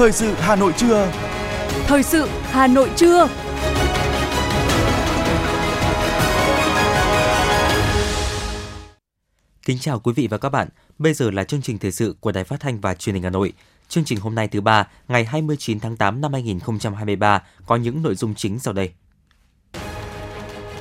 Thời 0.00 0.12
sự 0.12 0.32
Hà 0.38 0.56
Nội 0.56 0.72
trưa. 0.76 1.12
Thời 1.86 2.02
sự 2.02 2.26
Hà 2.42 2.66
Nội 2.66 2.90
trưa. 2.96 3.28
Kính 9.62 9.78
chào 9.78 10.00
quý 10.00 10.12
vị 10.16 10.26
và 10.30 10.38
các 10.38 10.48
bạn. 10.48 10.68
Bây 10.98 11.14
giờ 11.14 11.30
là 11.30 11.44
chương 11.44 11.62
trình 11.62 11.78
thời 11.78 11.92
sự 11.92 12.14
của 12.20 12.32
Đài 12.32 12.44
Phát 12.44 12.60
thanh 12.60 12.80
và 12.80 12.94
Truyền 12.94 13.14
hình 13.14 13.22
Hà 13.22 13.30
Nội. 13.30 13.52
Chương 13.88 14.04
trình 14.04 14.20
hôm 14.20 14.34
nay 14.34 14.48
thứ 14.48 14.60
ba, 14.60 14.88
ngày 15.08 15.24
29 15.24 15.80
tháng 15.80 15.96
8 15.96 16.20
năm 16.20 16.32
2023 16.32 17.42
có 17.66 17.76
những 17.76 18.02
nội 18.02 18.14
dung 18.14 18.34
chính 18.34 18.58
sau 18.58 18.74
đây. 18.74 18.92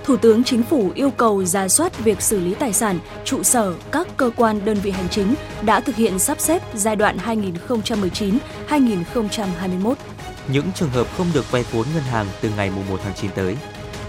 Thủ 0.10 0.18
tướng 0.18 0.44
Chính 0.44 0.64
phủ 0.64 0.92
yêu 0.96 1.12
cầu 1.12 1.44
ra 1.46 1.68
soát 1.68 2.00
việc 2.00 2.22
xử 2.22 2.40
lý 2.40 2.54
tài 2.54 2.74
sản, 2.74 3.00
trụ 3.26 3.44
sở, 3.44 3.74
các 3.92 4.08
cơ 4.18 4.32
quan 4.36 4.66
đơn 4.66 4.78
vị 4.84 4.92
hành 4.92 5.10
chính 5.10 5.36
đã 5.62 5.80
thực 5.80 5.96
hiện 5.96 6.20
sắp 6.20 6.40
xếp 6.40 6.62
giai 6.74 6.96
đoạn 6.96 7.18
2019-2021. 8.68 9.94
Những 10.48 10.66
trường 10.76 10.90
hợp 10.90 11.08
không 11.18 11.28
được 11.34 11.52
vay 11.52 11.66
vốn 11.72 11.86
ngân 11.94 12.04
hàng 12.04 12.26
từ 12.42 12.50
ngày 12.58 12.72
1 12.90 13.00
tháng 13.04 13.14
9 13.16 13.32
tới. 13.32 13.58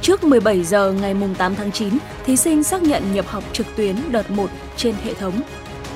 Trước 0.00 0.24
17 0.24 0.64
giờ 0.64 0.92
ngày 0.92 1.14
8 1.38 1.54
tháng 1.54 1.72
9, 1.72 1.98
thí 2.26 2.36
sinh 2.36 2.62
xác 2.62 2.82
nhận 2.82 3.14
nhập 3.14 3.26
học 3.28 3.44
trực 3.52 3.66
tuyến 3.76 3.96
đợt 4.10 4.30
1 4.30 4.50
trên 4.76 4.94
hệ 5.04 5.14
thống. 5.14 5.40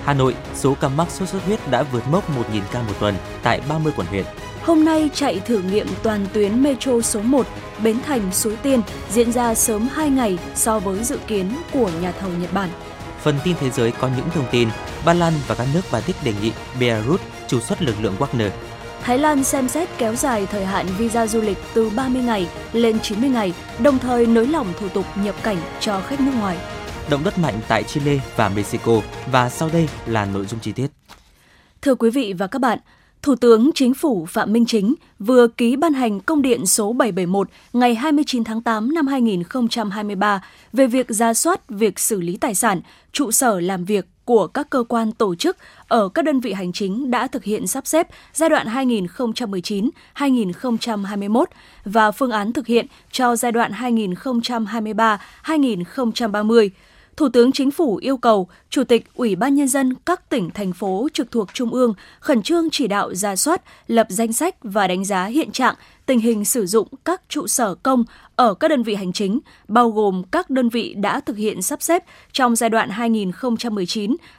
Hà 0.04 0.14
Nội, 0.14 0.34
số 0.54 0.76
ca 0.80 0.88
mắc 0.88 1.10
sốt 1.10 1.28
xuất 1.28 1.45
huyết 1.45 1.70
đã 1.70 1.82
vượt 1.82 2.02
mốc 2.10 2.30
1.000 2.52 2.60
ca 2.73 2.82
một 2.82 2.95
tuần 3.00 3.14
tại 3.42 3.60
30 3.68 3.92
quận 3.96 4.06
huyện. 4.06 4.24
Hôm 4.64 4.84
nay 4.84 5.10
chạy 5.14 5.41
thử 5.41 5.62
nghiệm 5.62 5.86
toàn 6.02 6.27
tuyến 6.32 6.62
metro 6.62 7.00
số 7.00 7.20
1 7.20 7.46
Bến 7.82 7.96
Thành 8.06 8.32
Suối 8.32 8.56
Tiên 8.56 8.82
diễn 9.10 9.32
ra 9.32 9.54
sớm 9.54 9.88
2 9.92 10.10
ngày 10.10 10.38
so 10.54 10.78
với 10.78 11.04
dự 11.04 11.18
kiến 11.27 11.56
của 11.73 11.90
nhà 12.02 12.12
thầu 12.12 12.30
Nhật 12.40 12.52
Bản. 12.52 12.68
Phần 13.23 13.38
tin 13.45 13.56
thế 13.60 13.70
giới 13.70 13.90
có 13.90 14.10
những 14.16 14.30
thông 14.34 14.46
tin 14.50 14.68
Ba 15.04 15.12
Lan 15.12 15.32
và 15.46 15.54
các 15.54 15.66
nước 15.74 15.80
Baltic 15.92 16.16
đề 16.24 16.32
nghị 16.42 16.52
Belarus 16.80 17.20
trục 17.48 17.62
xuất 17.62 17.82
lực 17.82 17.95
lượng 18.01 18.15
Wagner. 18.18 18.51
Thái 19.02 19.18
Lan 19.18 19.45
xem 19.45 19.68
xét 19.68 19.88
kéo 19.98 20.15
dài 20.15 20.46
thời 20.46 20.65
hạn 20.65 20.87
visa 20.98 21.26
du 21.26 21.40
lịch 21.40 21.59
từ 21.74 21.90
30 21.90 22.23
ngày 22.23 22.48
lên 22.73 23.01
90 23.01 23.30
ngày, 23.30 23.52
đồng 23.79 23.98
thời 23.98 24.26
nới 24.26 24.46
lỏng 24.46 24.73
thủ 24.80 24.88
tục 24.88 25.04
nhập 25.16 25.35
cảnh 25.42 25.59
cho 25.80 26.01
khách 26.01 26.20
nước 26.20 26.32
ngoài. 26.40 26.57
Động 27.10 27.24
đất 27.24 27.38
mạnh 27.38 27.60
tại 27.68 27.82
Chile 27.82 28.18
và 28.37 28.48
Mexico 28.48 29.01
và 29.32 29.48
sau 29.48 29.70
đây 29.73 29.88
là 30.07 30.24
nội 30.24 30.46
dung 30.46 30.60
chi 30.60 30.73
tiết. 30.73 30.87
Thưa 31.82 31.95
quý 31.95 32.10
vị 32.10 32.35
và 32.38 32.46
các 32.46 32.60
bạn, 32.60 32.79
Thủ 33.24 33.34
tướng 33.34 33.70
Chính 33.74 33.94
phủ 33.94 34.26
Phạm 34.26 34.52
Minh 34.52 34.66
Chính 34.66 34.94
vừa 35.18 35.48
ký 35.48 35.76
ban 35.76 35.92
hành 35.92 36.20
công 36.20 36.42
điện 36.42 36.66
số 36.66 36.92
771 36.92 37.48
ngày 37.72 37.94
29 37.94 38.44
tháng 38.44 38.62
8 38.62 38.94
năm 38.94 39.06
2023 39.06 40.42
về 40.72 40.86
việc 40.86 41.06
ra 41.08 41.34
soát 41.34 41.68
việc 41.68 41.98
xử 41.98 42.20
lý 42.20 42.36
tài 42.36 42.54
sản, 42.54 42.80
trụ 43.12 43.30
sở 43.30 43.60
làm 43.60 43.84
việc 43.84 44.06
của 44.24 44.46
các 44.46 44.70
cơ 44.70 44.84
quan 44.88 45.12
tổ 45.12 45.34
chức 45.34 45.56
ở 45.88 46.08
các 46.08 46.24
đơn 46.24 46.40
vị 46.40 46.52
hành 46.52 46.72
chính 46.72 47.10
đã 47.10 47.26
thực 47.26 47.45
hiện 47.45 47.66
sắp 47.66 47.86
xếp 47.86 48.08
giai 48.32 48.48
đoạn 48.48 48.66
2019-2021 50.16 51.45
và 51.84 52.10
phương 52.10 52.30
án 52.30 52.52
thực 52.52 52.66
hiện 52.66 52.86
cho 53.12 53.36
giai 53.36 53.52
đoạn 53.52 53.72
2023-2030 55.45 56.68
Thủ 57.16 57.29
tướng 57.29 57.52
Chính 57.52 57.70
phủ 57.70 57.96
yêu 57.96 58.16
cầu 58.16 58.48
Chủ 58.70 58.84
tịch 58.84 59.04
Ủy 59.15 59.37
ban 59.37 59.54
Nhân 59.54 59.68
dân 59.68 59.95
các 60.07 60.30
tỉnh, 60.30 60.51
thành 60.51 60.73
phố 60.73 61.09
trực 61.12 61.30
thuộc 61.30 61.54
Trung 61.54 61.70
ương 61.70 61.95
khẩn 62.20 62.43
trương 62.43 62.70
chỉ 62.70 62.87
đạo 62.87 63.15
ra 63.15 63.37
soát, 63.37 63.62
lập 63.87 64.06
danh 64.10 64.32
sách 64.32 64.54
và 64.62 64.88
đánh 64.88 65.04
giá 65.04 65.25
hiện 65.25 65.53
trạng, 65.53 65.75
tình 66.06 66.20
hình 66.20 66.44
sử 66.44 66.66
dụng 66.66 66.88
các 67.04 67.22
trụ 67.28 67.47
sở 67.47 67.75
công 67.75 68.04
ở 68.37 68.54
các 68.54 68.69
đơn 68.69 68.82
vị 68.82 68.94
hành 68.94 69.12
chính, 69.12 69.41
bao 69.69 69.91
gồm 69.91 70.22
các 70.31 70.50
đơn 70.50 70.69
vị 70.69 70.94
đã 70.94 71.20
thực 71.20 71.37
hiện 71.37 71.62
sắp 71.62 71.82
xếp 71.82 72.04
trong 72.32 72.56
giai 72.56 72.70
đoạn 72.70 72.91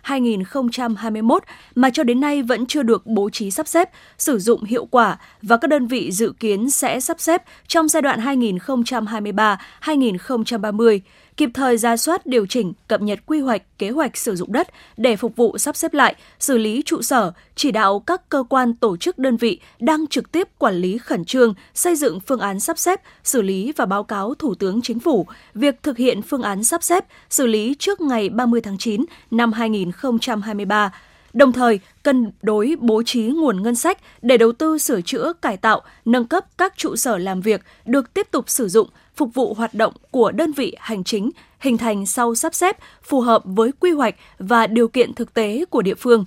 2019-2021 0.04 1.40
mà 1.76 1.90
cho 1.90 2.04
đến 2.04 2.20
nay 2.20 2.44
vẫn 2.44 2.66
chưa 2.66 2.84
được 2.84 3.06
bố 3.06 3.30
trí 3.30 3.52
sắp 3.52 3.68
xếp, 3.68 3.90
sử 4.18 4.40
dụng 4.40 4.64
hiệu 4.64 4.86
quả 4.86 5.18
và 5.42 5.58
các 5.58 5.68
đơn 5.68 5.88
vị 5.88 6.12
dự 6.12 6.34
kiến 6.40 6.70
sẽ 6.70 7.00
sắp 7.00 7.20
xếp 7.20 7.44
trong 7.68 7.88
giai 7.88 8.02
đoạn 8.02 8.20
2023-2030 8.20 11.00
kịp 11.38 11.50
thời 11.54 11.78
ra 11.78 11.98
soát 11.98 12.26
điều 12.26 12.46
chỉnh, 12.46 12.74
cập 12.88 13.02
nhật 13.02 13.20
quy 13.26 13.40
hoạch, 13.40 13.62
kế 13.78 13.90
hoạch 13.90 14.18
sử 14.18 14.36
dụng 14.36 14.52
đất 14.52 14.68
để 14.98 15.16
phục 15.16 15.36
vụ 15.36 15.58
sắp 15.58 15.76
xếp 15.76 15.94
lại, 15.94 16.16
xử 16.40 16.58
lý 16.58 16.84
trụ 16.86 17.02
sở, 17.02 17.32
chỉ 17.56 17.72
đạo 17.72 18.00
các 18.00 18.30
cơ 18.30 18.44
quan 18.50 18.74
tổ 18.74 18.98
chức 18.98 19.18
đơn 19.18 19.38
vị 19.38 19.60
đang 19.80 20.08
trực 20.08 20.32
tiếp 20.32 20.48
quản 20.58 20.76
lý 20.76 20.98
khẩn 20.98 21.26
trương 21.26 21.54
xây 21.74 21.96
dựng 21.96 22.20
phương 22.20 22.40
án 22.40 22.60
sắp 22.60 22.78
xếp, 22.78 23.02
xử 23.24 23.42
lý 23.42 23.72
và 23.76 23.86
báo 23.86 24.04
cáo 24.04 24.34
Thủ 24.34 24.56
tướng 24.56 24.82
Chính 24.82 25.00
phủ. 25.00 25.26
Việc 25.54 25.84
thực 25.84 25.98
hiện 25.98 26.22
phương 26.22 26.42
án 26.42 26.64
sắp 26.64 26.84
xếp, 26.84 27.06
xử 27.30 27.48
lý 27.48 27.76
trước 27.80 28.02
ngày 28.02 28.30
30 28.30 28.62
tháng 28.62 28.78
9 28.78 29.06
năm 29.32 29.52
2023 29.52 30.92
đồng 31.36 31.52
thời 31.52 31.80
cân 32.04 32.32
đối 32.42 32.76
bố 32.80 33.04
trí 33.04 33.22
nguồn 33.22 33.64
ngân 33.64 33.76
sách 33.76 33.98
để 34.22 34.38
đầu 34.38 34.52
tư 34.52 34.78
sửa 34.78 35.02
chữa, 35.02 35.34
cải 35.42 35.58
tạo, 35.58 35.82
nâng 36.06 36.26
cấp 36.26 36.46
các 36.58 36.78
trụ 36.78 36.96
sở 36.96 37.18
làm 37.18 37.42
việc 37.42 37.62
được 37.86 38.14
tiếp 38.14 38.28
tục 38.32 38.50
sử 38.50 38.68
dụng 38.68 38.90
phục 39.16 39.34
vụ 39.34 39.54
hoạt 39.54 39.74
động 39.74 39.94
của 40.12 40.32
đơn 40.32 40.52
vị 40.52 40.76
hành 40.80 41.04
chính 41.04 41.30
hình 41.60 41.78
thành 41.78 42.06
sau 42.06 42.36
sắp 42.36 42.56
xếp 42.56 42.78
phù 43.04 43.22
hợp 43.22 43.42
với 43.46 43.72
quy 43.80 43.92
hoạch 43.92 44.16
và 44.40 44.68
điều 44.68 44.88
kiện 44.88 45.14
thực 45.14 45.34
tế 45.34 45.66
của 45.70 45.82
địa 45.82 45.96
phương. 45.96 46.26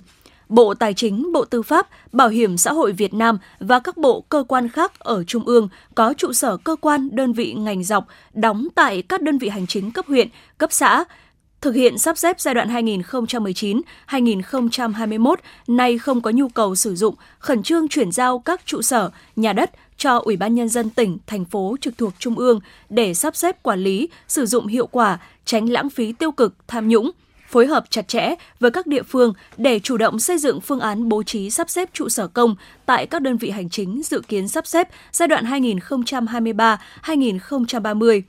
Bộ 0.49 0.73
Tài 0.73 0.93
chính, 0.93 1.31
Bộ 1.33 1.45
Tư 1.45 1.61
pháp, 1.61 1.87
Bảo 2.11 2.29
hiểm 2.29 2.57
xã 2.57 2.73
hội 2.73 2.91
Việt 2.91 3.13
Nam 3.13 3.37
và 3.59 3.79
các 3.79 3.97
bộ 3.97 4.21
cơ 4.21 4.43
quan 4.47 4.69
khác 4.69 4.99
ở 4.99 5.23
Trung 5.23 5.43
ương 5.45 5.69
có 5.95 6.13
trụ 6.17 6.33
sở 6.33 6.57
cơ 6.57 6.75
quan 6.81 7.09
đơn 7.11 7.33
vị 7.33 7.53
ngành 7.53 7.83
dọc 7.83 8.07
đóng 8.33 8.67
tại 8.75 9.01
các 9.01 9.21
đơn 9.21 9.37
vị 9.37 9.49
hành 9.49 9.67
chính 9.67 9.91
cấp 9.91 10.05
huyện, 10.07 10.27
cấp 10.57 10.71
xã, 10.71 11.05
thực 11.61 11.75
hiện 11.75 11.97
sắp 11.97 12.17
xếp 12.17 12.39
giai 12.39 12.53
đoạn 12.53 12.69
2019-2021 14.07 15.35
nay 15.67 15.97
không 15.97 16.21
có 16.21 16.31
nhu 16.31 16.49
cầu 16.49 16.75
sử 16.75 16.95
dụng, 16.95 17.15
khẩn 17.39 17.63
trương 17.63 17.87
chuyển 17.87 18.11
giao 18.11 18.39
các 18.39 18.61
trụ 18.65 18.81
sở, 18.81 19.09
nhà 19.35 19.53
đất 19.53 19.71
cho 19.99 20.17
Ủy 20.17 20.37
ban 20.37 20.55
Nhân 20.55 20.69
dân 20.69 20.89
tỉnh, 20.89 21.17
thành 21.27 21.45
phố 21.45 21.75
trực 21.81 21.97
thuộc 21.97 22.13
Trung 22.19 22.35
ương 22.35 22.59
để 22.89 23.13
sắp 23.13 23.35
xếp 23.35 23.63
quản 23.63 23.79
lý, 23.79 24.09
sử 24.27 24.45
dụng 24.45 24.67
hiệu 24.67 24.87
quả, 24.87 25.19
tránh 25.45 25.69
lãng 25.69 25.89
phí 25.89 26.11
tiêu 26.11 26.31
cực, 26.31 26.55
tham 26.67 26.87
nhũng, 26.87 27.11
phối 27.49 27.67
hợp 27.67 27.83
chặt 27.89 28.07
chẽ 28.07 28.35
với 28.59 28.71
các 28.71 28.87
địa 28.87 29.03
phương 29.03 29.33
để 29.57 29.79
chủ 29.79 29.97
động 29.97 30.19
xây 30.19 30.37
dựng 30.37 30.61
phương 30.61 30.79
án 30.79 31.09
bố 31.09 31.23
trí 31.23 31.49
sắp 31.49 31.69
xếp 31.69 31.89
trụ 31.93 32.09
sở 32.09 32.27
công 32.27 32.55
tại 32.85 33.05
các 33.05 33.21
đơn 33.21 33.37
vị 33.37 33.49
hành 33.49 33.69
chính 33.69 34.01
dự 34.03 34.21
kiến 34.27 34.47
sắp 34.47 34.67
xếp 34.67 34.89
giai 35.11 35.27
đoạn 35.27 35.45
2023-2030 35.45 38.21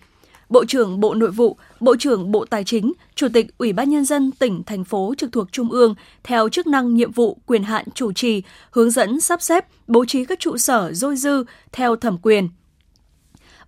Bộ 0.51 0.65
trưởng 0.65 1.01
Bộ 1.01 1.15
Nội 1.15 1.31
vụ, 1.31 1.57
Bộ 1.81 1.97
trưởng 1.99 2.33
Bộ 2.33 2.45
Tài 2.45 2.65
chính, 2.65 2.93
Chủ 3.15 3.29
tịch 3.33 3.59
Ủy 3.59 3.73
ban 3.73 3.91
Nhân 3.91 4.05
dân 4.05 4.33
tỉnh, 4.33 4.63
thành 4.67 4.85
phố 4.85 5.15
trực 5.19 5.33
thuộc 5.33 5.53
Trung 5.53 5.71
ương 5.71 5.95
theo 6.25 6.49
chức 6.49 6.67
năng 6.67 6.95
nhiệm 6.95 7.13
vụ 7.13 7.39
quyền 7.47 7.63
hạn 7.63 7.85
chủ 7.95 8.13
trì, 8.13 8.43
hướng 8.71 8.91
dẫn 8.91 9.21
sắp 9.21 9.43
xếp, 9.43 9.67
bố 9.87 10.05
trí 10.05 10.25
các 10.25 10.41
trụ 10.41 10.57
sở 10.57 10.93
dôi 10.93 11.17
dư 11.17 11.45
theo 11.73 11.97
thẩm 11.97 12.19
quyền. 12.23 12.49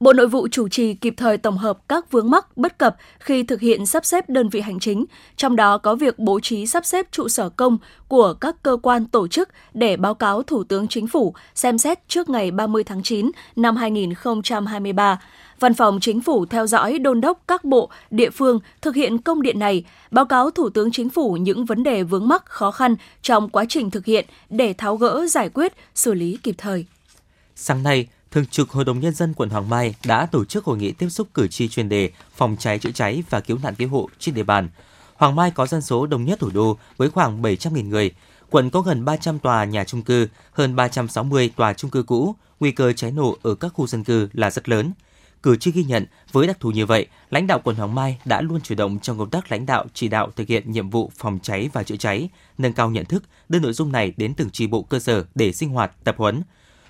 Bộ 0.00 0.12
Nội 0.12 0.26
vụ 0.26 0.48
chủ 0.48 0.68
trì 0.68 0.94
kịp 0.94 1.14
thời 1.16 1.38
tổng 1.38 1.58
hợp 1.58 1.78
các 1.88 2.10
vướng 2.10 2.30
mắc 2.30 2.56
bất 2.56 2.78
cập 2.78 2.96
khi 3.18 3.42
thực 3.42 3.60
hiện 3.60 3.86
sắp 3.86 4.04
xếp 4.04 4.28
đơn 4.28 4.48
vị 4.48 4.60
hành 4.60 4.80
chính, 4.80 5.04
trong 5.36 5.56
đó 5.56 5.78
có 5.78 5.94
việc 5.94 6.18
bố 6.18 6.40
trí 6.40 6.66
sắp 6.66 6.86
xếp 6.86 7.06
trụ 7.12 7.28
sở 7.28 7.48
công 7.48 7.78
của 8.08 8.34
các 8.34 8.62
cơ 8.62 8.76
quan 8.82 9.06
tổ 9.06 9.28
chức 9.28 9.48
để 9.74 9.96
báo 9.96 10.14
cáo 10.14 10.42
Thủ 10.42 10.64
tướng 10.64 10.88
Chính 10.88 11.06
phủ 11.06 11.34
xem 11.54 11.78
xét 11.78 12.08
trước 12.08 12.28
ngày 12.28 12.50
30 12.50 12.84
tháng 12.84 13.02
9 13.02 13.30
năm 13.56 13.76
2023 13.76 15.18
Văn 15.62 15.74
phòng 15.74 16.00
Chính 16.00 16.20
phủ 16.20 16.46
theo 16.46 16.66
dõi 16.66 16.98
đôn 16.98 17.20
đốc 17.20 17.42
các 17.48 17.64
bộ, 17.64 17.90
địa 18.10 18.30
phương 18.30 18.60
thực 18.80 18.94
hiện 18.94 19.18
công 19.18 19.42
điện 19.42 19.58
này, 19.58 19.84
báo 20.10 20.24
cáo 20.24 20.50
Thủ 20.50 20.68
tướng 20.70 20.92
Chính 20.92 21.10
phủ 21.10 21.36
những 21.36 21.64
vấn 21.64 21.82
đề 21.82 22.02
vướng 22.02 22.28
mắc 22.28 22.44
khó 22.46 22.70
khăn 22.70 22.96
trong 23.22 23.48
quá 23.48 23.64
trình 23.68 23.90
thực 23.90 24.04
hiện 24.04 24.26
để 24.50 24.72
tháo 24.72 24.96
gỡ 24.96 25.26
giải 25.26 25.48
quyết, 25.48 25.72
xử 25.94 26.14
lý 26.14 26.38
kịp 26.42 26.54
thời. 26.58 26.86
Sáng 27.56 27.82
nay, 27.82 28.08
Thường 28.30 28.46
trực 28.46 28.70
Hội 28.70 28.84
đồng 28.84 29.00
Nhân 29.00 29.14
dân 29.14 29.34
quận 29.34 29.50
Hoàng 29.50 29.68
Mai 29.68 29.94
đã 30.06 30.26
tổ 30.26 30.44
chức 30.44 30.64
hội 30.64 30.78
nghị 30.78 30.92
tiếp 30.92 31.08
xúc 31.08 31.28
cử 31.34 31.48
tri 31.48 31.68
chuyên 31.68 31.88
đề 31.88 32.10
phòng 32.34 32.56
cháy 32.58 32.78
chữa 32.78 32.90
cháy 32.90 33.22
và 33.30 33.40
cứu 33.40 33.58
nạn 33.62 33.74
cứu 33.74 33.88
hộ 33.88 34.08
trên 34.18 34.34
địa 34.34 34.42
bàn. 34.42 34.68
Hoàng 35.14 35.36
Mai 35.36 35.50
có 35.50 35.66
dân 35.66 35.82
số 35.82 36.06
đông 36.06 36.24
nhất 36.24 36.38
thủ 36.38 36.50
đô 36.54 36.78
với 36.96 37.10
khoảng 37.10 37.42
700.000 37.42 37.88
người. 37.88 38.10
Quận 38.50 38.70
có 38.70 38.80
gần 38.80 39.04
300 39.04 39.38
tòa 39.38 39.64
nhà 39.64 39.84
trung 39.84 40.02
cư, 40.02 40.28
hơn 40.52 40.76
360 40.76 41.52
tòa 41.56 41.72
trung 41.72 41.90
cư 41.90 42.02
cũ, 42.02 42.34
nguy 42.60 42.70
cơ 42.70 42.92
cháy 42.92 43.10
nổ 43.12 43.36
ở 43.42 43.54
các 43.54 43.68
khu 43.74 43.86
dân 43.86 44.04
cư 44.04 44.28
là 44.32 44.50
rất 44.50 44.68
lớn. 44.68 44.92
Cử 45.42 45.56
tri 45.56 45.70
ghi 45.70 45.84
nhận 45.84 46.06
với 46.32 46.46
đặc 46.46 46.60
thù 46.60 46.70
như 46.70 46.86
vậy, 46.86 47.06
lãnh 47.30 47.46
đạo 47.46 47.60
quận 47.64 47.76
Hoàng 47.76 47.94
Mai 47.94 48.18
đã 48.24 48.40
luôn 48.40 48.60
chủ 48.60 48.74
động 48.74 48.98
trong 48.98 49.18
công 49.18 49.30
tác 49.30 49.52
lãnh 49.52 49.66
đạo 49.66 49.86
chỉ 49.94 50.08
đạo 50.08 50.30
thực 50.36 50.48
hiện 50.48 50.72
nhiệm 50.72 50.90
vụ 50.90 51.10
phòng 51.16 51.38
cháy 51.42 51.70
và 51.72 51.82
chữa 51.82 51.96
cháy, 51.96 52.28
nâng 52.58 52.72
cao 52.72 52.90
nhận 52.90 53.04
thức, 53.04 53.22
đưa 53.48 53.58
nội 53.58 53.72
dung 53.72 53.92
này 53.92 54.12
đến 54.16 54.34
từng 54.34 54.50
tri 54.50 54.66
bộ 54.66 54.82
cơ 54.82 54.98
sở 54.98 55.24
để 55.34 55.52
sinh 55.52 55.68
hoạt, 55.68 56.04
tập 56.04 56.14
huấn. 56.18 56.42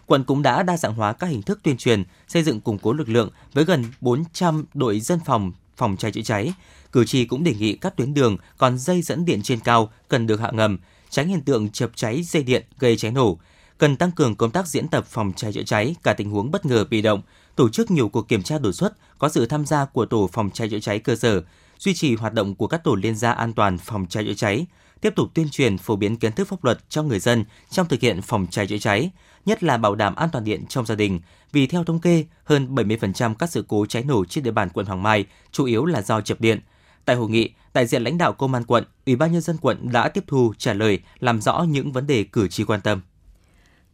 Quận 0.07 0.25
cũng 0.25 0.43
đã 0.43 0.63
đa 0.63 0.77
dạng 0.77 0.95
hóa 0.95 1.13
các 1.13 1.27
hình 1.27 1.43
thức 1.43 1.61
tuyên 1.63 1.77
truyền, 1.77 2.05
xây 2.29 2.43
dựng 2.43 2.61
củng 2.61 2.79
cố 2.79 2.93
lực 2.93 3.09
lượng 3.09 3.31
với 3.53 3.65
gần 3.65 3.85
400 4.01 4.65
đội 4.75 5.01
dân 5.01 5.19
phòng 5.25 5.53
phòng 5.77 5.97
cháy 5.97 6.13
chữa 6.13 6.23
cháy. 6.23 6.53
Cử 6.93 7.05
tri 7.05 7.25
cũng 7.25 7.45
đề 7.45 7.55
nghị 7.55 7.77
các 7.77 7.97
tuyến 7.97 8.15
đường 8.15 8.37
còn 8.59 8.79
dây 8.79 9.03
dẫn 9.03 9.25
điện 9.25 9.43
trên 9.43 9.61
cao 9.61 9.93
cần 10.09 10.27
được 10.27 10.41
hạ 10.41 10.51
ngầm, 10.53 10.79
tránh 11.11 11.29
hiện 11.29 11.41
tượng 11.41 11.71
chập 11.71 11.91
cháy 11.95 12.23
dây 12.23 12.43
điện 12.43 12.65
gây 12.79 12.97
cháy 12.97 13.11
nổ. 13.11 13.39
Cần 13.79 13.97
tăng 13.97 14.11
cường 14.11 14.35
công 14.35 14.51
tác 14.51 14.67
diễn 14.67 14.89
tập 14.89 15.07
phòng 15.07 15.33
cháy 15.37 15.53
chữa 15.53 15.63
cháy 15.63 15.95
cả 16.03 16.13
tình 16.13 16.31
huống 16.31 16.51
bất 16.51 16.67
ngờ 16.67 16.85
bị 16.91 17.03
động, 17.03 17.23
tổ 17.57 17.69
chức 17.69 17.91
nhiều 17.91 18.09
cuộc 18.09 18.29
kiểm 18.29 18.43
tra 18.43 18.59
đột 18.59 18.73
xuất 18.73 18.93
có 19.19 19.29
sự 19.29 19.47
tham 19.47 19.67
gia 19.67 19.85
của 19.85 20.07
tổ 20.07 20.31
phòng 20.33 20.51
cháy 20.51 20.69
chữa 20.69 20.81
cháy 20.81 20.99
cơ 20.99 21.17
sở, 21.17 21.43
duy 21.79 21.95
trì 21.95 22.17
hoạt 22.17 22.35
động 22.35 22.55
của 22.55 22.67
các 22.67 22.85
tổ 22.85 22.95
liên 22.95 23.17
gia 23.17 23.33
an 23.33 23.53
toàn 23.53 23.79
phòng 23.79 24.07
cháy 24.07 24.25
chữa 24.25 24.35
cháy, 24.35 24.67
tiếp 25.01 25.13
tục 25.17 25.31
tuyên 25.35 25.49
truyền 25.51 25.79
phổ 25.79 25.97
biến 25.97 26.17
kiến 26.17 26.33
thức 26.33 26.49
pháp 26.49 26.65
luật 26.65 26.79
cho 26.89 27.03
người 27.03 27.19
dân 27.19 27.45
trong 27.71 27.89
thực 27.89 28.01
hiện 28.01 28.23
phòng 28.23 28.47
cháy 28.51 28.67
chữa 28.67 28.79
cháy, 28.79 29.11
nhất 29.47 29.63
là 29.63 29.77
bảo 29.77 29.95
đảm 29.95 30.15
an 30.15 30.29
toàn 30.33 30.45
điện 30.45 30.67
trong 30.69 30.87
gia 30.87 30.95
đình. 30.95 31.21
Vì 31.53 31.67
theo 31.67 31.85
thống 31.85 32.01
kê, 32.01 32.25
hơn 32.45 32.75
70% 32.75 33.35
các 33.35 33.51
sự 33.51 33.65
cố 33.69 33.87
cháy 33.87 34.05
nổ 34.05 34.25
trên 34.25 34.45
địa 34.45 34.51
bàn 34.51 34.69
quận 34.69 34.87
Hoàng 34.87 35.03
Mai 35.03 35.25
chủ 35.53 35.65
yếu 35.65 35.85
là 35.85 36.03
do 36.03 36.21
chập 36.21 36.41
điện. 36.41 36.61
Tại 37.05 37.17
hội 37.17 37.31
nghị, 37.31 37.51
đại 37.75 37.87
diện 37.87 38.05
lãnh 38.05 38.19
đạo 38.19 38.33
công 38.33 38.55
an 38.55 38.65
quận, 38.65 38.85
Ủy 39.07 39.17
ban 39.17 39.33
nhân 39.33 39.41
dân 39.41 39.57
quận 39.61 39.93
đã 39.93 40.09
tiếp 40.09 40.25
thu 40.27 40.53
trả 40.59 40.73
lời, 40.73 40.99
làm 41.21 41.41
rõ 41.41 41.63
những 41.69 41.93
vấn 41.93 42.07
đề 42.07 42.25
cử 42.25 42.49
tri 42.49 42.65
quan 42.65 42.81
tâm. 42.81 43.01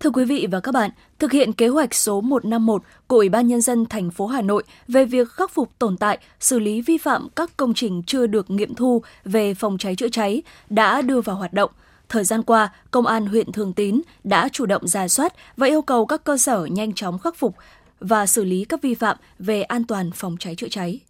Thưa 0.01 0.11
quý 0.11 0.25
vị 0.25 0.47
và 0.51 0.61
các 0.61 0.73
bạn, 0.73 0.91
thực 1.19 1.33
hiện 1.33 1.53
kế 1.53 1.69
hoạch 1.69 1.95
số 1.95 2.21
151 2.21 2.83
của 3.07 3.17
Ủy 3.17 3.29
ban 3.29 3.47
Nhân 3.47 3.61
dân 3.61 3.87
thành 3.87 4.11
phố 4.11 4.27
Hà 4.27 4.43
Nội 4.43 4.63
về 4.89 5.05
việc 5.05 5.29
khắc 5.31 5.51
phục 5.51 5.79
tồn 5.79 5.97
tại, 5.97 6.19
xử 6.41 6.59
lý 6.59 6.81
vi 6.81 6.99
phạm 6.99 7.29
các 7.37 7.57
công 7.57 7.75
trình 7.75 8.03
chưa 8.07 8.27
được 8.27 8.51
nghiệm 8.51 8.75
thu 8.75 9.03
về 9.25 9.55
phòng 9.55 9.79
cháy 9.79 9.97
chữa 9.97 10.09
cháy 10.09 10.43
đã 10.71 11.03
đưa 11.03 11.21
vào 11.21 11.37
hoạt 11.37 11.53
động. 11.53 11.71
Thời 12.09 12.25
gian 12.25 12.43
qua, 12.43 12.73
Công 12.91 13.07
an 13.07 13.27
huyện 13.27 13.53
Thường 13.53 13.73
Tín 13.73 14.01
đã 14.25 14.49
chủ 14.53 14.67
động 14.67 14.89
ra 14.89 15.09
soát 15.09 15.35
và 15.57 15.67
yêu 15.67 15.83
cầu 15.83 16.07
các 16.07 16.25
cơ 16.25 16.39
sở 16.39 16.65
nhanh 16.65 16.93
chóng 16.93 17.19
khắc 17.19 17.37
phục 17.37 17.55
và 18.01 18.27
xử 18.27 18.45
lý 18.45 18.65
các 18.65 18.83
vi 18.83 18.95
phạm 18.95 19.17
về 19.39 19.63
an 19.63 19.85
toàn 19.85 20.11
phòng 20.11 20.37
cháy 20.39 20.55
chữa 20.55 20.69
cháy 20.71 21.01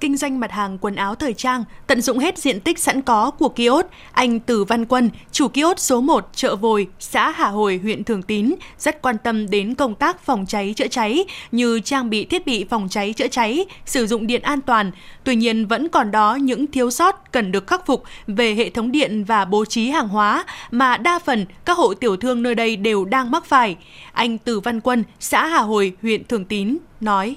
kinh 0.00 0.16
doanh 0.16 0.40
mặt 0.40 0.52
hàng 0.52 0.78
quần 0.80 0.94
áo 0.94 1.14
thời 1.14 1.34
trang, 1.34 1.64
tận 1.86 2.00
dụng 2.00 2.18
hết 2.18 2.38
diện 2.38 2.60
tích 2.60 2.78
sẵn 2.78 3.02
có 3.02 3.30
của 3.30 3.48
kiosk, 3.48 3.86
anh 4.12 4.40
Từ 4.40 4.64
Văn 4.64 4.84
Quân, 4.84 5.10
chủ 5.32 5.48
kiosk 5.48 5.78
số 5.78 6.00
1 6.00 6.28
chợ 6.34 6.56
Vồi, 6.56 6.88
xã 6.98 7.30
Hà 7.30 7.48
Hồi, 7.48 7.80
huyện 7.82 8.04
Thường 8.04 8.22
Tín, 8.22 8.54
rất 8.78 9.02
quan 9.02 9.18
tâm 9.18 9.50
đến 9.50 9.74
công 9.74 9.94
tác 9.94 10.24
phòng 10.24 10.46
cháy 10.46 10.74
chữa 10.76 10.88
cháy 10.88 11.24
như 11.52 11.80
trang 11.80 12.10
bị 12.10 12.24
thiết 12.24 12.46
bị 12.46 12.64
phòng 12.70 12.88
cháy 12.90 13.12
chữa 13.12 13.28
cháy, 13.28 13.64
sử 13.84 14.06
dụng 14.06 14.26
điện 14.26 14.42
an 14.42 14.60
toàn. 14.60 14.90
Tuy 15.24 15.36
nhiên 15.36 15.66
vẫn 15.66 15.88
còn 15.88 16.10
đó 16.10 16.34
những 16.34 16.66
thiếu 16.66 16.90
sót 16.90 17.32
cần 17.32 17.52
được 17.52 17.66
khắc 17.66 17.86
phục 17.86 18.04
về 18.26 18.54
hệ 18.54 18.70
thống 18.70 18.92
điện 18.92 19.24
và 19.24 19.44
bố 19.44 19.64
trí 19.64 19.88
hàng 19.88 20.08
hóa 20.08 20.44
mà 20.70 20.96
đa 20.96 21.18
phần 21.18 21.46
các 21.64 21.76
hộ 21.76 21.94
tiểu 21.94 22.16
thương 22.16 22.42
nơi 22.42 22.54
đây 22.54 22.76
đều 22.76 23.04
đang 23.04 23.30
mắc 23.30 23.44
phải. 23.44 23.76
Anh 24.12 24.38
Từ 24.38 24.60
Văn 24.60 24.80
Quân, 24.80 25.04
xã 25.20 25.46
Hà 25.46 25.58
Hồi, 25.58 25.92
huyện 26.02 26.24
Thường 26.24 26.44
Tín 26.44 26.76
nói. 27.00 27.36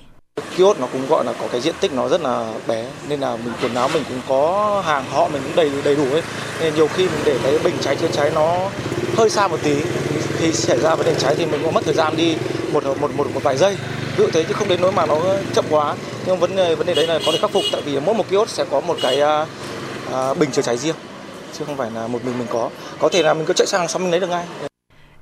Kiosk 0.58 0.80
nó 0.80 0.88
cũng 0.94 1.08
gọi 1.10 1.26
là 1.26 1.34
có 1.34 1.48
cái 1.52 1.62
diện 1.62 1.76
tích 1.80 1.94
nó 1.94 2.08
rất 2.08 2.22
là 2.22 2.54
bé 2.68 2.86
nên 3.08 3.20
là 3.20 3.36
mình 3.36 3.54
quần 3.62 3.76
áo 3.76 3.90
mình 3.94 4.04
cũng 4.10 4.22
có 4.30 4.84
hàng 4.86 5.06
họ 5.12 5.28
mình 5.28 5.42
cũng 5.44 5.56
đầy 5.56 5.72
đầy 5.84 5.96
đủ 5.96 6.06
ấy. 6.12 6.22
Nên 6.62 6.76
nhiều 6.76 6.88
khi 6.88 7.04
mình 7.04 7.22
để 7.26 7.38
cái 7.44 7.60
bình 7.64 7.76
cháy 7.82 7.96
chữa 7.96 8.08
cháy 8.14 8.32
nó 8.36 8.58
hơi 9.18 9.30
xa 9.30 9.48
một 9.48 9.60
tí 9.64 9.76
thì 10.40 10.54
xảy 10.54 10.80
ra 10.80 10.96
vấn 10.96 11.06
đề 11.06 11.16
cháy 11.20 11.36
thì 11.38 11.46
mình 11.46 11.62
cũng 11.64 11.74
mất 11.74 11.82
thời 11.86 11.94
gian 11.94 12.16
đi 12.18 12.36
một 12.74 12.84
một 12.86 13.12
một 13.18 13.28
một 13.34 13.44
vài 13.44 13.58
giây. 13.58 13.78
Ví 14.18 14.24
dụ 14.24 14.30
thế 14.34 14.44
chứ 14.44 14.54
không 14.54 14.68
đến 14.68 14.82
nỗi 14.82 14.92
mà 14.92 15.06
nó 15.06 15.18
chậm 15.54 15.66
quá. 15.70 15.96
Nhưng 16.26 16.40
vấn 16.40 16.56
đề 16.56 16.76
vấn 16.76 16.88
đề 16.88 16.94
đấy 16.94 17.08
là 17.08 17.20
có 17.26 17.32
thể 17.32 17.38
khắc 17.42 17.52
phục 17.52 17.64
tại 17.72 17.82
vì 17.82 18.00
mỗi 18.00 18.16
một 18.16 18.26
kiosk 18.30 18.50
sẽ 18.50 18.66
có 18.72 18.80
một 18.80 18.98
cái 19.02 19.22
à, 19.22 19.46
à, 20.14 20.34
bình 20.34 20.52
chữa 20.52 20.62
cháy 20.62 20.78
riêng 20.78 20.96
chứ 21.60 21.66
không 21.66 21.78
phải 21.78 21.92
là 21.92 22.08
một 22.08 22.20
mình 22.26 22.38
mình 22.38 22.48
có. 22.50 22.70
Có 23.00 23.10
thể 23.10 23.24
là 23.24 23.34
mình 23.34 23.46
cứ 23.46 23.54
chạy 23.54 23.68
sang 23.68 23.88
xong 23.88 24.02
mình 24.02 24.12
lấy 24.12 24.20
được 24.20 24.30
ngay. 24.30 24.46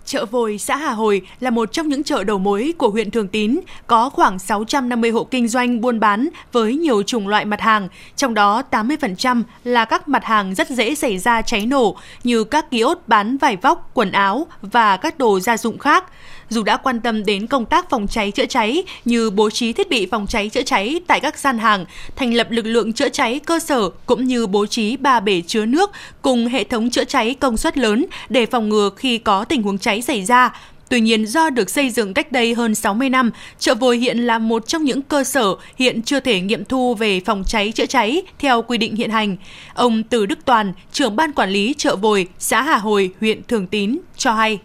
Chợ 0.10 0.26
Vồi, 0.26 0.58
xã 0.58 0.76
Hà 0.76 0.92
Hồi 0.92 1.22
là 1.40 1.50
một 1.50 1.72
trong 1.72 1.88
những 1.88 2.04
chợ 2.04 2.24
đầu 2.24 2.38
mối 2.38 2.74
của 2.78 2.90
huyện 2.90 3.12
Thường 3.12 3.28
Tín, 3.28 3.60
có 3.88 4.10
khoảng 4.10 4.40
650 4.40 5.12
hộ 5.12 5.24
kinh 5.24 5.48
doanh 5.48 5.82
buôn 5.82 6.00
bán 6.00 6.30
với 6.52 6.76
nhiều 6.76 7.04
chủng 7.04 7.28
loại 7.28 7.46
mặt 7.46 7.62
hàng, 7.62 7.88
trong 8.16 8.34
đó 8.34 8.64
80% 8.72 9.44
là 9.64 9.86
các 9.86 10.08
mặt 10.08 10.24
hàng 10.26 10.56
rất 10.56 10.70
dễ 10.70 10.96
xảy 10.96 11.18
ra 11.18 11.42
cháy 11.42 11.66
nổ 11.66 11.98
như 12.24 12.44
các 12.44 12.72
kiosk 12.72 13.08
bán 13.08 13.38
vải 13.38 13.56
vóc, 13.56 13.92
quần 13.94 14.12
áo 14.12 14.48
và 14.62 14.98
các 14.98 15.18
đồ 15.18 15.40
gia 15.40 15.58
dụng 15.58 15.78
khác 15.78 16.06
dù 16.50 16.64
đã 16.64 16.78
quan 16.78 17.00
tâm 17.00 17.26
đến 17.26 17.48
công 17.48 17.66
tác 17.66 17.90
phòng 17.90 18.08
cháy 18.08 18.32
chữa 18.32 18.46
cháy 18.46 18.84
như 19.06 19.30
bố 19.30 19.50
trí 19.50 19.74
thiết 19.74 19.90
bị 19.90 20.06
phòng 20.06 20.28
cháy 20.28 20.50
chữa 20.50 20.64
cháy 20.64 21.02
tại 21.08 21.20
các 21.20 21.38
gian 21.38 21.58
hàng, 21.58 21.86
thành 22.16 22.34
lập 22.34 22.48
lực 22.52 22.66
lượng 22.66 22.94
chữa 22.94 23.10
cháy 23.10 23.40
cơ 23.46 23.60
sở 23.60 23.90
cũng 24.06 24.26
như 24.26 24.48
bố 24.48 24.66
trí 24.66 24.98
ba 24.98 25.20
bể 25.20 25.42
chứa 25.48 25.66
nước 25.66 25.92
cùng 26.22 26.48
hệ 26.48 26.64
thống 26.64 26.90
chữa 26.90 27.04
cháy 27.04 27.36
công 27.40 27.58
suất 27.58 27.78
lớn 27.78 28.06
để 28.30 28.46
phòng 28.46 28.70
ngừa 28.70 28.90
khi 28.98 29.18
có 29.18 29.44
tình 29.44 29.64
huống 29.64 29.78
cháy 29.78 30.02
xảy 30.02 30.26
ra. 30.26 30.52
Tuy 30.90 31.02
nhiên, 31.02 31.26
do 31.26 31.50
được 31.50 31.70
xây 31.70 31.90
dựng 31.90 32.14
cách 32.14 32.32
đây 32.32 32.54
hơn 32.54 32.76
60 32.76 33.10
năm, 33.10 33.32
chợ 33.60 33.76
Vồi 33.76 33.98
hiện 33.98 34.20
là 34.20 34.40
một 34.40 34.68
trong 34.68 34.84
những 34.84 35.02
cơ 35.02 35.24
sở 35.24 35.56
hiện 35.76 36.02
chưa 36.02 36.20
thể 36.20 36.42
nghiệm 36.42 36.66
thu 36.66 36.96
về 36.96 37.22
phòng 37.26 37.44
cháy 37.48 37.72
chữa 37.72 37.86
cháy 37.86 38.22
theo 38.40 38.62
quy 38.62 38.78
định 38.78 38.96
hiện 38.96 39.10
hành. 39.10 39.38
Ông 39.74 40.04
Từ 40.04 40.26
Đức 40.26 40.40
Toàn, 40.46 40.74
trưởng 40.92 41.16
ban 41.16 41.34
quản 41.34 41.50
lý 41.50 41.76
chợ 41.78 41.96
Vồi, 41.96 42.28
xã 42.40 42.62
Hà 42.62 42.78
Hồi, 42.78 43.12
huyện 43.20 43.42
Thường 43.48 43.68
Tín 43.68 43.98
cho 44.18 44.34
hay. 44.34 44.60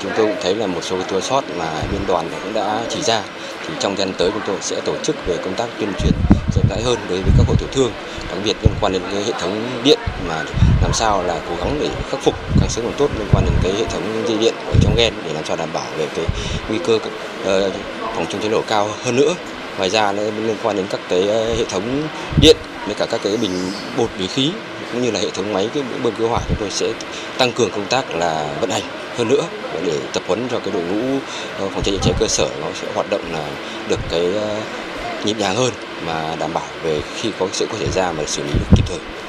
Chúng 0.00 0.12
tôi 0.16 0.26
cũng 0.26 0.36
thấy 0.42 0.54
là 0.54 0.66
một 0.66 0.80
số 0.82 0.96
cái 0.96 1.06
thiếu 1.10 1.20
sót 1.20 1.42
mà 1.58 1.82
biên 1.92 2.00
đoàn 2.08 2.28
cũng 2.42 2.54
đã 2.54 2.80
chỉ 2.88 3.02
ra 3.02 3.22
thì 3.66 3.74
trong 3.80 3.96
thời 3.96 4.06
gian 4.06 4.14
tới 4.18 4.30
chúng 4.30 4.42
tôi 4.46 4.56
sẽ 4.60 4.80
tổ 4.84 4.94
chức 5.02 5.16
về 5.26 5.36
công 5.44 5.54
tác 5.54 5.66
tuyên 5.78 5.92
truyền 5.98 6.12
rộng 6.54 6.64
rãi 6.70 6.82
hơn 6.82 6.98
đối 7.08 7.18
với 7.18 7.32
các 7.38 7.44
hộ 7.48 7.54
tiểu 7.58 7.68
thương, 7.72 7.92
đặc 8.28 8.38
biệt 8.44 8.56
liên 8.62 8.72
quan 8.80 8.92
đến 8.92 9.02
cái 9.12 9.24
hệ 9.24 9.32
thống 9.40 9.80
điện 9.84 9.98
mà 10.28 10.44
làm 10.82 10.92
sao 10.94 11.22
là 11.22 11.40
cố 11.48 11.56
gắng 11.56 11.78
để 11.80 11.88
khắc 12.10 12.20
phục 12.20 12.34
càng 12.60 12.68
sớm 12.68 12.84
càng 12.84 12.94
tốt 12.98 13.10
liên 13.18 13.28
quan 13.32 13.44
đến 13.44 13.54
cái 13.62 13.72
hệ 13.72 13.84
thống 13.84 14.24
dây 14.28 14.36
điện 14.38 14.54
ở 14.66 14.74
trong 14.82 14.96
gen 14.96 15.14
để 15.26 15.32
làm 15.34 15.44
sao 15.44 15.56
đảm 15.56 15.68
bảo 15.72 15.86
về 15.98 16.06
cái 16.16 16.24
nguy 16.68 16.78
cơ 16.86 16.98
ờ, 17.44 17.70
phòng 18.14 18.26
chống 18.32 18.40
cháy 18.40 18.50
nổ 18.50 18.62
cao 18.68 18.88
hơn 19.04 19.16
nữa. 19.16 19.34
Ngoài 19.76 19.90
ra 19.90 20.12
nó 20.12 20.22
liên 20.22 20.56
quan 20.62 20.76
đến 20.76 20.86
các 20.90 21.00
cái 21.08 21.28
ờ, 21.28 21.54
hệ 21.54 21.64
thống 21.64 22.08
điện 22.40 22.56
với 22.86 22.94
cả 22.94 23.06
các 23.10 23.20
cái 23.24 23.36
bình 23.36 23.72
bột 23.96 24.10
bình 24.18 24.28
khí 24.28 24.52
cũng 24.92 25.02
như 25.02 25.10
là 25.10 25.20
hệ 25.20 25.30
thống 25.30 25.52
máy, 25.52 25.68
cái 25.74 25.82
bơm 26.02 26.14
cứu 26.14 26.28
hỏa 26.28 26.40
chúng 26.48 26.56
tôi 26.60 26.70
sẽ 26.70 26.92
tăng 27.38 27.52
cường 27.52 27.70
công 27.70 27.86
tác 27.86 28.14
là 28.14 28.46
vận 28.60 28.70
hành 28.70 28.82
hơn 29.16 29.28
nữa 29.28 29.44
để 29.86 29.98
tập 30.12 30.22
huấn 30.26 30.48
cho 30.50 30.58
cái 30.58 30.74
đội 30.74 30.82
ngũ 30.82 31.18
ờ, 31.58 31.68
phòng 31.68 31.82
cháy 31.82 31.94
chữa 31.94 32.00
cháy 32.02 32.14
cơ 32.20 32.26
sở 32.28 32.48
nó 32.60 32.66
sẽ 32.82 32.88
hoạt 32.94 33.10
động 33.10 33.22
là 33.32 33.44
được 33.88 34.00
cái 34.10 34.34
ờ, 34.34 34.60
nhịp 35.24 35.36
nhàng 35.38 35.56
hơn 35.56 35.72
mà 36.06 36.36
đảm 36.38 36.54
bảo 36.54 36.66
về 36.82 37.00
khi 37.16 37.30
có 37.38 37.46
sự 37.52 37.66
có 37.72 37.78
xảy 37.78 37.90
ra 37.90 38.12
mà 38.12 38.24
xử 38.26 38.42
lý 38.42 38.52
được 38.52 38.66
kịp 38.76 38.84
thời. 38.88 39.21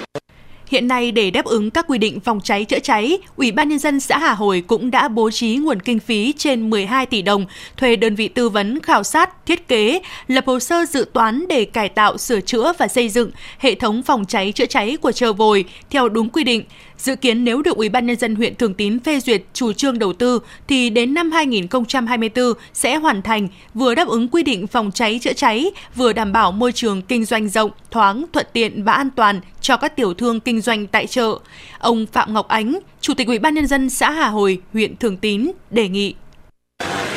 Hiện 0.74 0.88
nay 0.88 1.12
để 1.12 1.31
đáp 1.31 1.46
ứng 1.46 1.72
các 1.72 1.86
quy 1.88 1.98
định 1.98 2.20
phòng 2.20 2.40
cháy 2.44 2.66
chữa 2.66 2.80
cháy, 2.80 3.18
Ủy 3.36 3.52
ban 3.52 3.70
nhân 3.70 3.80
dân 3.80 4.00
xã 4.00 4.18
Hà 4.18 4.34
Hồi 4.34 4.64
cũng 4.68 4.92
đã 4.92 5.08
bố 5.08 5.31
trí 5.31 5.56
nguồn 5.56 5.80
kinh 5.80 6.00
phí 6.00 6.34
trên 6.38 6.70
12 6.70 7.06
tỷ 7.06 7.22
đồng 7.22 7.46
thuê 7.78 7.96
đơn 7.96 8.16
vị 8.16 8.28
tư 8.28 8.50
vấn 8.50 8.80
khảo 8.80 9.04
sát, 9.04 9.46
thiết 9.46 9.68
kế, 9.68 10.02
lập 10.28 10.44
hồ 10.48 10.60
sơ 10.60 10.86
dự 10.86 11.06
toán 11.14 11.48
để 11.48 11.66
cải 11.66 11.90
tạo, 11.90 12.18
sửa 12.18 12.42
chữa 12.42 12.74
và 12.78 12.88
xây 12.88 13.10
dựng 13.10 13.31
hệ 13.60 13.75
thống 13.75 14.04
phòng 14.04 14.25
cháy 14.25 14.52
chữa 14.52 14.66
cháy 14.66 14.98
của 15.02 15.12
chợ 15.12 15.34
Vồi 15.34 15.66
theo 15.90 16.10
đúng 16.10 16.30
quy 16.30 16.44
định. 16.44 16.64
Dự 17.04 17.16
kiến 17.16 17.44
nếu 17.44 17.62
được 17.62 17.78
Ủy 17.78 17.90
ban 17.90 18.06
nhân 18.08 18.16
dân 18.16 18.36
huyện 18.36 18.56
Thường 18.56 18.74
Tín 18.74 19.00
phê 19.00 19.20
duyệt 19.20 19.42
chủ 19.54 19.74
trương 19.74 20.00
đầu 20.00 20.14
tư 20.14 20.40
thì 20.68 20.90
đến 20.90 21.14
năm 21.14 21.32
2024 21.32 22.54
sẽ 22.74 22.96
hoàn 22.96 23.22
thành, 23.22 23.48
vừa 23.74 23.96
đáp 23.96 24.08
ứng 24.08 24.28
quy 24.28 24.44
định 24.44 24.68
phòng 24.68 24.92
cháy 24.92 25.20
chữa 25.22 25.34
cháy, 25.34 25.72
vừa 25.96 26.14
đảm 26.14 26.34
bảo 26.34 26.52
môi 26.52 26.72
trường 26.72 27.02
kinh 27.02 27.26
doanh 27.26 27.50
rộng, 27.50 27.72
thoáng, 27.92 28.26
thuận 28.34 28.46
tiện 28.54 28.84
và 28.84 28.94
an 28.94 29.10
toàn 29.16 29.42
cho 29.62 29.78
các 29.78 29.96
tiểu 29.96 30.14
thương 30.14 30.40
kinh 30.40 30.62
doanh 30.62 30.88
tại 30.88 31.08
chợ. 31.08 31.38
Ông 31.80 32.06
Phạm 32.12 32.34
Ngọc 32.34 32.48
Ánh, 32.48 32.80
Chủ 33.02 33.14
tịch 33.14 33.28
Ủy 33.28 33.40
ban 33.40 33.54
nhân 33.54 33.68
dân 33.68 33.90
xã 33.90 34.12
Hà 34.12 34.28
Hồi, 34.28 34.62
huyện 34.74 34.98
Thường 34.98 35.18
Tín 35.18 35.52
đề 35.69 35.88
nghị 35.88 36.14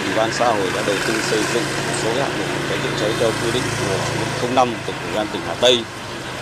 Ủy 0.06 0.16
ban 0.16 0.32
xã 0.32 0.46
hội 0.46 0.68
đã 0.74 0.82
đầu 0.86 0.96
tư 1.08 1.14
xây 1.20 1.40
dựng 1.54 1.62
một 1.62 1.94
số 2.02 2.10
hạng 2.12 2.30
mục 2.38 2.46
cháy 2.68 2.78
chữa 2.82 2.90
cháy 3.00 3.10
theo 3.18 3.30
quy 3.30 3.50
định 3.54 3.62
của 4.42 4.48
05 4.54 4.68
của 4.86 4.92
Ủy 5.06 5.16
ban 5.16 5.26
tỉnh 5.32 5.42
Hà 5.46 5.54
Tây 5.54 5.78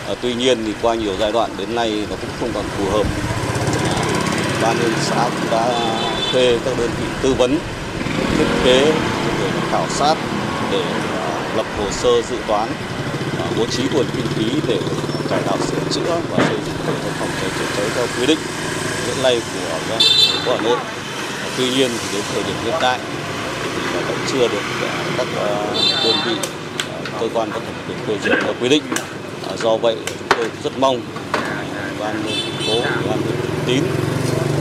Ờ, 0.06 0.14
tuy 0.22 0.34
nhiên 0.34 0.58
thì 0.66 0.72
qua 0.82 0.94
nhiều 0.94 1.12
giai 1.20 1.32
đoạn 1.32 1.50
đến 1.58 1.74
nay 1.74 2.06
nó 2.10 2.16
cũng 2.20 2.30
không 2.40 2.50
còn 2.54 2.64
phù 2.78 2.90
hợp. 2.90 3.06
Ban 4.62 4.76
nhân 4.78 4.92
xã 5.00 5.24
cũng 5.24 5.50
đã 5.50 5.68
thuê 6.32 6.58
các 6.64 6.78
đơn 6.78 6.90
vị 7.00 7.06
tư 7.22 7.34
vấn, 7.34 7.58
thiết 8.38 8.44
kế 8.64 8.92
để 9.40 9.50
khảo 9.70 9.86
sát, 9.90 10.14
để 10.72 10.82
ờ, 11.16 11.56
lập 11.56 11.66
hồ 11.78 11.84
sơ 11.90 12.22
dự 12.30 12.36
toán 12.46 12.68
ờ, 13.38 13.46
bố 13.58 13.66
trí 13.66 13.82
nguồn 13.92 14.06
kinh 14.16 14.26
phí 14.26 14.60
để 14.68 14.78
cải 15.30 15.42
tạo 15.42 15.58
sửa 15.58 15.92
chữa 15.94 16.20
và 16.30 16.44
xây 16.44 16.56
dựng 16.66 16.76
hệ 16.86 16.92
thống 17.02 17.12
phòng 17.20 17.28
cháy 17.40 17.50
chữa 17.58 17.66
cháy 17.76 17.86
theo 17.94 18.06
quy 18.18 18.26
định 18.26 18.38
hiện 19.06 19.22
nay 19.22 19.40
của 19.54 19.78
thành 19.88 20.44
phố 20.44 20.52
Hà 20.56 20.62
Nội. 20.62 20.76
Tuy 21.56 21.70
nhiên 21.70 21.90
thì 22.02 22.08
đến 22.12 22.22
thời 22.34 22.42
điểm 22.42 22.56
hiện 22.64 22.74
tại 22.80 22.98
thì 23.64 23.98
vẫn 24.08 24.18
chưa 24.32 24.48
được 24.48 24.62
các 25.18 25.26
đơn 26.04 26.16
vị 26.26 26.34
cơ 27.20 27.28
quan 27.34 27.50
có 27.50 27.60
thẩm 27.60 27.74
quyền 27.88 27.98
phê 28.06 28.14
duyệt 28.24 28.38
theo 28.44 28.54
quy 28.60 28.68
định 28.68 28.82
do 29.62 29.76
vậy 29.76 29.96
chúng 30.06 30.28
tôi 30.36 30.48
rất 30.64 30.78
mong 30.78 31.00
ban 32.00 32.22
thành 32.24 32.66
phố 32.66 32.74
ban 33.08 33.18
tín 33.66 33.82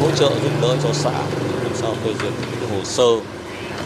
hỗ 0.02 0.12
trợ 0.12 0.30
giúp 0.30 0.52
đỡ 0.62 0.76
cho 0.84 0.90
xã 0.94 1.12
làm 1.64 1.72
sao 1.74 1.96
phê 2.06 2.12
duyệt 2.22 2.34
cái 2.60 2.70
hồ 2.78 2.84
sơ 2.84 3.04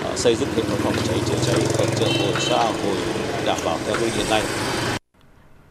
à, 0.03 0.09
xây 0.15 0.35
dựng 0.35 0.49
hệ 0.55 0.61
thống 0.69 0.79
phòng 0.83 0.95
cháy 1.07 1.17
chữa 1.29 1.35
cháy 1.45 1.55
ở 1.77 1.85
chợ, 1.99 2.05
hồ 2.05 2.31
xã 2.39 2.57
hồi 2.57 2.97
đảm 3.45 3.57
bảo 3.65 3.77
theo 3.87 3.95
quy 3.95 4.09
định 4.17 4.29
này. 4.29 4.41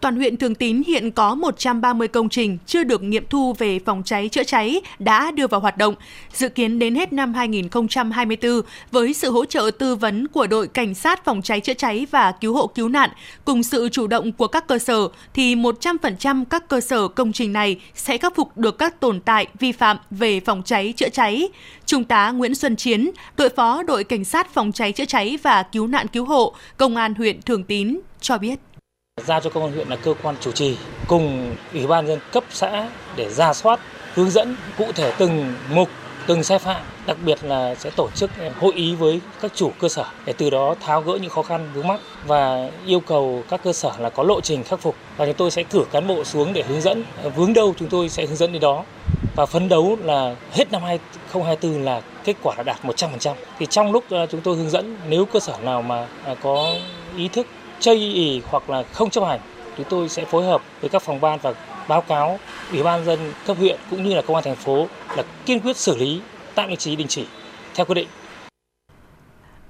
Toàn 0.06 0.16
huyện 0.16 0.36
Thường 0.36 0.54
Tín 0.54 0.82
hiện 0.86 1.10
có 1.10 1.34
130 1.34 2.08
công 2.08 2.28
trình 2.28 2.58
chưa 2.66 2.84
được 2.84 3.02
nghiệm 3.02 3.24
thu 3.30 3.52
về 3.58 3.78
phòng 3.78 4.02
cháy 4.04 4.28
chữa 4.28 4.44
cháy 4.44 4.80
đã 4.98 5.30
đưa 5.30 5.46
vào 5.46 5.60
hoạt 5.60 5.78
động. 5.78 5.94
Dự 6.32 6.48
kiến 6.48 6.78
đến 6.78 6.94
hết 6.94 7.12
năm 7.12 7.34
2024, 7.34 8.60
với 8.90 9.14
sự 9.14 9.30
hỗ 9.30 9.44
trợ 9.44 9.70
tư 9.78 9.96
vấn 9.96 10.26
của 10.28 10.46
đội 10.46 10.68
cảnh 10.68 10.94
sát 10.94 11.24
phòng 11.24 11.42
cháy 11.42 11.60
chữa 11.60 11.74
cháy 11.74 12.06
và 12.10 12.32
cứu 12.32 12.54
hộ 12.54 12.66
cứu 12.66 12.88
nạn, 12.88 13.10
cùng 13.44 13.62
sự 13.62 13.88
chủ 13.88 14.06
động 14.06 14.32
của 14.32 14.46
các 14.46 14.66
cơ 14.66 14.78
sở, 14.78 15.08
thì 15.34 15.54
100% 15.54 16.44
các 16.50 16.68
cơ 16.68 16.80
sở 16.80 17.08
công 17.08 17.32
trình 17.32 17.52
này 17.52 17.80
sẽ 17.94 18.18
khắc 18.18 18.36
phục 18.36 18.58
được 18.58 18.78
các 18.78 19.00
tồn 19.00 19.20
tại 19.20 19.46
vi 19.58 19.72
phạm 19.72 19.96
về 20.10 20.40
phòng 20.40 20.62
cháy 20.64 20.92
chữa 20.96 21.08
cháy. 21.08 21.48
Trung 21.86 22.04
tá 22.04 22.30
Nguyễn 22.30 22.54
Xuân 22.54 22.76
Chiến, 22.76 23.10
đội 23.36 23.48
phó 23.48 23.82
đội 23.82 24.04
cảnh 24.04 24.24
sát 24.24 24.54
phòng 24.54 24.72
cháy 24.72 24.92
chữa 24.92 25.04
cháy 25.04 25.38
và 25.42 25.62
cứu 25.62 25.86
nạn 25.86 26.06
cứu 26.08 26.24
hộ, 26.24 26.54
Công 26.76 26.96
an 26.96 27.14
huyện 27.14 27.42
Thường 27.42 27.64
Tín 27.64 28.00
cho 28.20 28.38
biết. 28.38 28.58
Giao 29.24 29.40
cho 29.40 29.50
công 29.50 29.62
an 29.62 29.72
huyện 29.72 29.88
là 29.88 29.96
cơ 29.96 30.14
quan 30.22 30.34
chủ 30.40 30.52
trì 30.52 30.76
cùng 31.08 31.56
ủy 31.72 31.86
ban 31.86 32.06
dân 32.06 32.18
cấp 32.32 32.44
xã 32.50 32.88
để 33.16 33.30
ra 33.30 33.52
soát, 33.52 33.80
hướng 34.14 34.30
dẫn 34.30 34.56
cụ 34.78 34.92
thể 34.92 35.12
từng 35.18 35.54
mục, 35.70 35.88
từng 36.26 36.42
sai 36.42 36.58
phạm. 36.58 36.82
Đặc 37.06 37.16
biệt 37.24 37.44
là 37.44 37.74
sẽ 37.74 37.90
tổ 37.90 38.08
chức 38.14 38.30
hội 38.60 38.72
ý 38.74 38.94
với 38.94 39.20
các 39.40 39.52
chủ 39.54 39.72
cơ 39.80 39.88
sở 39.88 40.04
để 40.24 40.32
từ 40.32 40.50
đó 40.50 40.74
tháo 40.80 41.00
gỡ 41.02 41.18
những 41.22 41.30
khó 41.30 41.42
khăn 41.42 41.70
vướng 41.74 41.86
mắt 41.86 42.00
và 42.26 42.70
yêu 42.86 43.00
cầu 43.00 43.42
các 43.48 43.60
cơ 43.64 43.72
sở 43.72 43.92
là 43.98 44.10
có 44.10 44.22
lộ 44.22 44.40
trình 44.40 44.64
khắc 44.64 44.80
phục. 44.80 44.94
Và 45.16 45.26
chúng 45.26 45.34
tôi 45.34 45.50
sẽ 45.50 45.62
cử 45.62 45.84
cán 45.92 46.06
bộ 46.06 46.24
xuống 46.24 46.52
để 46.52 46.62
hướng 46.62 46.80
dẫn. 46.80 47.04
Vướng 47.36 47.52
đâu 47.52 47.74
chúng 47.78 47.88
tôi 47.88 48.08
sẽ 48.08 48.26
hướng 48.26 48.36
dẫn 48.36 48.52
đến 48.52 48.62
đó. 48.62 48.84
Và 49.36 49.46
phấn 49.46 49.68
đấu 49.68 49.96
là 50.04 50.36
hết 50.52 50.72
năm 50.72 50.82
2024 50.82 51.84
là 51.84 52.02
kết 52.24 52.36
quả 52.42 52.54
là 52.56 52.62
đạt 52.62 52.84
100%. 52.84 53.34
Thì 53.58 53.66
trong 53.66 53.92
lúc 53.92 54.04
ờ, 54.10 54.26
chúng 54.26 54.40
tôi 54.40 54.56
hướng 54.56 54.70
dẫn 54.70 54.96
nếu 55.08 55.24
cơ 55.24 55.40
sở 55.40 55.54
nào 55.62 55.82
mà 55.82 56.06
à, 56.24 56.34
có 56.42 56.74
ý 57.16 57.28
thức 57.28 57.46
chây 57.80 57.96
ỉ 57.96 58.42
hoặc 58.46 58.70
là 58.70 58.82
không 58.92 59.10
chấp 59.10 59.24
hành, 59.24 59.40
chúng 59.76 59.86
tôi 59.90 60.08
sẽ 60.08 60.24
phối 60.24 60.44
hợp 60.44 60.62
với 60.80 60.90
các 60.90 61.02
phòng 61.02 61.20
ban 61.20 61.38
và 61.42 61.54
báo 61.88 62.00
cáo 62.00 62.38
ủy 62.72 62.82
ban 62.82 63.04
dân 63.04 63.32
cấp 63.46 63.56
huyện 63.56 63.76
cũng 63.90 64.08
như 64.08 64.14
là 64.14 64.22
công 64.22 64.36
an 64.36 64.44
thành 64.44 64.56
phố 64.56 64.86
là 65.16 65.22
kiên 65.46 65.60
quyết 65.60 65.76
xử 65.76 65.96
lý 65.96 66.20
tạm 66.54 66.68
đình 66.68 66.78
chỉ 66.78 66.96
đình 66.96 67.08
chỉ 67.08 67.24
theo 67.74 67.86
quy 67.86 67.94
định. 67.94 68.08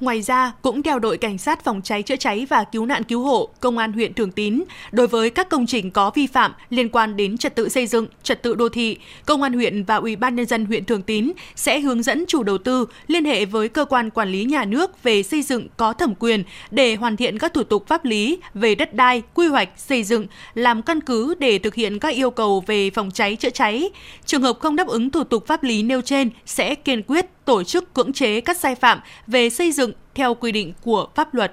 Ngoài 0.00 0.23
ra, 0.23 0.53
cũng 0.62 0.83
theo 0.83 0.99
đội 0.99 1.19
cảnh 1.19 1.38
sát 1.38 1.65
phòng 1.65 1.81
cháy 1.83 2.03
chữa 2.03 2.17
cháy 2.17 2.47
và 2.50 2.65
cứu 2.65 2.87
nạn 2.87 3.03
cứu 3.05 3.23
hộ, 3.23 3.49
công 3.61 3.79
an 3.79 3.93
huyện 3.93 4.15
Thường 4.15 4.31
Tín, 4.31 4.62
đối 4.93 5.07
với 5.07 5.31
các 5.31 5.49
công 5.49 5.67
trình 5.67 5.91
có 5.91 6.11
vi 6.15 6.26
phạm 6.26 6.53
liên 6.71 6.88
quan 6.88 7.17
đến 7.17 7.38
trật 7.38 7.55
tự 7.55 7.69
xây 7.69 7.87
dựng, 7.87 8.07
trật 8.23 8.43
tự 8.43 8.55
đô 8.55 8.69
thị, 8.69 8.99
công 9.26 9.43
an 9.43 9.53
huyện 9.53 9.85
và 9.85 9.97
ủy 9.97 10.17
ban 10.17 10.37
nhân 10.37 10.47
dân 10.47 10.65
huyện 10.65 10.85
Thường 10.85 11.03
Tín 11.03 11.33
sẽ 11.55 11.81
hướng 11.81 12.03
dẫn 12.03 12.25
chủ 12.29 12.43
đầu 12.43 12.59
tư 12.59 12.87
liên 13.07 13.25
hệ 13.25 13.45
với 13.45 13.69
cơ 13.69 13.85
quan 13.85 14.11
quản 14.11 14.29
lý 14.29 14.45
nhà 14.45 14.65
nước 14.65 15.03
về 15.03 15.23
xây 15.23 15.43
dựng 15.43 15.67
có 15.76 15.93
thẩm 15.93 16.15
quyền 16.15 16.43
để 16.71 16.95
hoàn 16.95 17.17
thiện 17.17 17.38
các 17.38 17.55
thủ 17.55 17.62
tục 17.62 17.87
pháp 17.87 18.05
lý 18.05 18.38
về 18.55 18.75
đất 18.75 18.95
đai, 18.95 19.23
quy 19.35 19.47
hoạch 19.47 19.69
xây 19.76 20.03
dựng, 20.03 20.26
làm 20.55 20.83
căn 20.83 21.00
cứ 21.00 21.35
để 21.38 21.59
thực 21.59 21.75
hiện 21.75 21.99
các 21.99 22.09
yêu 22.09 22.31
cầu 22.31 22.65
về 22.67 22.91
phòng 22.91 23.11
cháy 23.11 23.37
chữa 23.37 23.50
cháy. 23.50 23.91
Trường 24.26 24.43
hợp 24.43 24.59
không 24.61 24.76
đáp 24.76 24.87
ứng 24.87 25.11
thủ 25.11 25.25
tục 25.25 25.47
pháp 25.47 25.62
lý 25.62 25.83
nêu 25.83 26.00
trên 26.00 26.31
sẽ 26.47 26.75
kiên 26.75 27.03
quyết 27.03 27.26
tổ 27.45 27.62
chức 27.62 27.95
cưỡng 27.95 28.12
chế 28.12 28.41
các 28.41 28.57
sai 28.57 28.75
phạm 28.75 29.00
về 29.26 29.50
xây 29.50 29.73
dựng 29.73 29.86
theo 30.14 30.35
quy 30.35 30.52
định 30.52 30.73
của 30.85 31.07
pháp 31.14 31.35
luật. 31.35 31.52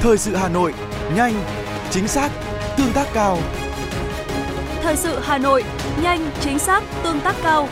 Thời 0.00 0.18
sự 0.18 0.36
Hà 0.36 0.48
Nội, 0.48 0.74
nhanh, 1.16 1.34
chính 1.90 2.08
xác, 2.08 2.30
tương 2.76 2.92
tác 2.94 3.06
cao. 3.14 3.38
Thời 4.82 4.96
sự 4.96 5.18
Hà 5.22 5.38
Nội, 5.38 5.64
nhanh, 6.02 6.30
chính 6.40 6.58
xác, 6.58 6.82
tương 7.02 7.20
tác 7.20 7.36
cao. 7.42 7.68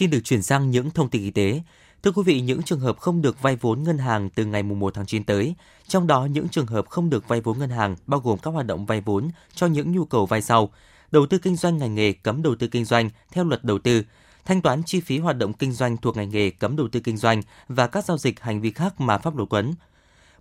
Xin 0.00 0.10
được 0.10 0.20
chuyển 0.24 0.42
sang 0.42 0.70
những 0.70 0.90
thông 0.90 1.08
tin 1.08 1.22
y 1.22 1.30
tế. 1.30 1.62
Thưa 2.02 2.12
quý 2.12 2.22
vị, 2.26 2.40
những 2.40 2.62
trường 2.62 2.80
hợp 2.80 2.98
không 2.98 3.22
được 3.22 3.42
vay 3.42 3.56
vốn 3.56 3.82
ngân 3.82 3.98
hàng 3.98 4.30
từ 4.30 4.44
ngày 4.44 4.62
1 4.62 4.94
tháng 4.94 5.06
9 5.06 5.24
tới, 5.24 5.54
trong 5.88 6.06
đó 6.06 6.24
những 6.24 6.48
trường 6.48 6.66
hợp 6.66 6.88
không 6.88 7.10
được 7.10 7.28
vay 7.28 7.40
vốn 7.40 7.58
ngân 7.58 7.70
hàng 7.70 7.96
bao 8.06 8.20
gồm 8.20 8.38
các 8.38 8.50
hoạt 8.50 8.66
động 8.66 8.86
vay 8.86 9.00
vốn 9.00 9.30
cho 9.54 9.66
những 9.66 9.92
nhu 9.92 10.04
cầu 10.04 10.26
vay 10.26 10.42
sau, 10.42 10.70
đầu 11.10 11.26
tư 11.26 11.38
kinh 11.38 11.56
doanh 11.56 11.78
ngành 11.78 11.94
nghề 11.94 12.12
cấm 12.12 12.42
đầu 12.42 12.54
tư 12.54 12.66
kinh 12.66 12.84
doanh 12.84 13.10
theo 13.32 13.44
luật 13.44 13.64
đầu 13.64 13.78
tư, 13.78 14.02
thanh 14.44 14.62
toán 14.62 14.82
chi 14.82 15.00
phí 15.00 15.18
hoạt 15.18 15.36
động 15.38 15.52
kinh 15.52 15.72
doanh 15.72 15.96
thuộc 15.96 16.16
ngành 16.16 16.30
nghề 16.30 16.50
cấm 16.50 16.76
đầu 16.76 16.88
tư 16.88 17.00
kinh 17.00 17.16
doanh 17.16 17.42
và 17.68 17.86
các 17.86 18.04
giao 18.04 18.18
dịch 18.18 18.40
hành 18.40 18.60
vi 18.60 18.70
khác 18.70 19.00
mà 19.00 19.18
pháp 19.18 19.36
luật 19.36 19.48
cấm. 19.48 19.72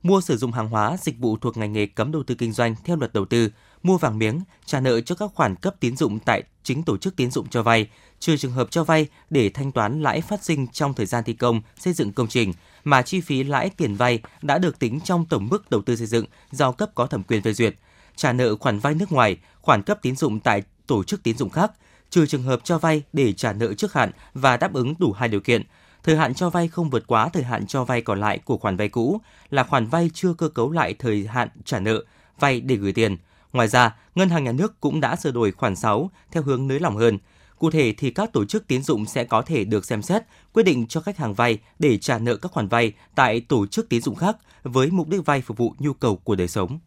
Mua 0.04 0.22
sử 0.22 0.38
dụng 0.38 0.52
hàng 0.52 0.70
hóa, 0.70 0.98
dịch 1.00 1.20
vụ 1.20 1.38
thuộc 1.38 1.58
ngành 1.58 1.74
nghề 1.74 1.86
cấm 1.86 2.12
đầu 2.12 2.24
tư 2.24 2.36
kinh 2.36 2.52
doanh 2.52 2.76
theo 2.84 2.96
luật 2.96 3.14
đầu 3.14 3.26
tư, 3.26 3.50
mua 3.84 3.98
vàng 3.98 4.20
miếng, 4.20 4.42
trả 4.66 4.80
nợ 4.80 5.02
cho 5.02 5.16
các 5.16 5.32
khoản 5.36 5.56
cấp 5.56 5.76
tín 5.80 5.98
dụng 5.98 6.20
tại 6.20 6.44
chính 6.64 6.84
tổ 6.84 6.98
chức 6.98 7.16
tín 7.16 7.32
dụng 7.32 7.48
cho 7.50 7.64
vay, 7.64 7.88
trừ 8.20 8.38
trường 8.38 8.52
hợp 8.52 8.72
cho 8.72 8.84
vay 8.84 9.08
để 9.30 9.50
thanh 9.50 9.72
toán 9.72 10.02
lãi 10.02 10.22
phát 10.22 10.44
sinh 10.44 10.68
trong 10.68 10.94
thời 10.94 11.06
gian 11.06 11.24
thi 11.24 11.34
công, 11.34 11.62
xây 11.80 11.94
dựng 11.94 12.14
công 12.14 12.28
trình 12.28 12.54
mà 12.84 13.02
chi 13.02 13.22
phí 13.22 13.44
lãi 13.44 13.70
tiền 13.70 13.96
vay 13.96 14.20
đã 14.42 14.58
được 14.58 14.80
tính 14.80 15.00
trong 15.00 15.26
tổng 15.26 15.48
mức 15.52 15.72
đầu 15.72 15.82
tư 15.82 15.96
xây 15.96 16.08
dựng 16.08 16.26
do 16.52 16.72
cấp 16.72 16.90
có 16.96 17.06
thẩm 17.06 17.24
quyền 17.24 17.42
phê 17.42 17.54
duyệt, 17.54 17.76
trả 18.16 18.34
nợ 18.34 18.56
khoản 18.56 18.80
vay 18.80 18.96
nước 18.96 19.12
ngoài, 19.12 19.38
khoản 19.62 19.84
cấp 19.84 20.00
tín 20.02 20.16
dụng 20.16 20.40
tại 20.40 20.64
tổ 20.88 21.04
chức 21.04 21.24
tín 21.24 21.38
dụng 21.38 21.50
khác, 21.50 21.72
trừ 22.10 22.26
trường 22.26 22.44
hợp 22.44 22.60
cho 22.64 22.78
vay 22.78 23.04
để 23.14 23.34
trả 23.34 23.54
nợ 23.54 23.74
trước 23.74 23.94
hạn 23.94 24.12
và 24.34 24.58
đáp 24.58 24.74
ứng 24.74 24.94
đủ 25.00 25.12
hai 25.12 25.30
điều 25.30 25.40
kiện. 25.40 25.64
Thời 26.04 26.16
hạn 26.16 26.34
cho 26.34 26.50
vay 26.50 26.68
không 26.68 26.90
vượt 26.90 27.08
quá 27.08 27.30
thời 27.30 27.44
hạn 27.44 27.68
cho 27.68 27.84
vay 27.84 28.02
còn 28.02 28.20
lại 28.20 28.40
của 28.40 28.58
khoản 28.58 28.78
vay 28.78 28.90
cũ 28.90 29.22
là 29.50 29.64
khoản 29.64 29.86
vay 29.86 30.10
chưa 30.14 30.34
cơ 30.34 30.50
cấu 30.50 30.72
lại 30.72 30.96
thời 31.00 31.28
hạn 31.28 31.50
trả 31.66 31.80
nợ, 31.80 32.04
vay 32.40 32.62
để 32.62 32.76
gửi 32.76 32.94
tiền. 32.94 33.18
Ngoài 33.54 33.68
ra, 33.68 33.96
Ngân 34.16 34.30
hàng 34.30 34.44
Nhà 34.44 34.52
nước 34.52 34.80
cũng 34.80 35.00
đã 35.00 35.16
sửa 35.16 35.32
đổi 35.32 35.52
khoản 35.52 35.76
6 35.76 36.12
theo 36.32 36.44
hướng 36.44 36.68
nới 36.68 36.80
lỏng 36.80 36.98
hơn. 36.98 37.18
Cụ 37.60 37.72
thể 37.72 37.94
thì 37.98 38.12
các 38.12 38.34
tổ 38.34 38.46
chức 38.46 38.68
tín 38.68 38.84
dụng 38.84 39.06
sẽ 39.06 39.24
có 39.24 39.42
thể 39.42 39.64
được 39.64 39.86
xem 39.86 40.02
xét 40.02 40.24
quyết 40.54 40.64
định 40.64 40.88
cho 40.88 41.02
khách 41.02 41.18
hàng 41.18 41.34
vay 41.34 41.58
để 41.80 41.98
trả 41.98 42.20
nợ 42.20 42.36
các 42.36 42.52
khoản 42.52 42.68
vay 42.68 42.94
tại 43.16 43.42
tổ 43.42 43.68
chức 43.68 43.90
tín 43.90 44.02
dụng 44.02 44.16
khác 44.16 44.38
với 44.64 44.92
mục 44.92 45.08
đích 45.10 45.26
vay 45.26 45.42
phục 45.42 45.58
vụ 45.58 45.74
nhu 45.80 45.94
cầu 45.94 46.16
của 46.16 46.36
đời 46.36 46.48
sống. 46.48 46.80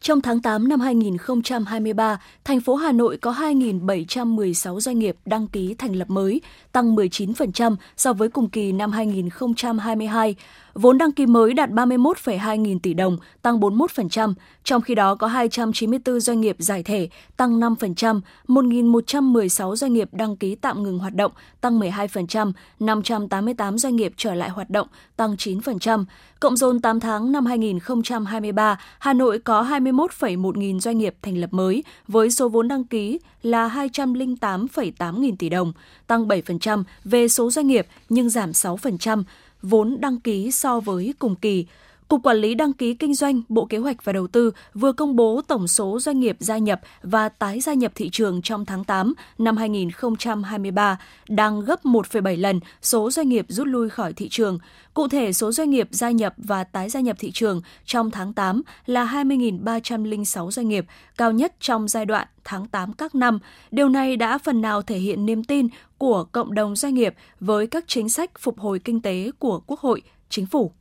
Trong 0.00 0.20
tháng 0.20 0.42
8 0.42 0.68
năm 0.68 0.80
2023, 0.80 2.20
thành 2.44 2.60
phố 2.60 2.74
Hà 2.74 2.92
Nội 2.92 3.16
có 3.16 3.32
2.716 3.32 4.80
doanh 4.80 4.98
nghiệp 4.98 5.16
đăng 5.24 5.46
ký 5.48 5.74
thành 5.78 5.96
lập 5.96 6.10
mới, 6.10 6.40
tăng 6.72 6.96
19% 6.96 7.76
so 7.96 8.12
với 8.12 8.28
cùng 8.28 8.50
kỳ 8.50 8.72
năm 8.72 8.92
2022. 8.92 10.34
Vốn 10.80 10.98
đăng 10.98 11.12
ký 11.12 11.26
mới 11.26 11.54
đạt 11.54 11.70
31,2 11.70 12.56
nghìn 12.56 12.78
tỷ 12.78 12.94
đồng, 12.94 13.16
tăng 13.42 13.60
41%, 13.60 14.34
trong 14.64 14.82
khi 14.82 14.94
đó 14.94 15.14
có 15.14 15.26
294 15.26 16.20
doanh 16.20 16.40
nghiệp 16.40 16.56
giải 16.58 16.82
thể, 16.82 17.08
tăng 17.36 17.60
5%, 17.60 18.20
1.116 18.48 19.76
doanh 19.76 19.92
nghiệp 19.92 20.08
đăng 20.12 20.36
ký 20.36 20.54
tạm 20.54 20.82
ngừng 20.82 20.98
hoạt 20.98 21.14
động, 21.14 21.32
tăng 21.60 21.80
12%, 21.80 22.52
588 22.80 23.78
doanh 23.78 23.96
nghiệp 23.96 24.12
trở 24.16 24.34
lại 24.34 24.50
hoạt 24.50 24.70
động, 24.70 24.86
tăng 25.16 25.34
9%. 25.34 26.04
Cộng 26.40 26.56
dồn 26.56 26.80
8 26.80 27.00
tháng 27.00 27.32
năm 27.32 27.46
2023, 27.46 28.80
Hà 28.98 29.12
Nội 29.12 29.38
có 29.38 29.62
21,1 29.62 30.58
nghìn 30.58 30.80
doanh 30.80 30.98
nghiệp 30.98 31.14
thành 31.22 31.38
lập 31.38 31.52
mới, 31.52 31.84
với 32.08 32.30
số 32.30 32.48
vốn 32.48 32.68
đăng 32.68 32.84
ký 32.84 33.18
là 33.42 33.68
208,8 33.68 35.20
nghìn 35.20 35.36
tỷ 35.36 35.48
đồng, 35.48 35.72
tăng 36.06 36.28
7% 36.28 36.82
về 37.04 37.28
số 37.28 37.50
doanh 37.50 37.66
nghiệp 37.66 37.86
nhưng 38.08 38.30
giảm 38.30 38.50
6% 38.50 39.22
vốn 39.62 40.00
đăng 40.00 40.20
ký 40.20 40.50
so 40.50 40.80
với 40.80 41.14
cùng 41.18 41.34
kỳ. 41.34 41.66
Cục 42.08 42.22
Quản 42.22 42.36
lý 42.36 42.54
Đăng 42.54 42.72
ký 42.72 42.94
Kinh 42.94 43.14
doanh, 43.14 43.42
Bộ 43.48 43.66
Kế 43.66 43.78
hoạch 43.78 44.04
và 44.04 44.12
Đầu 44.12 44.26
tư 44.26 44.50
vừa 44.74 44.92
công 44.92 45.16
bố 45.16 45.40
tổng 45.48 45.68
số 45.68 46.00
doanh 46.00 46.20
nghiệp 46.20 46.36
gia 46.40 46.58
nhập 46.58 46.80
và 47.02 47.28
tái 47.28 47.60
gia 47.60 47.74
nhập 47.74 47.92
thị 47.94 48.08
trường 48.12 48.42
trong 48.42 48.64
tháng 48.64 48.84
8 48.84 49.14
năm 49.38 49.56
2023, 49.56 50.98
đang 51.28 51.60
gấp 51.60 51.84
1,7 51.84 52.40
lần 52.40 52.60
số 52.82 53.10
doanh 53.10 53.28
nghiệp 53.28 53.46
rút 53.48 53.66
lui 53.66 53.90
khỏi 53.90 54.12
thị 54.12 54.28
trường. 54.28 54.58
Cụ 54.94 55.08
thể, 55.08 55.32
số 55.32 55.52
doanh 55.52 55.70
nghiệp 55.70 55.88
gia 55.90 56.10
nhập 56.10 56.34
và 56.36 56.64
tái 56.64 56.88
gia 56.88 57.00
nhập 57.00 57.16
thị 57.18 57.30
trường 57.30 57.60
trong 57.84 58.10
tháng 58.10 58.32
8 58.32 58.62
là 58.86 59.04
20.306 59.04 60.50
doanh 60.50 60.68
nghiệp, 60.68 60.86
cao 61.16 61.32
nhất 61.32 61.54
trong 61.60 61.88
giai 61.88 62.04
đoạn 62.04 62.26
tháng 62.44 62.66
8 62.66 62.92
các 62.92 63.14
năm. 63.14 63.38
Điều 63.70 63.88
này 63.88 64.16
đã 64.16 64.38
phần 64.38 64.60
nào 64.60 64.82
thể 64.82 64.98
hiện 64.98 65.26
niềm 65.26 65.44
tin 65.44 65.68
của 65.98 66.24
cộng 66.24 66.54
đồng 66.54 66.76
doanh 66.76 66.94
nghiệp 66.94 67.14
với 67.40 67.66
các 67.66 67.84
chính 67.86 68.08
sách 68.08 68.30
phục 68.38 68.58
hồi 68.58 68.78
kinh 68.78 69.00
tế 69.00 69.30
của 69.38 69.60
Quốc 69.66 69.80
hội, 69.80 70.02
Chính 70.30 70.46
phủ. 70.46 70.72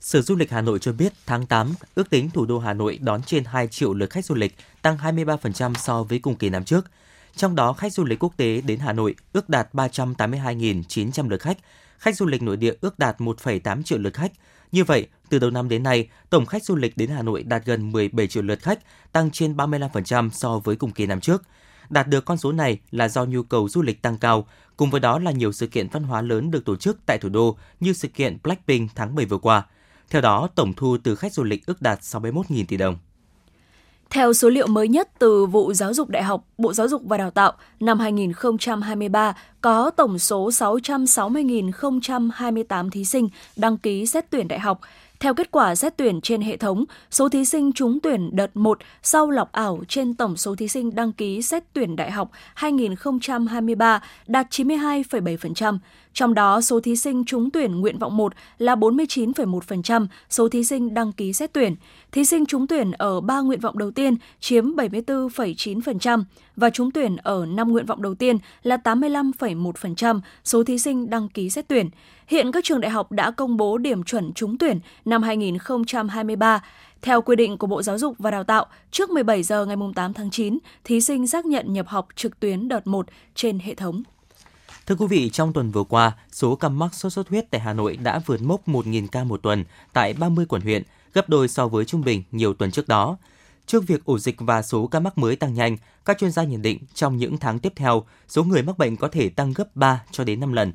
Sở 0.00 0.22
Du 0.22 0.36
lịch 0.36 0.50
Hà 0.50 0.60
Nội 0.60 0.78
cho 0.78 0.92
biết 0.92 1.12
tháng 1.26 1.46
8, 1.46 1.74
ước 1.94 2.10
tính 2.10 2.30
thủ 2.30 2.46
đô 2.46 2.58
Hà 2.58 2.72
Nội 2.72 2.98
đón 3.02 3.22
trên 3.22 3.44
2 3.44 3.68
triệu 3.68 3.94
lượt 3.94 4.10
khách 4.10 4.24
du 4.24 4.34
lịch, 4.34 4.54
tăng 4.82 4.96
23% 4.96 5.74
so 5.74 6.02
với 6.02 6.18
cùng 6.18 6.36
kỳ 6.36 6.48
năm 6.48 6.64
trước. 6.64 6.90
Trong 7.36 7.54
đó, 7.54 7.72
khách 7.72 7.92
du 7.92 8.04
lịch 8.04 8.18
quốc 8.18 8.32
tế 8.36 8.60
đến 8.60 8.78
Hà 8.78 8.92
Nội 8.92 9.14
ước 9.32 9.48
đạt 9.48 9.74
382.900 9.74 11.28
lượt 11.28 11.40
khách, 11.40 11.58
khách 11.98 12.16
du 12.16 12.26
lịch 12.26 12.42
nội 12.42 12.56
địa 12.56 12.74
ước 12.80 12.98
đạt 12.98 13.20
1,8 13.20 13.82
triệu 13.82 13.98
lượt 13.98 14.14
khách. 14.14 14.32
Như 14.72 14.84
vậy, 14.84 15.06
từ 15.28 15.38
đầu 15.38 15.50
năm 15.50 15.68
đến 15.68 15.82
nay, 15.82 16.08
tổng 16.30 16.46
khách 16.46 16.64
du 16.64 16.76
lịch 16.76 16.96
đến 16.96 17.10
Hà 17.10 17.22
Nội 17.22 17.42
đạt 17.42 17.64
gần 17.64 17.92
17 17.92 18.26
triệu 18.26 18.42
lượt 18.42 18.62
khách, 18.62 18.78
tăng 19.12 19.30
trên 19.30 19.56
35% 19.56 20.30
so 20.30 20.58
với 20.58 20.76
cùng 20.76 20.90
kỳ 20.90 21.06
năm 21.06 21.20
trước. 21.20 21.42
Đạt 21.90 22.08
được 22.08 22.24
con 22.24 22.38
số 22.38 22.52
này 22.52 22.78
là 22.90 23.08
do 23.08 23.24
nhu 23.24 23.42
cầu 23.42 23.68
du 23.68 23.82
lịch 23.82 24.02
tăng 24.02 24.18
cao, 24.18 24.46
cùng 24.76 24.90
với 24.90 25.00
đó 25.00 25.18
là 25.18 25.30
nhiều 25.30 25.52
sự 25.52 25.66
kiện 25.66 25.88
văn 25.88 26.02
hóa 26.02 26.22
lớn 26.22 26.50
được 26.50 26.64
tổ 26.64 26.76
chức 26.76 26.98
tại 27.06 27.18
thủ 27.18 27.28
đô 27.28 27.56
như 27.80 27.92
sự 27.92 28.08
kiện 28.08 28.38
Blackpink 28.42 28.90
tháng 28.94 29.14
7 29.14 29.26
vừa 29.26 29.38
qua– 29.38 29.66
theo 30.10 30.22
đó, 30.22 30.48
tổng 30.54 30.72
thu 30.76 30.96
từ 31.02 31.14
khách 31.14 31.32
du 31.32 31.44
lịch 31.44 31.66
ước 31.66 31.82
đạt 31.82 32.00
61.000 32.00 32.64
tỷ 32.68 32.76
đồng. 32.76 32.98
Theo 34.10 34.32
số 34.32 34.48
liệu 34.48 34.66
mới 34.66 34.88
nhất 34.88 35.08
từ 35.18 35.46
vụ 35.46 35.72
Giáo 35.72 35.94
dục 35.94 36.08
Đại 36.08 36.22
học, 36.22 36.44
Bộ 36.58 36.72
Giáo 36.72 36.88
dục 36.88 37.02
và 37.04 37.16
Đào 37.16 37.30
tạo, 37.30 37.52
năm 37.80 37.98
2023 37.98 39.34
có 39.60 39.90
tổng 39.90 40.18
số 40.18 40.48
660.028 40.48 42.90
thí 42.90 43.04
sinh 43.04 43.28
đăng 43.56 43.76
ký 43.76 44.06
xét 44.06 44.30
tuyển 44.30 44.48
đại 44.48 44.60
học, 44.60 44.80
theo 45.20 45.34
kết 45.34 45.50
quả 45.50 45.74
xét 45.74 45.96
tuyển 45.96 46.20
trên 46.20 46.40
hệ 46.40 46.56
thống, 46.56 46.84
số 47.10 47.28
thí 47.28 47.44
sinh 47.44 47.72
trúng 47.72 48.00
tuyển 48.00 48.30
đợt 48.32 48.50
1 48.54 48.78
sau 49.02 49.30
lọc 49.30 49.52
ảo 49.52 49.82
trên 49.88 50.14
tổng 50.14 50.36
số 50.36 50.54
thí 50.54 50.68
sinh 50.68 50.94
đăng 50.94 51.12
ký 51.12 51.42
xét 51.42 51.62
tuyển 51.72 51.96
đại 51.96 52.10
học 52.10 52.30
2023 52.54 54.02
đạt 54.26 54.46
92,7%. 54.50 55.78
Trong 56.12 56.34
đó, 56.34 56.60
số 56.60 56.80
thí 56.80 56.96
sinh 56.96 57.24
trúng 57.24 57.50
tuyển 57.50 57.80
nguyện 57.80 57.98
vọng 57.98 58.16
1 58.16 58.32
là 58.58 58.74
49,1% 58.74 60.06
số 60.30 60.48
thí 60.48 60.64
sinh 60.64 60.94
đăng 60.94 61.12
ký 61.12 61.32
xét 61.32 61.52
tuyển. 61.52 61.76
Thí 62.12 62.24
sinh 62.24 62.46
trúng 62.46 62.66
tuyển 62.66 62.92
ở 62.92 63.20
3 63.20 63.40
nguyện 63.40 63.60
vọng 63.60 63.78
đầu 63.78 63.90
tiên 63.90 64.16
chiếm 64.40 64.64
74,9% 64.64 66.22
và 66.56 66.70
trúng 66.70 66.90
tuyển 66.90 67.16
ở 67.16 67.46
5 67.46 67.72
nguyện 67.72 67.86
vọng 67.86 68.02
đầu 68.02 68.14
tiên 68.14 68.38
là 68.62 68.76
85,1% 68.84 70.20
số 70.44 70.64
thí 70.64 70.78
sinh 70.78 71.10
đăng 71.10 71.28
ký 71.28 71.50
xét 71.50 71.68
tuyển. 71.68 71.90
Hiện 72.30 72.52
các 72.52 72.64
trường 72.64 72.80
đại 72.80 72.90
học 72.90 73.12
đã 73.12 73.30
công 73.30 73.56
bố 73.56 73.78
điểm 73.78 74.02
chuẩn 74.02 74.32
trúng 74.32 74.58
tuyển 74.58 74.80
năm 75.04 75.22
2023. 75.22 76.62
Theo 77.02 77.22
quy 77.22 77.36
định 77.36 77.58
của 77.58 77.66
Bộ 77.66 77.82
Giáo 77.82 77.98
dục 77.98 78.14
và 78.18 78.30
Đào 78.30 78.44
tạo, 78.44 78.66
trước 78.90 79.10
17 79.10 79.42
giờ 79.42 79.66
ngày 79.66 79.76
8 79.94 80.12
tháng 80.12 80.30
9, 80.30 80.58
thí 80.84 81.00
sinh 81.00 81.26
xác 81.26 81.46
nhận 81.46 81.72
nhập 81.72 81.86
học 81.88 82.08
trực 82.16 82.40
tuyến 82.40 82.68
đợt 82.68 82.86
1 82.86 83.06
trên 83.34 83.58
hệ 83.58 83.74
thống. 83.74 84.02
Thưa 84.86 84.94
quý 84.94 85.06
vị, 85.06 85.30
trong 85.30 85.52
tuần 85.52 85.70
vừa 85.70 85.84
qua, 85.84 86.12
số 86.32 86.56
ca 86.56 86.68
mắc 86.68 86.94
sốt 86.94 87.12
xuất 87.12 87.28
huyết 87.28 87.50
tại 87.50 87.60
Hà 87.60 87.72
Nội 87.72 87.96
đã 87.96 88.20
vượt 88.26 88.42
mốc 88.42 88.68
1.000 88.68 89.06
ca 89.12 89.24
một 89.24 89.42
tuần 89.42 89.64
tại 89.92 90.12
30 90.12 90.46
quận 90.48 90.62
huyện, 90.62 90.82
gấp 91.14 91.28
đôi 91.28 91.48
so 91.48 91.68
với 91.68 91.84
trung 91.84 92.04
bình 92.04 92.22
nhiều 92.32 92.54
tuần 92.54 92.70
trước 92.70 92.88
đó. 92.88 93.16
Trước 93.66 93.86
việc 93.86 94.04
ổ 94.04 94.18
dịch 94.18 94.36
và 94.38 94.62
số 94.62 94.86
ca 94.86 95.00
mắc 95.00 95.18
mới 95.18 95.36
tăng 95.36 95.54
nhanh, 95.54 95.76
các 96.04 96.18
chuyên 96.18 96.30
gia 96.30 96.44
nhận 96.44 96.62
định 96.62 96.78
trong 96.94 97.16
những 97.16 97.38
tháng 97.38 97.58
tiếp 97.58 97.72
theo, 97.76 98.04
số 98.28 98.44
người 98.44 98.62
mắc 98.62 98.78
bệnh 98.78 98.96
có 98.96 99.08
thể 99.08 99.28
tăng 99.28 99.52
gấp 99.52 99.76
3 99.76 100.02
cho 100.10 100.24
đến 100.24 100.40
5 100.40 100.52
lần. 100.52 100.72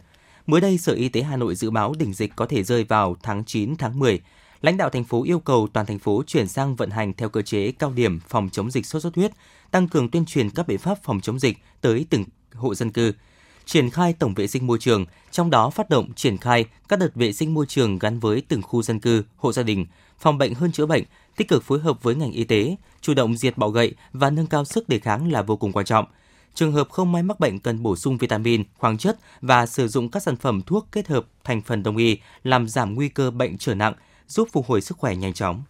Mới 0.48 0.62
đây, 0.62 0.78
Sở 0.78 0.94
Y 0.94 1.10
tế 1.10 1.22
Hà 1.22 1.38
Nội 1.38 1.56
dự 1.56 1.72
báo 1.72 1.94
đỉnh 2.00 2.14
dịch 2.14 2.36
có 2.36 2.46
thể 2.46 2.64
rơi 2.64 2.84
vào 2.84 3.16
tháng 3.24 3.44
9, 3.46 3.76
tháng 3.76 4.00
10. 4.00 4.20
Lãnh 4.62 4.78
đạo 4.78 4.90
thành 4.90 5.04
phố 5.04 5.24
yêu 5.24 5.40
cầu 5.40 5.68
toàn 5.74 5.86
thành 5.86 6.00
phố 6.00 6.24
chuyển 6.28 6.48
sang 6.48 6.76
vận 6.76 6.90
hành 6.90 7.14
theo 7.14 7.30
cơ 7.30 7.42
chế 7.42 7.72
cao 7.72 7.92
điểm 7.96 8.20
phòng 8.28 8.50
chống 8.52 8.72
dịch 8.72 8.86
sốt 8.86 9.02
xuất 9.02 9.16
huyết, 9.16 9.32
tăng 9.72 9.88
cường 9.88 10.10
tuyên 10.10 10.26
truyền 10.26 10.50
các 10.50 10.68
biện 10.68 10.78
pháp 10.78 11.04
phòng 11.04 11.22
chống 11.22 11.40
dịch 11.40 11.58
tới 11.82 12.06
từng 12.10 12.24
hộ 12.54 12.76
dân 12.76 12.92
cư, 12.92 13.14
triển 13.66 13.90
khai 13.90 14.14
tổng 14.14 14.34
vệ 14.34 14.48
sinh 14.48 14.68
môi 14.68 14.78
trường, 14.80 15.06
trong 15.32 15.50
đó 15.50 15.70
phát 15.70 15.90
động 15.90 16.14
triển 16.14 16.38
khai 16.38 16.66
các 16.90 17.00
đợt 17.00 17.16
vệ 17.16 17.34
sinh 17.34 17.54
môi 17.54 17.66
trường 17.66 18.00
gắn 18.00 18.20
với 18.20 18.42
từng 18.48 18.62
khu 18.62 18.82
dân 18.82 19.00
cư, 19.00 19.24
hộ 19.38 19.52
gia 19.52 19.64
đình, 19.64 19.86
phòng 20.20 20.38
bệnh 20.38 20.54
hơn 20.54 20.72
chữa 20.72 20.86
bệnh, 20.86 21.04
tích 21.36 21.48
cực 21.48 21.64
phối 21.64 21.80
hợp 21.80 22.04
với 22.04 22.16
ngành 22.16 22.32
y 22.32 22.44
tế, 22.44 22.76
chủ 23.02 23.14
động 23.14 23.38
diệt 23.38 23.58
bọ 23.58 23.70
gậy 23.70 23.94
và 24.14 24.30
nâng 24.30 24.48
cao 24.48 24.66
sức 24.66 24.90
đề 24.90 25.00
kháng 25.00 25.32
là 25.32 25.42
vô 25.42 25.56
cùng 25.56 25.72
quan 25.72 25.86
trọng. 25.86 26.06
Trường 26.56 26.72
hợp 26.72 26.90
không 26.90 27.12
may 27.12 27.24
mắc 27.24 27.40
bệnh 27.40 27.60
cần 27.60 27.84
bổ 27.84 27.96
sung 27.96 28.18
vitamin, 28.18 28.64
khoáng 28.78 28.98
chất 28.98 29.18
và 29.42 29.66
sử 29.66 29.88
dụng 29.88 30.10
các 30.10 30.24
sản 30.24 30.36
phẩm 30.36 30.62
thuốc 30.62 30.88
kết 30.92 31.08
hợp 31.08 31.26
thành 31.44 31.62
phần 31.62 31.84
đông 31.84 31.98
y 31.98 32.18
làm 32.44 32.68
giảm 32.68 32.96
nguy 32.96 33.10
cơ 33.10 33.32
bệnh 33.32 33.58
trở 33.58 33.76
nặng, 33.76 33.94
giúp 34.28 34.48
phục 34.52 34.66
hồi 34.68 34.82
sức 34.82 34.98
khỏe 34.98 35.16
nhanh 35.16 35.34
chóng. 35.34 35.64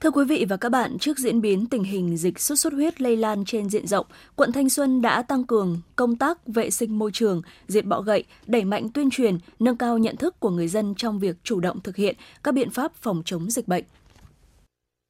Thưa 0.00 0.10
quý 0.10 0.24
vị 0.24 0.46
và 0.48 0.56
các 0.56 0.68
bạn, 0.68 0.98
trước 0.98 1.18
diễn 1.18 1.40
biến 1.40 1.66
tình 1.66 1.84
hình 1.84 2.16
dịch 2.16 2.40
sốt 2.40 2.58
xuất 2.58 2.72
huyết 2.72 3.00
lây 3.00 3.16
lan 3.16 3.44
trên 3.44 3.68
diện 3.68 3.86
rộng, 3.86 4.06
quận 4.36 4.52
Thanh 4.52 4.68
Xuân 4.68 5.02
đã 5.02 5.22
tăng 5.22 5.44
cường 5.44 5.80
công 5.96 6.16
tác 6.16 6.46
vệ 6.46 6.70
sinh 6.70 6.98
môi 6.98 7.10
trường, 7.12 7.42
diệt 7.68 7.84
bọ 7.84 8.00
gậy, 8.00 8.24
đẩy 8.46 8.64
mạnh 8.64 8.88
tuyên 8.88 9.10
truyền, 9.10 9.38
nâng 9.58 9.76
cao 9.76 9.98
nhận 9.98 10.16
thức 10.16 10.40
của 10.40 10.50
người 10.50 10.68
dân 10.68 10.94
trong 10.96 11.18
việc 11.18 11.36
chủ 11.42 11.60
động 11.60 11.80
thực 11.80 11.96
hiện 11.96 12.16
các 12.44 12.54
biện 12.54 12.70
pháp 12.70 12.92
phòng 12.94 13.22
chống 13.24 13.50
dịch 13.50 13.68
bệnh. 13.68 13.84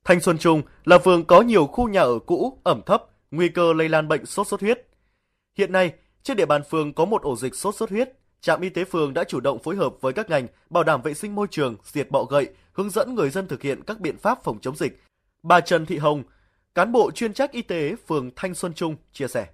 Thanh 0.05 0.21
Xuân 0.21 0.39
Trung 0.39 0.63
là 0.85 0.99
phường 0.99 1.25
có 1.25 1.41
nhiều 1.41 1.67
khu 1.67 1.89
nhà 1.89 2.01
ở 2.01 2.19
cũ, 2.19 2.59
ẩm 2.63 2.81
thấp, 2.87 3.05
nguy 3.31 3.49
cơ 3.49 3.73
lây 3.73 3.89
lan 3.89 4.09
bệnh 4.09 4.27
sốt 4.27 4.47
xuất 4.47 4.61
huyết. 4.61 4.87
Hiện 5.61 5.73
nay, 5.73 5.93
trên 6.23 6.37
địa 6.37 6.47
bàn 6.47 6.63
phường 6.71 6.93
có 6.93 7.05
một 7.05 7.23
ổ 7.23 7.37
dịch 7.37 7.55
sốt 7.55 7.75
xuất 7.75 7.91
huyết. 7.91 8.13
Trạm 8.41 8.61
y 8.61 8.69
tế 8.69 8.85
phường 8.85 9.15
đã 9.15 9.25
chủ 9.25 9.41
động 9.41 9.59
phối 9.59 9.77
hợp 9.77 9.95
với 10.01 10.13
các 10.13 10.31
ngành 10.31 10.47
bảo 10.71 10.85
đảm 10.85 11.03
vệ 11.03 11.15
sinh 11.15 11.35
môi 11.35 11.47
trường, 11.51 11.77
diệt 11.85 12.11
bọ 12.11 12.25
gậy, 12.25 12.49
hướng 12.73 12.91
dẫn 12.91 13.15
người 13.15 13.31
dân 13.31 13.49
thực 13.49 13.63
hiện 13.63 13.83
các 13.87 14.01
biện 14.01 14.17
pháp 14.17 14.45
phòng 14.45 14.59
chống 14.63 14.77
dịch. 14.77 15.03
Bà 15.43 15.61
Trần 15.61 15.87
Thị 15.87 15.97
Hồng, 15.97 16.23
cán 16.75 16.93
bộ 16.93 17.11
chuyên 17.11 17.33
trách 17.33 17.53
y 17.53 17.63
tế 17.63 17.95
phường 18.09 18.31
Thanh 18.37 18.55
Xuân 18.55 18.75
Trung 18.75 18.97
chia 19.13 19.29
sẻ. 19.29 19.47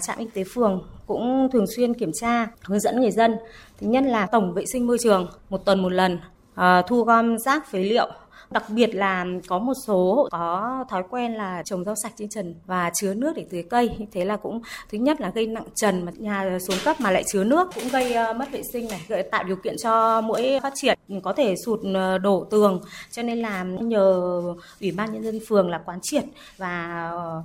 Trạm 0.00 0.18
y 0.18 0.26
tế 0.34 0.44
phường 0.44 0.88
cũng 1.06 1.48
thường 1.52 1.66
xuyên 1.76 1.94
kiểm 1.94 2.10
tra, 2.20 2.46
hướng 2.64 2.80
dẫn 2.80 3.00
người 3.00 3.10
dân. 3.10 3.36
Thứ 3.80 3.86
nhất 3.86 4.04
là 4.06 4.26
tổng 4.26 4.54
vệ 4.54 4.66
sinh 4.66 4.86
môi 4.86 4.98
trường 4.98 5.30
một 5.48 5.58
tuần 5.58 5.82
một 5.82 5.92
lần, 5.92 6.18
ờ, 6.54 6.82
thu 6.88 7.04
gom 7.04 7.38
rác 7.38 7.70
phế 7.70 7.78
liệu 7.78 8.08
Đặc 8.50 8.64
biệt 8.70 8.94
là 8.94 9.26
có 9.48 9.58
một 9.58 9.72
số 9.86 10.14
hộ 10.14 10.28
có 10.30 10.84
thói 10.90 11.02
quen 11.10 11.34
là 11.34 11.62
trồng 11.64 11.84
rau 11.84 11.94
sạch 12.02 12.12
trên 12.16 12.28
trần 12.28 12.54
và 12.66 12.90
chứa 12.94 13.14
nước 13.14 13.32
để 13.36 13.46
tưới 13.50 13.62
cây. 13.70 13.90
Thế 14.12 14.24
là 14.24 14.36
cũng 14.36 14.60
thứ 14.90 14.98
nhất 14.98 15.20
là 15.20 15.30
gây 15.30 15.46
nặng 15.46 15.66
trần 15.74 16.04
mà 16.04 16.12
nhà 16.18 16.58
xuống 16.68 16.76
cấp 16.84 17.00
mà 17.00 17.10
lại 17.10 17.24
chứa 17.32 17.44
nước 17.44 17.68
cũng 17.74 17.88
gây 17.88 18.34
mất 18.34 18.52
vệ 18.52 18.62
sinh 18.72 18.88
này, 18.88 19.00
gây 19.08 19.22
tạo 19.22 19.44
điều 19.44 19.56
kiện 19.56 19.76
cho 19.82 20.20
mũi 20.20 20.60
phát 20.62 20.72
triển, 20.76 20.98
có 21.22 21.32
thể 21.32 21.54
sụt 21.64 21.80
ờ, 21.94 22.18
đổ 22.18 22.46
tường. 22.50 22.80
Cho 23.10 23.22
nên 23.22 23.38
là 23.38 23.62
nhờ 23.62 24.42
Ủy 24.80 24.90
ban 24.90 25.12
nhân 25.12 25.22
dân 25.22 25.40
phường 25.48 25.70
là 25.70 25.78
quán 25.78 25.98
triệt 26.02 26.24
và 26.56 27.08
ờ, 27.10 27.42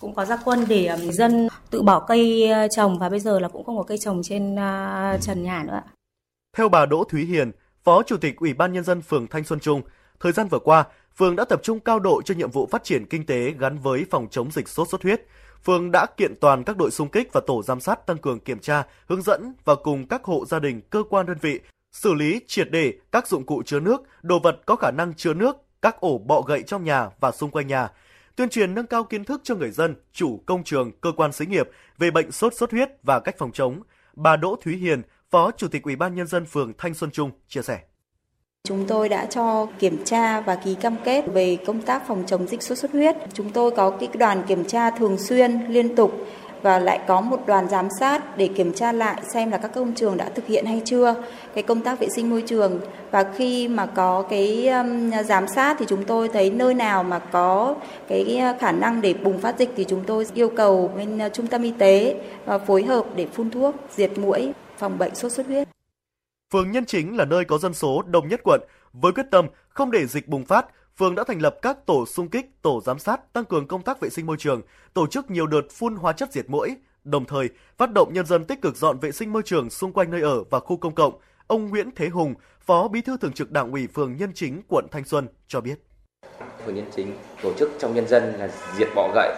cũng 0.00 0.14
có 0.14 0.24
gia 0.24 0.36
quân 0.36 0.64
để 0.68 0.86
ờ, 0.86 0.96
người 0.96 1.12
dân 1.12 1.48
tự 1.70 1.82
bỏ 1.82 2.00
cây 2.00 2.50
trồng 2.76 2.98
và 2.98 3.08
bây 3.08 3.20
giờ 3.20 3.38
là 3.38 3.48
cũng 3.48 3.64
không 3.64 3.76
có 3.76 3.82
cây 3.82 3.98
trồng 3.98 4.22
trên 4.22 4.56
trần 5.20 5.42
nhà 5.42 5.64
nữa. 5.66 5.80
Theo 6.56 6.68
bà 6.68 6.86
Đỗ 6.86 7.04
Thúy 7.04 7.24
Hiền, 7.24 7.52
Phó 7.84 8.02
Chủ 8.02 8.16
tịch 8.16 8.36
Ủy 8.36 8.54
ban 8.54 8.72
Nhân 8.72 8.84
dân 8.84 9.02
phường 9.02 9.26
Thanh 9.26 9.44
Xuân 9.44 9.60
Trung, 9.60 9.82
Thời 10.20 10.32
gian 10.32 10.48
vừa 10.48 10.58
qua, 10.58 10.84
phường 11.16 11.36
đã 11.36 11.44
tập 11.44 11.60
trung 11.62 11.80
cao 11.80 11.98
độ 11.98 12.22
cho 12.22 12.34
nhiệm 12.34 12.50
vụ 12.50 12.66
phát 12.66 12.84
triển 12.84 13.06
kinh 13.06 13.26
tế 13.26 13.54
gắn 13.58 13.78
với 13.78 14.06
phòng 14.10 14.28
chống 14.30 14.50
dịch 14.50 14.68
sốt 14.68 14.88
xuất 14.88 15.02
huyết. 15.02 15.22
Phường 15.64 15.90
đã 15.92 16.06
kiện 16.16 16.34
toàn 16.40 16.64
các 16.64 16.76
đội 16.76 16.90
xung 16.90 17.08
kích 17.08 17.28
và 17.32 17.40
tổ 17.46 17.62
giám 17.62 17.80
sát 17.80 18.06
tăng 18.06 18.18
cường 18.18 18.40
kiểm 18.40 18.58
tra, 18.58 18.86
hướng 19.06 19.22
dẫn 19.22 19.54
và 19.64 19.74
cùng 19.74 20.08
các 20.08 20.24
hộ 20.24 20.44
gia 20.46 20.58
đình, 20.58 20.80
cơ 20.90 21.02
quan 21.10 21.26
đơn 21.26 21.38
vị 21.40 21.60
xử 21.92 22.14
lý 22.14 22.40
triệt 22.46 22.68
để 22.70 22.94
các 23.12 23.26
dụng 23.26 23.46
cụ 23.46 23.62
chứa 23.66 23.80
nước, 23.80 24.02
đồ 24.22 24.38
vật 24.38 24.60
có 24.66 24.76
khả 24.76 24.90
năng 24.90 25.14
chứa 25.14 25.34
nước, 25.34 25.56
các 25.82 26.00
ổ 26.00 26.18
bọ 26.18 26.40
gậy 26.40 26.62
trong 26.62 26.84
nhà 26.84 27.08
và 27.20 27.32
xung 27.32 27.50
quanh 27.50 27.66
nhà, 27.66 27.88
tuyên 28.36 28.48
truyền 28.48 28.74
nâng 28.74 28.86
cao 28.86 29.04
kiến 29.04 29.24
thức 29.24 29.40
cho 29.44 29.54
người 29.54 29.70
dân, 29.70 29.94
chủ 30.12 30.42
công 30.46 30.64
trường, 30.64 30.92
cơ 31.00 31.12
quan 31.16 31.32
xí 31.32 31.46
nghiệp 31.46 31.70
về 31.98 32.10
bệnh 32.10 32.32
sốt 32.32 32.54
xuất 32.54 32.70
huyết 32.70 32.90
và 33.02 33.20
cách 33.20 33.34
phòng 33.38 33.52
chống. 33.52 33.82
Bà 34.14 34.36
Đỗ 34.36 34.56
Thúy 34.62 34.76
Hiền, 34.76 35.02
Phó 35.30 35.50
Chủ 35.50 35.68
tịch 35.68 35.82
Ủy 35.82 35.96
ban 35.96 36.14
nhân 36.14 36.26
dân 36.26 36.46
phường 36.46 36.72
Thanh 36.78 36.94
Xuân 36.94 37.10
Trung 37.10 37.30
chia 37.48 37.62
sẻ. 37.62 37.80
Chúng 38.66 38.84
tôi 38.86 39.08
đã 39.08 39.26
cho 39.26 39.66
kiểm 39.78 40.04
tra 40.04 40.40
và 40.40 40.54
ký 40.54 40.74
cam 40.74 40.96
kết 41.04 41.24
về 41.32 41.56
công 41.66 41.82
tác 41.82 42.06
phòng 42.06 42.24
chống 42.26 42.46
dịch 42.46 42.62
sốt 42.62 42.78
xuất 42.78 42.92
huyết. 42.92 43.16
Chúng 43.32 43.50
tôi 43.50 43.70
có 43.70 43.90
cái 43.90 44.08
đoàn 44.14 44.42
kiểm 44.48 44.64
tra 44.64 44.90
thường 44.90 45.18
xuyên, 45.18 45.60
liên 45.68 45.96
tục 45.96 46.12
và 46.62 46.78
lại 46.78 47.00
có 47.06 47.20
một 47.20 47.46
đoàn 47.46 47.68
giám 47.68 47.88
sát 48.00 48.36
để 48.36 48.48
kiểm 48.48 48.72
tra 48.72 48.92
lại 48.92 49.22
xem 49.32 49.50
là 49.50 49.58
các 49.58 49.74
công 49.74 49.94
trường 49.94 50.16
đã 50.16 50.28
thực 50.34 50.46
hiện 50.46 50.66
hay 50.66 50.82
chưa 50.84 51.14
cái 51.54 51.62
công 51.62 51.80
tác 51.80 52.00
vệ 52.00 52.08
sinh 52.08 52.30
môi 52.30 52.42
trường 52.46 52.80
và 53.10 53.24
khi 53.36 53.68
mà 53.68 53.86
có 53.86 54.22
cái 54.22 54.68
um, 54.68 55.10
giám 55.24 55.48
sát 55.48 55.76
thì 55.78 55.86
chúng 55.88 56.04
tôi 56.04 56.28
thấy 56.28 56.50
nơi 56.50 56.74
nào 56.74 57.02
mà 57.02 57.18
có 57.18 57.74
cái 58.08 58.42
khả 58.58 58.72
năng 58.72 59.00
để 59.00 59.14
bùng 59.14 59.38
phát 59.38 59.58
dịch 59.58 59.70
thì 59.76 59.84
chúng 59.84 60.04
tôi 60.06 60.26
yêu 60.34 60.48
cầu 60.48 60.90
bên 60.96 61.26
uh, 61.26 61.32
trung 61.32 61.46
tâm 61.46 61.62
y 61.62 61.72
tế 61.78 62.14
uh, 62.54 62.62
phối 62.66 62.82
hợp 62.82 63.04
để 63.16 63.26
phun 63.26 63.50
thuốc 63.50 63.74
diệt 63.96 64.18
mũi 64.18 64.52
phòng 64.78 64.98
bệnh 64.98 65.14
sốt 65.14 65.32
xuất 65.32 65.46
huyết. 65.46 65.75
Phường 66.52 66.70
Nhân 66.70 66.84
Chính 66.86 67.16
là 67.16 67.24
nơi 67.24 67.44
có 67.44 67.58
dân 67.58 67.74
số 67.74 68.02
đông 68.02 68.28
nhất 68.28 68.40
quận. 68.44 68.60
Với 68.92 69.12
quyết 69.12 69.26
tâm 69.30 69.46
không 69.68 69.90
để 69.90 70.06
dịch 70.06 70.28
bùng 70.28 70.44
phát, 70.44 70.66
phường 70.98 71.14
đã 71.14 71.24
thành 71.24 71.42
lập 71.42 71.56
các 71.62 71.86
tổ 71.86 72.06
xung 72.06 72.28
kích, 72.28 72.62
tổ 72.62 72.80
giám 72.84 72.98
sát, 72.98 73.32
tăng 73.32 73.44
cường 73.44 73.68
công 73.68 73.82
tác 73.82 74.00
vệ 74.00 74.10
sinh 74.10 74.26
môi 74.26 74.36
trường, 74.38 74.62
tổ 74.94 75.06
chức 75.06 75.30
nhiều 75.30 75.46
đợt 75.46 75.62
phun 75.70 75.96
hóa 75.96 76.12
chất 76.12 76.32
diệt 76.32 76.50
mũi, 76.50 76.76
đồng 77.04 77.24
thời 77.24 77.48
phát 77.78 77.92
động 77.92 78.12
nhân 78.12 78.26
dân 78.26 78.44
tích 78.44 78.62
cực 78.62 78.76
dọn 78.76 78.98
vệ 78.98 79.12
sinh 79.12 79.32
môi 79.32 79.42
trường 79.42 79.70
xung 79.70 79.92
quanh 79.92 80.10
nơi 80.10 80.20
ở 80.20 80.44
và 80.44 80.60
khu 80.60 80.76
công 80.76 80.94
cộng. 80.94 81.18
Ông 81.46 81.68
Nguyễn 81.70 81.90
Thế 81.96 82.08
Hùng, 82.08 82.34
Phó 82.60 82.88
Bí 82.88 83.00
thư 83.00 83.16
Thường 83.16 83.32
trực 83.32 83.50
Đảng 83.50 83.72
ủy 83.72 83.86
phường 83.94 84.16
Nhân 84.16 84.32
Chính, 84.34 84.62
quận 84.68 84.86
Thanh 84.90 85.04
Xuân 85.04 85.28
cho 85.48 85.60
biết. 85.60 85.74
Phường 86.66 86.74
Nhân 86.74 86.90
Chính 86.96 87.16
tổ 87.42 87.52
chức 87.58 87.70
trong 87.78 87.94
nhân 87.94 88.08
dân 88.08 88.34
là 88.38 88.50
diệt 88.76 88.88
bọ 88.94 89.10
gậy 89.14 89.34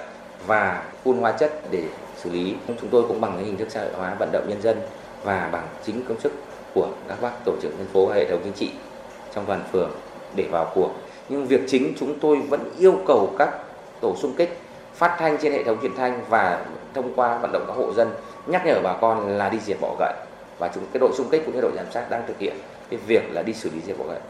và 0.46 0.92
phun 1.04 1.18
hóa 1.18 1.32
chất 1.32 1.62
để 1.70 1.84
xử 2.16 2.30
lý. 2.30 2.56
Chúng 2.80 2.90
tôi 2.90 3.04
cũng 3.08 3.20
bằng 3.20 3.44
hình 3.44 3.56
thức 3.56 3.68
xã 3.70 3.80
hội 3.80 3.92
hóa 3.94 4.16
vận 4.18 4.28
động 4.32 4.46
nhân 4.48 4.62
dân 4.62 4.78
và 5.24 5.48
bằng 5.52 5.68
chính 5.84 6.04
công 6.08 6.20
chức 6.20 6.32
của 6.74 6.88
các 7.08 7.22
bác 7.22 7.32
tổ 7.44 7.52
trưởng 7.62 7.78
dân 7.78 7.86
phố 7.92 8.06
và 8.06 8.14
hệ 8.14 8.30
thống 8.30 8.40
chính 8.44 8.52
trị 8.52 8.70
trong 9.34 9.44
toàn 9.46 9.64
phường 9.72 9.90
để 10.36 10.48
vào 10.50 10.72
cuộc 10.74 10.90
nhưng 11.28 11.46
việc 11.46 11.60
chính 11.66 11.92
chúng 12.00 12.18
tôi 12.20 12.36
vẫn 12.36 12.70
yêu 12.78 12.98
cầu 13.06 13.34
các 13.38 13.50
tổ 14.00 14.16
xung 14.16 14.34
kích 14.34 14.58
phát 14.94 15.16
thanh 15.18 15.38
trên 15.42 15.52
hệ 15.52 15.64
thống 15.64 15.78
truyền 15.82 15.94
thanh 15.96 16.24
và 16.28 16.66
thông 16.94 17.12
qua 17.16 17.38
vận 17.38 17.52
động 17.52 17.64
các 17.66 17.72
hộ 17.72 17.92
dân 17.92 18.08
nhắc 18.46 18.66
nhở 18.66 18.80
bà 18.84 18.96
con 19.00 19.28
là 19.38 19.48
đi 19.48 19.58
diệt 19.64 19.76
bọ 19.80 19.96
gậy 19.98 20.14
và 20.58 20.70
chúng 20.74 20.86
cái 20.92 21.00
đội 21.00 21.10
xung 21.16 21.28
kích 21.30 21.42
cũng 21.46 21.54
như 21.54 21.60
đội 21.60 21.72
giám 21.76 21.86
sát 21.94 22.10
đang 22.10 22.26
thực 22.28 22.38
hiện 22.38 22.56
cái 22.90 23.00
việc 23.06 23.22
là 23.30 23.42
đi 23.42 23.52
xử 23.52 23.70
lý 23.70 23.80
diệt 23.86 23.98
bọ 23.98 24.04
gậy. 24.04 24.20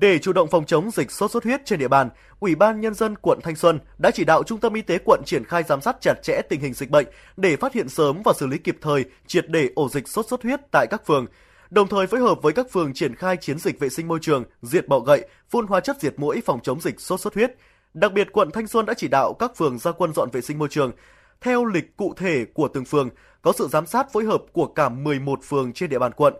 Để 0.00 0.18
chủ 0.18 0.32
động 0.32 0.48
phòng 0.48 0.66
chống 0.66 0.90
dịch 0.90 1.10
sốt 1.10 1.30
xuất 1.30 1.44
huyết 1.44 1.60
trên 1.64 1.78
địa 1.78 1.88
bàn, 1.88 2.10
Ủy 2.40 2.54
ban 2.54 2.80
Nhân 2.80 2.94
dân 2.94 3.14
quận 3.16 3.38
Thanh 3.42 3.56
Xuân 3.56 3.78
đã 3.98 4.10
chỉ 4.10 4.24
đạo 4.24 4.42
Trung 4.42 4.60
tâm 4.60 4.74
Y 4.74 4.82
tế 4.82 4.98
quận 5.04 5.22
triển 5.26 5.44
khai 5.44 5.62
giám 5.62 5.80
sát 5.80 5.96
chặt 6.00 6.14
chẽ 6.22 6.40
tình 6.48 6.60
hình 6.60 6.74
dịch 6.74 6.90
bệnh 6.90 7.06
để 7.36 7.56
phát 7.56 7.72
hiện 7.72 7.88
sớm 7.88 8.22
và 8.24 8.32
xử 8.32 8.46
lý 8.46 8.58
kịp 8.58 8.76
thời, 8.80 9.04
triệt 9.26 9.48
để 9.48 9.68
ổ 9.74 9.88
dịch 9.88 10.08
sốt 10.08 10.26
xuất 10.26 10.42
huyết 10.42 10.60
tại 10.72 10.86
các 10.90 11.06
phường, 11.06 11.26
đồng 11.74 11.88
thời 11.88 12.06
phối 12.06 12.20
hợp 12.20 12.42
với 12.42 12.52
các 12.52 12.70
phường 12.70 12.94
triển 12.94 13.14
khai 13.14 13.36
chiến 13.36 13.58
dịch 13.58 13.78
vệ 13.78 13.88
sinh 13.88 14.08
môi 14.08 14.18
trường, 14.22 14.44
diệt 14.62 14.88
bọ 14.88 15.00
gậy, 15.00 15.28
phun 15.50 15.66
hóa 15.66 15.80
chất 15.80 15.96
diệt 16.00 16.18
mũi 16.18 16.42
phòng 16.46 16.60
chống 16.62 16.80
dịch 16.80 17.00
sốt 17.00 17.20
xuất 17.20 17.34
huyết. 17.34 17.54
Đặc 17.94 18.12
biệt, 18.12 18.32
quận 18.32 18.50
Thanh 18.50 18.66
Xuân 18.66 18.86
đã 18.86 18.94
chỉ 18.94 19.08
đạo 19.08 19.34
các 19.38 19.56
phường 19.56 19.78
ra 19.78 19.92
quân 19.92 20.12
dọn 20.12 20.30
vệ 20.32 20.40
sinh 20.40 20.58
môi 20.58 20.68
trường 20.68 20.92
theo 21.40 21.64
lịch 21.64 21.96
cụ 21.96 22.14
thể 22.16 22.44
của 22.54 22.68
từng 22.68 22.84
phường, 22.84 23.10
có 23.42 23.52
sự 23.58 23.68
giám 23.68 23.86
sát 23.86 24.12
phối 24.12 24.24
hợp 24.24 24.42
của 24.52 24.66
cả 24.66 24.88
11 24.88 25.40
phường 25.42 25.72
trên 25.72 25.90
địa 25.90 25.98
bàn 25.98 26.12
quận. 26.12 26.34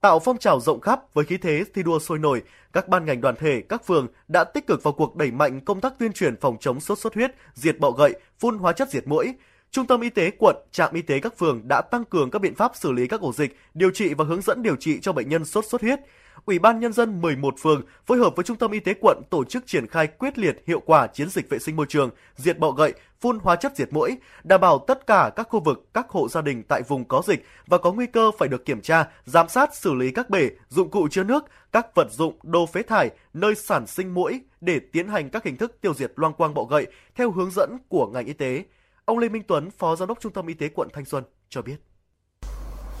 tạo 0.00 0.18
phong 0.18 0.38
trào 0.38 0.60
rộng 0.60 0.80
khắp 0.80 1.14
với 1.14 1.24
khí 1.24 1.36
thế 1.36 1.64
thi 1.74 1.82
đua 1.82 1.98
sôi 1.98 2.18
nổi, 2.18 2.42
các 2.72 2.88
ban 2.88 3.04
ngành 3.04 3.20
đoàn 3.20 3.34
thể, 3.38 3.62
các 3.68 3.86
phường 3.86 4.06
đã 4.28 4.44
tích 4.44 4.66
cực 4.66 4.82
vào 4.82 4.92
cuộc 4.92 5.16
đẩy 5.16 5.30
mạnh 5.30 5.60
công 5.60 5.80
tác 5.80 5.98
tuyên 5.98 6.12
truyền 6.12 6.40
phòng 6.40 6.56
chống 6.60 6.80
sốt 6.80 6.98
xuất 6.98 7.14
huyết, 7.14 7.34
diệt 7.54 7.78
bọ 7.78 7.90
gậy, 7.90 8.14
phun 8.38 8.58
hóa 8.58 8.72
chất 8.72 8.90
diệt 8.90 9.08
mũi. 9.08 9.34
Trung 9.70 9.86
tâm 9.86 10.00
y 10.00 10.10
tế 10.10 10.30
quận, 10.38 10.56
trạm 10.72 10.94
y 10.94 11.02
tế 11.02 11.20
các 11.20 11.38
phường 11.38 11.68
đã 11.68 11.82
tăng 11.82 12.04
cường 12.04 12.30
các 12.30 12.38
biện 12.38 12.54
pháp 12.54 12.72
xử 12.74 12.92
lý 12.92 13.06
các 13.06 13.20
ổ 13.20 13.32
dịch, 13.32 13.56
điều 13.74 13.90
trị 13.90 14.14
và 14.14 14.24
hướng 14.24 14.42
dẫn 14.42 14.62
điều 14.62 14.76
trị 14.76 15.00
cho 15.00 15.12
bệnh 15.12 15.28
nhân 15.28 15.44
sốt 15.44 15.66
xuất 15.66 15.82
huyết. 15.82 16.00
Ủy 16.44 16.58
ban 16.58 16.80
Nhân 16.80 16.92
dân 16.92 17.20
11 17.20 17.54
phường 17.58 17.82
phối 18.06 18.18
hợp 18.18 18.36
với 18.36 18.44
Trung 18.44 18.56
tâm 18.56 18.70
Y 18.70 18.80
tế 18.80 18.94
quận 19.00 19.22
tổ 19.30 19.44
chức 19.44 19.66
triển 19.66 19.86
khai 19.86 20.06
quyết 20.06 20.38
liệt 20.38 20.62
hiệu 20.66 20.80
quả 20.80 21.06
chiến 21.06 21.28
dịch 21.28 21.50
vệ 21.50 21.58
sinh 21.58 21.76
môi 21.76 21.86
trường, 21.88 22.10
diệt 22.36 22.58
bọ 22.58 22.70
gậy, 22.70 22.92
phun 23.20 23.38
hóa 23.38 23.56
chất 23.56 23.72
diệt 23.76 23.92
mũi, 23.92 24.16
đảm 24.44 24.60
bảo 24.60 24.84
tất 24.86 25.06
cả 25.06 25.30
các 25.36 25.48
khu 25.50 25.60
vực, 25.60 25.88
các 25.94 26.08
hộ 26.08 26.28
gia 26.28 26.42
đình 26.42 26.62
tại 26.68 26.82
vùng 26.88 27.04
có 27.04 27.22
dịch 27.26 27.46
và 27.66 27.78
có 27.78 27.92
nguy 27.92 28.06
cơ 28.06 28.30
phải 28.38 28.48
được 28.48 28.64
kiểm 28.64 28.80
tra, 28.80 29.08
giám 29.24 29.48
sát 29.48 29.76
xử 29.76 29.94
lý 29.94 30.10
các 30.10 30.30
bể, 30.30 30.50
dụng 30.68 30.90
cụ 30.90 31.08
chứa 31.10 31.24
nước, 31.24 31.44
các 31.72 31.94
vật 31.94 32.12
dụng, 32.12 32.34
đồ 32.42 32.66
phế 32.66 32.82
thải, 32.82 33.10
nơi 33.34 33.54
sản 33.54 33.86
sinh 33.86 34.14
mũi 34.14 34.40
để 34.60 34.80
tiến 34.92 35.08
hành 35.08 35.30
các 35.30 35.44
hình 35.44 35.56
thức 35.56 35.80
tiêu 35.80 35.94
diệt 35.94 36.12
loang 36.16 36.32
quang 36.32 36.54
bọ 36.54 36.64
gậy 36.64 36.86
theo 37.14 37.30
hướng 37.30 37.50
dẫn 37.50 37.78
của 37.88 38.06
ngành 38.06 38.26
y 38.26 38.32
tế. 38.32 38.64
Ông 39.08 39.18
Lê 39.18 39.28
Minh 39.28 39.42
Tuấn, 39.48 39.70
Phó 39.70 39.96
Giám 39.96 40.08
đốc 40.08 40.20
Trung 40.20 40.32
tâm 40.32 40.46
Y 40.46 40.54
tế 40.54 40.68
quận 40.68 40.88
Thanh 40.92 41.04
Xuân 41.04 41.24
cho 41.48 41.62
biết. 41.62 41.76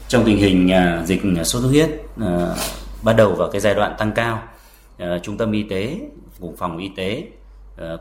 Trong 0.08 0.22
tình 0.26 0.36
hình 0.36 0.72
à, 0.72 1.02
dịch 1.06 1.20
sốt 1.44 1.62
xuất 1.62 1.68
huyết 1.68 1.90
à, 2.20 2.54
bắt 3.02 3.12
đầu 3.12 3.34
vào 3.34 3.48
cái 3.52 3.60
giai 3.60 3.74
đoạn 3.74 3.94
tăng 3.98 4.12
cao, 4.12 4.42
à, 4.98 5.18
Trung 5.22 5.36
tâm 5.36 5.52
Y 5.52 5.62
tế, 5.62 6.00
Cục 6.40 6.54
Phòng 6.58 6.78
Y 6.78 6.90
tế 6.96 7.28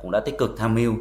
cũng 0.02 0.12
đã 0.12 0.20
tích 0.20 0.38
cực 0.38 0.56
tham 0.58 0.76
mưu 0.76 0.96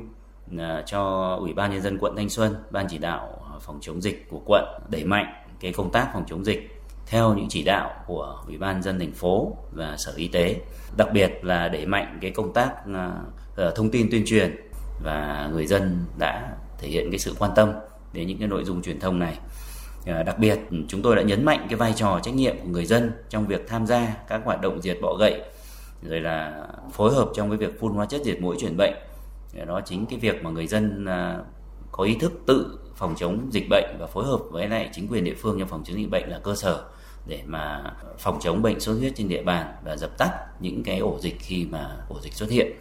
cho 0.87 1.33
Ủy 1.41 1.53
ban 1.53 1.71
Nhân 1.71 1.83
dân 1.83 1.99
quận 1.99 2.17
Thanh 2.17 2.29
Xuân, 2.29 2.55
Ban 2.71 2.87
chỉ 2.91 2.99
đạo 2.99 3.39
phòng 3.61 3.79
chống 3.81 4.03
dịch 4.03 4.27
của 4.31 4.41
quận 4.47 4.65
đẩy 4.91 5.05
mạnh 5.05 5.27
cái 5.61 5.73
công 5.73 5.93
tác 5.93 6.11
phòng 6.13 6.25
chống 6.27 6.45
dịch 6.45 6.81
theo 7.07 7.35
những 7.35 7.49
chỉ 7.49 7.63
đạo 7.63 8.05
của 8.07 8.43
Ủy 8.47 8.59
ban 8.59 8.83
dân 8.83 8.99
thành 8.99 9.13
phố 9.13 9.57
và 9.73 9.97
Sở 9.97 10.13
Y 10.17 10.29
tế. 10.29 10.61
Đặc 10.97 11.09
biệt 11.13 11.33
là 11.43 11.69
đẩy 11.69 11.87
mạnh 11.87 12.19
cái 12.21 12.31
công 12.31 12.53
tác 12.53 12.73
ờ, 13.57 13.73
thông 13.77 13.91
tin 13.91 14.09
tuyên 14.11 14.23
truyền 14.27 14.57
và 15.03 15.49
người 15.53 15.67
dân 15.67 16.05
đã 16.19 16.57
thể 16.79 16.89
hiện 16.89 17.11
cái 17.11 17.19
sự 17.19 17.35
quan 17.39 17.51
tâm 17.57 17.73
đến 18.13 18.27
những 18.27 18.39
cái 18.39 18.49
nội 18.49 18.65
dung 18.65 18.83
truyền 18.83 19.01
thông 19.01 19.19
này 19.19 19.39
à, 20.07 20.23
đặc 20.23 20.39
biệt, 20.39 20.59
chúng 20.89 21.03
tôi 21.03 21.17
đã 21.17 21.23
nhấn 21.23 21.45
mạnh 21.45 21.67
cái 21.69 21.77
vai 21.77 21.93
trò 21.97 22.21
trách 22.23 22.35
nhiệm 22.35 22.59
của 22.59 22.69
người 22.69 22.87
dân 22.87 23.13
trong 23.29 23.47
việc 23.47 23.69
tham 23.69 23.87
gia 23.87 24.17
các 24.29 24.41
hoạt 24.45 24.61
động 24.61 24.83
diệt 24.83 24.99
bọ 25.03 25.15
gậy, 25.15 25.43
rồi 26.03 26.21
là 26.21 26.67
phối 26.93 27.15
hợp 27.15 27.29
trong 27.35 27.51
cái 27.51 27.59
việc 27.59 27.81
phun 27.81 27.93
hóa 27.93 28.07
chất 28.07 28.21
diệt 28.25 28.41
mũi 28.41 28.57
truyền 28.61 28.77
bệnh 28.77 28.95
à, 29.59 29.65
đó 29.65 29.81
chính 29.85 30.07
cái 30.07 30.19
việc 30.19 30.45
mà 30.45 30.51
người 30.51 30.67
dân 30.67 31.05
à, 31.05 31.39
có 31.93 32.05
ý 32.05 32.17
thức 32.21 32.33
tự 32.47 32.79
phòng 32.97 33.15
chống 33.17 33.49
dịch 33.51 33.67
bệnh 33.71 33.97
và 33.99 34.07
phối 34.07 34.25
hợp 34.25 34.41
với 34.51 34.69
lại 34.69 34.91
chính 34.93 35.09
quyền 35.09 35.25
địa 35.25 35.35
phương 35.35 35.59
trong 35.59 35.69
phòng 35.69 35.83
chống 35.85 35.97
dịch 35.97 36.11
bệnh 36.11 36.29
là 36.29 36.39
cơ 36.39 36.55
sở 36.55 36.85
để 37.27 37.43
mà 37.47 37.95
phòng 38.19 38.39
chống 38.41 38.63
bệnh 38.63 38.81
sốt 38.81 38.97
huyết 38.97 39.13
trên 39.17 39.29
địa 39.29 39.43
bàn 39.43 39.75
và 39.85 39.97
dập 39.97 40.19
tắt 40.19 40.31
những 40.61 40.83
cái 40.83 40.99
ổ 40.99 41.19
dịch 41.21 41.37
khi 41.41 41.67
mà 41.71 41.97
ổ 42.09 42.21
dịch 42.21 42.33
xuất 42.33 42.51
hiện. 42.51 42.73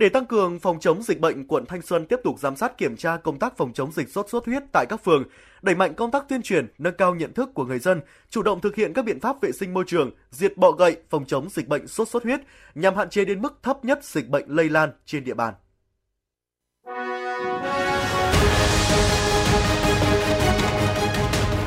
Để 0.00 0.08
tăng 0.08 0.26
cường 0.26 0.58
phòng 0.58 0.80
chống 0.80 1.02
dịch 1.02 1.20
bệnh, 1.20 1.46
quận 1.46 1.66
Thanh 1.66 1.82
Xuân 1.82 2.06
tiếp 2.06 2.20
tục 2.24 2.38
giám 2.38 2.56
sát 2.56 2.78
kiểm 2.78 2.96
tra 2.96 3.16
công 3.16 3.38
tác 3.38 3.56
phòng 3.56 3.72
chống 3.72 3.92
dịch 3.92 4.08
sốt 4.08 4.28
xuất 4.28 4.46
huyết 4.46 4.62
tại 4.72 4.86
các 4.88 5.04
phường, 5.04 5.24
đẩy 5.62 5.74
mạnh 5.74 5.94
công 5.94 6.10
tác 6.10 6.28
tuyên 6.28 6.42
truyền, 6.42 6.66
nâng 6.78 6.94
cao 6.98 7.14
nhận 7.14 7.32
thức 7.32 7.50
của 7.54 7.64
người 7.64 7.78
dân, 7.78 8.00
chủ 8.30 8.42
động 8.42 8.60
thực 8.60 8.76
hiện 8.76 8.92
các 8.92 9.04
biện 9.04 9.20
pháp 9.20 9.36
vệ 9.40 9.52
sinh 9.52 9.74
môi 9.74 9.84
trường, 9.86 10.10
diệt 10.30 10.56
bọ 10.56 10.70
gậy, 10.70 10.96
phòng 11.10 11.24
chống 11.26 11.48
dịch 11.50 11.68
bệnh 11.68 11.86
sốt 11.86 12.08
xuất 12.08 12.22
huyết 12.22 12.40
nhằm 12.74 12.96
hạn 12.96 13.10
chế 13.10 13.24
đến 13.24 13.42
mức 13.42 13.58
thấp 13.62 13.84
nhất 13.84 14.04
dịch 14.04 14.28
bệnh 14.28 14.44
lây 14.48 14.68
lan 14.68 14.90
trên 15.06 15.24
địa 15.24 15.34
bàn. 15.34 15.54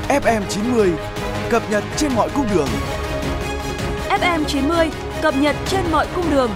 FM90 0.10 0.96
cập 1.50 1.64
nhật 1.72 1.84
trên 1.98 2.12
mọi 2.16 2.30
cung 2.36 2.46
đường. 2.56 2.68
FM90 4.10 4.90
cập 5.22 5.36
nhật 5.38 5.56
trên 5.68 5.82
mọi 5.92 6.08
cung 6.16 6.26
đường. 6.32 6.50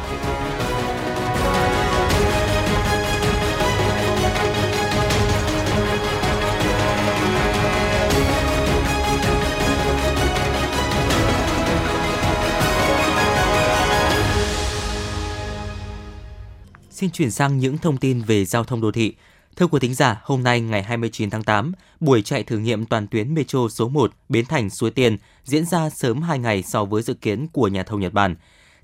Xin 16.97 17.10
chuyển 17.12 17.31
sang 17.31 17.57
những 17.57 17.77
thông 17.77 17.97
tin 17.97 18.21
về 18.21 18.45
giao 18.45 18.63
thông 18.63 18.81
đô 18.81 18.91
thị. 18.91 19.15
Thưa 19.55 19.67
quý 19.67 19.79
thính 19.79 19.93
giả, 19.93 20.21
hôm 20.23 20.43
nay 20.43 20.62
ngày 20.62 20.83
29 20.83 21.29
tháng 21.29 21.43
8, 21.43 21.71
buổi 21.99 22.21
chạy 22.21 22.43
thử 22.43 22.57
nghiệm 22.57 22.86
toàn 22.86 23.07
tuyến 23.07 23.33
Metro 23.33 23.67
số 23.69 23.89
1 23.89 24.13
Bến 24.29 24.45
Thành 24.45 24.69
Suối 24.69 24.91
Tiên 24.91 25.17
diễn 25.43 25.65
ra 25.65 25.89
sớm 25.89 26.21
2 26.21 26.39
ngày 26.39 26.63
so 26.63 26.86
với 26.86 27.01
dự 27.01 27.13
kiến 27.13 27.47
của 27.53 27.67
nhà 27.67 27.83
thầu 27.83 27.99
Nhật 27.99 28.13
Bản. 28.13 28.36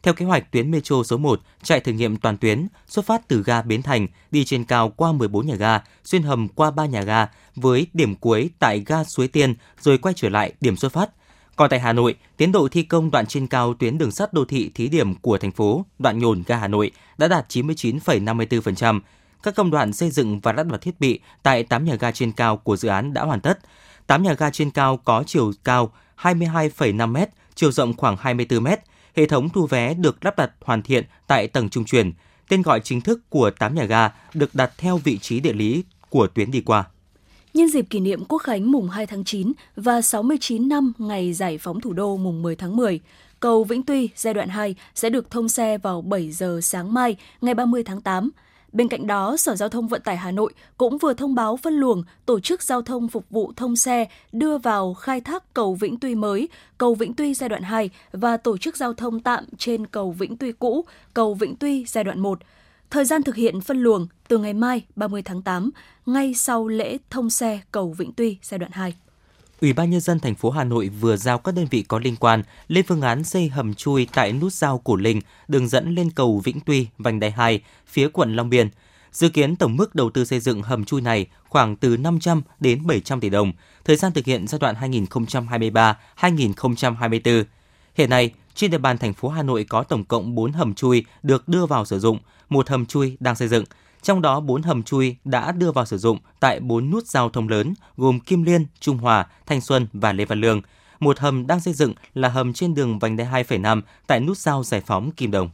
Theo 0.03 0.13
kế 0.13 0.25
hoạch, 0.25 0.51
tuyến 0.51 0.71
Metro 0.71 1.03
số 1.03 1.17
1 1.17 1.41
chạy 1.63 1.79
thử 1.79 1.91
nghiệm 1.91 2.17
toàn 2.17 2.37
tuyến, 2.37 2.67
xuất 2.87 3.05
phát 3.05 3.27
từ 3.27 3.43
ga 3.43 3.61
Bến 3.61 3.81
Thành, 3.81 4.07
đi 4.31 4.45
trên 4.45 4.63
cao 4.63 4.89
qua 4.89 5.11
14 5.11 5.47
nhà 5.47 5.55
ga, 5.55 5.81
xuyên 6.03 6.23
hầm 6.23 6.47
qua 6.47 6.71
3 6.71 6.85
nhà 6.85 7.01
ga, 7.01 7.27
với 7.55 7.87
điểm 7.93 8.15
cuối 8.15 8.49
tại 8.59 8.83
ga 8.85 9.03
Suối 9.03 9.27
Tiên, 9.27 9.55
rồi 9.81 9.97
quay 9.97 10.13
trở 10.17 10.29
lại 10.29 10.53
điểm 10.61 10.75
xuất 10.75 10.91
phát– 10.91 11.09
còn 11.55 11.69
tại 11.69 11.79
Hà 11.79 11.93
Nội, 11.93 12.15
tiến 12.37 12.51
độ 12.51 12.67
thi 12.67 12.83
công 12.83 13.11
đoạn 13.11 13.25
trên 13.25 13.47
cao 13.47 13.73
tuyến 13.73 13.97
đường 13.97 14.11
sắt 14.11 14.33
đô 14.33 14.45
thị 14.45 14.71
thí 14.75 14.87
điểm 14.87 15.15
của 15.15 15.37
thành 15.37 15.51
phố, 15.51 15.85
đoạn 15.99 16.19
nhổn 16.19 16.43
ga 16.47 16.57
Hà 16.57 16.67
Nội 16.67 16.91
đã 17.17 17.27
đạt 17.27 17.45
99,54%. 17.49 18.99
Các 19.43 19.55
công 19.55 19.71
đoạn 19.71 19.93
xây 19.93 20.09
dựng 20.09 20.39
và 20.39 20.53
lắp 20.53 20.63
đặt 20.63 20.81
thiết 20.81 20.99
bị 20.99 21.19
tại 21.43 21.63
8 21.63 21.85
nhà 21.85 21.95
ga 21.95 22.11
trên 22.11 22.31
cao 22.31 22.57
của 22.57 22.77
dự 22.77 22.89
án 22.89 23.13
đã 23.13 23.23
hoàn 23.23 23.41
tất. 23.41 23.59
8 24.07 24.23
nhà 24.23 24.33
ga 24.33 24.49
trên 24.49 24.71
cao 24.71 24.97
có 24.97 25.23
chiều 25.27 25.51
cao 25.63 25.91
22,5 26.21 27.07
m, 27.07 27.17
chiều 27.55 27.71
rộng 27.71 27.93
khoảng 27.97 28.17
24 28.17 28.63
m. 28.63 28.67
Hệ 29.15 29.25
thống 29.25 29.49
thu 29.49 29.67
vé 29.67 29.93
được 29.93 30.25
lắp 30.25 30.37
đặt 30.37 30.51
hoàn 30.61 30.81
thiện 30.81 31.03
tại 31.27 31.47
tầng 31.47 31.69
trung 31.69 31.85
truyền. 31.85 32.11
Tên 32.49 32.61
gọi 32.61 32.79
chính 32.79 33.01
thức 33.01 33.29
của 33.29 33.51
8 33.59 33.75
nhà 33.75 33.83
ga 33.83 34.11
được 34.33 34.55
đặt 34.55 34.71
theo 34.77 34.97
vị 34.97 35.17
trí 35.17 35.39
địa 35.39 35.53
lý 35.53 35.83
của 36.09 36.27
tuyến 36.27 36.51
đi 36.51 36.61
qua. 36.61 36.83
Nhân 37.53 37.69
dịp 37.69 37.85
kỷ 37.89 37.99
niệm 37.99 38.25
Quốc 38.25 38.39
khánh 38.39 38.71
mùng 38.71 38.89
2 38.89 39.05
tháng 39.05 39.23
9 39.23 39.51
và 39.75 40.01
69 40.01 40.69
năm 40.69 40.93
ngày 40.97 41.33
giải 41.33 41.57
phóng 41.57 41.81
thủ 41.81 41.93
đô 41.93 42.17
mùng 42.17 42.41
10 42.41 42.55
tháng 42.55 42.75
10, 42.75 42.99
cầu 43.39 43.63
Vĩnh 43.63 43.83
Tuy 43.83 44.09
giai 44.15 44.33
đoạn 44.33 44.49
2 44.49 44.75
sẽ 44.95 45.09
được 45.09 45.31
thông 45.31 45.49
xe 45.49 45.77
vào 45.77 46.01
7 46.01 46.31
giờ 46.31 46.59
sáng 46.63 46.93
mai 46.93 47.15
ngày 47.41 47.53
30 47.53 47.83
tháng 47.83 48.01
8. 48.01 48.29
Bên 48.73 48.87
cạnh 48.87 49.07
đó, 49.07 49.37
Sở 49.37 49.55
Giao 49.55 49.69
thông 49.69 49.87
Vận 49.87 50.01
tải 50.01 50.17
Hà 50.17 50.31
Nội 50.31 50.53
cũng 50.77 50.97
vừa 50.97 51.13
thông 51.13 51.35
báo 51.35 51.57
phân 51.57 51.73
luồng 51.73 52.03
tổ 52.25 52.39
chức 52.39 52.63
giao 52.63 52.81
thông 52.81 53.07
phục 53.07 53.29
vụ 53.29 53.53
thông 53.55 53.75
xe 53.75 54.07
đưa 54.31 54.57
vào 54.57 54.93
khai 54.93 55.21
thác 55.21 55.53
cầu 55.53 55.75
Vĩnh 55.75 55.99
Tuy 55.99 56.15
mới, 56.15 56.49
cầu 56.77 56.95
Vĩnh 56.95 57.13
Tuy 57.13 57.33
giai 57.33 57.49
đoạn 57.49 57.61
2 57.61 57.89
và 58.11 58.37
tổ 58.37 58.57
chức 58.57 58.77
giao 58.77 58.93
thông 58.93 59.19
tạm 59.19 59.45
trên 59.57 59.87
cầu 59.87 60.11
Vĩnh 60.11 60.37
Tuy 60.37 60.51
cũ, 60.51 60.85
cầu 61.13 61.33
Vĩnh 61.33 61.55
Tuy 61.55 61.85
giai 61.85 62.03
đoạn 62.03 62.19
1. 62.19 62.39
Thời 62.89 63.05
gian 63.05 63.23
thực 63.23 63.35
hiện 63.35 63.61
phân 63.61 63.77
luồng 63.77 64.07
từ 64.27 64.37
ngày 64.37 64.53
mai 64.53 64.85
30 64.95 65.21
tháng 65.21 65.41
8, 65.41 65.71
ngay 66.05 66.33
sau 66.33 66.67
lễ 66.67 66.97
thông 67.09 67.29
xe 67.29 67.59
cầu 67.71 67.93
Vĩnh 67.97 68.11
Tuy 68.13 68.37
giai 68.41 68.59
đoạn 68.59 68.71
2. 68.71 68.93
Ủy 69.63 69.73
ban 69.73 69.89
nhân 69.89 70.01
dân 70.01 70.19
thành 70.19 70.35
phố 70.35 70.49
Hà 70.49 70.63
Nội 70.63 70.89
vừa 70.89 71.17
giao 71.17 71.37
các 71.37 71.55
đơn 71.55 71.65
vị 71.69 71.81
có 71.87 71.99
liên 71.99 72.15
quan 72.15 72.43
lên 72.67 72.85
phương 72.87 73.01
án 73.01 73.23
xây 73.23 73.47
hầm 73.47 73.73
chui 73.73 74.07
tại 74.13 74.33
nút 74.33 74.53
giao 74.53 74.77
Cổ 74.77 74.95
Linh, 74.95 75.21
đường 75.47 75.67
dẫn 75.67 75.95
lên 75.95 76.11
cầu 76.11 76.41
Vĩnh 76.43 76.59
Tuy, 76.59 76.87
vành 76.97 77.19
đai 77.19 77.31
2, 77.31 77.61
phía 77.87 78.07
quận 78.07 78.35
Long 78.35 78.49
Biên. 78.49 78.69
Dự 79.11 79.29
kiến 79.29 79.55
tổng 79.55 79.77
mức 79.77 79.95
đầu 79.95 80.09
tư 80.09 80.25
xây 80.25 80.39
dựng 80.39 80.61
hầm 80.61 80.85
chui 80.85 81.01
này 81.01 81.27
khoảng 81.49 81.75
từ 81.75 81.97
500 81.97 82.41
đến 82.59 82.87
700 82.87 83.19
tỷ 83.19 83.29
đồng, 83.29 83.51
thời 83.85 83.95
gian 83.95 84.11
thực 84.11 84.25
hiện 84.25 84.47
giai 84.47 84.59
đoạn 84.59 84.75
2023-2024. 86.19 87.43
Hiện 87.95 88.09
nay, 88.09 88.31
trên 88.55 88.71
địa 88.71 88.77
bàn 88.77 88.97
thành 88.97 89.13
phố 89.13 89.29
Hà 89.29 89.43
Nội 89.43 89.65
có 89.69 89.83
tổng 89.83 90.03
cộng 90.03 90.35
4 90.35 90.51
hầm 90.51 90.73
chui 90.73 91.05
được 91.23 91.47
đưa 91.47 91.65
vào 91.65 91.85
sử 91.85 91.99
dụng, 91.99 92.19
một 92.49 92.69
hầm 92.69 92.85
chui 92.85 93.17
đang 93.19 93.35
xây 93.35 93.47
dựng. 93.47 93.63
Trong 94.03 94.21
đó 94.21 94.39
4 94.39 94.61
hầm 94.61 94.83
chui 94.83 95.15
đã 95.23 95.51
đưa 95.51 95.71
vào 95.71 95.85
sử 95.85 95.97
dụng 95.97 96.17
tại 96.39 96.59
4 96.59 96.89
nút 96.89 97.07
giao 97.07 97.29
thông 97.29 97.49
lớn 97.49 97.73
gồm 97.97 98.19
Kim 98.19 98.43
Liên, 98.43 98.65
Trung 98.79 98.97
Hòa, 98.97 99.27
Thanh 99.45 99.61
Xuân 99.61 99.87
và 99.93 100.13
Lê 100.13 100.25
Văn 100.25 100.41
Lương. 100.41 100.61
Một 100.99 101.19
hầm 101.19 101.47
đang 101.47 101.59
xây 101.59 101.73
dựng 101.73 101.93
là 102.13 102.29
hầm 102.29 102.53
trên 102.53 102.73
đường 102.73 102.99
vành 102.99 103.17
đai 103.17 103.43
2,5 103.43 103.81
tại 104.07 104.19
nút 104.19 104.37
giao 104.37 104.63
Giải 104.63 104.81
phóng 104.81 105.11
Kim 105.11 105.31
Đồng. 105.31 105.49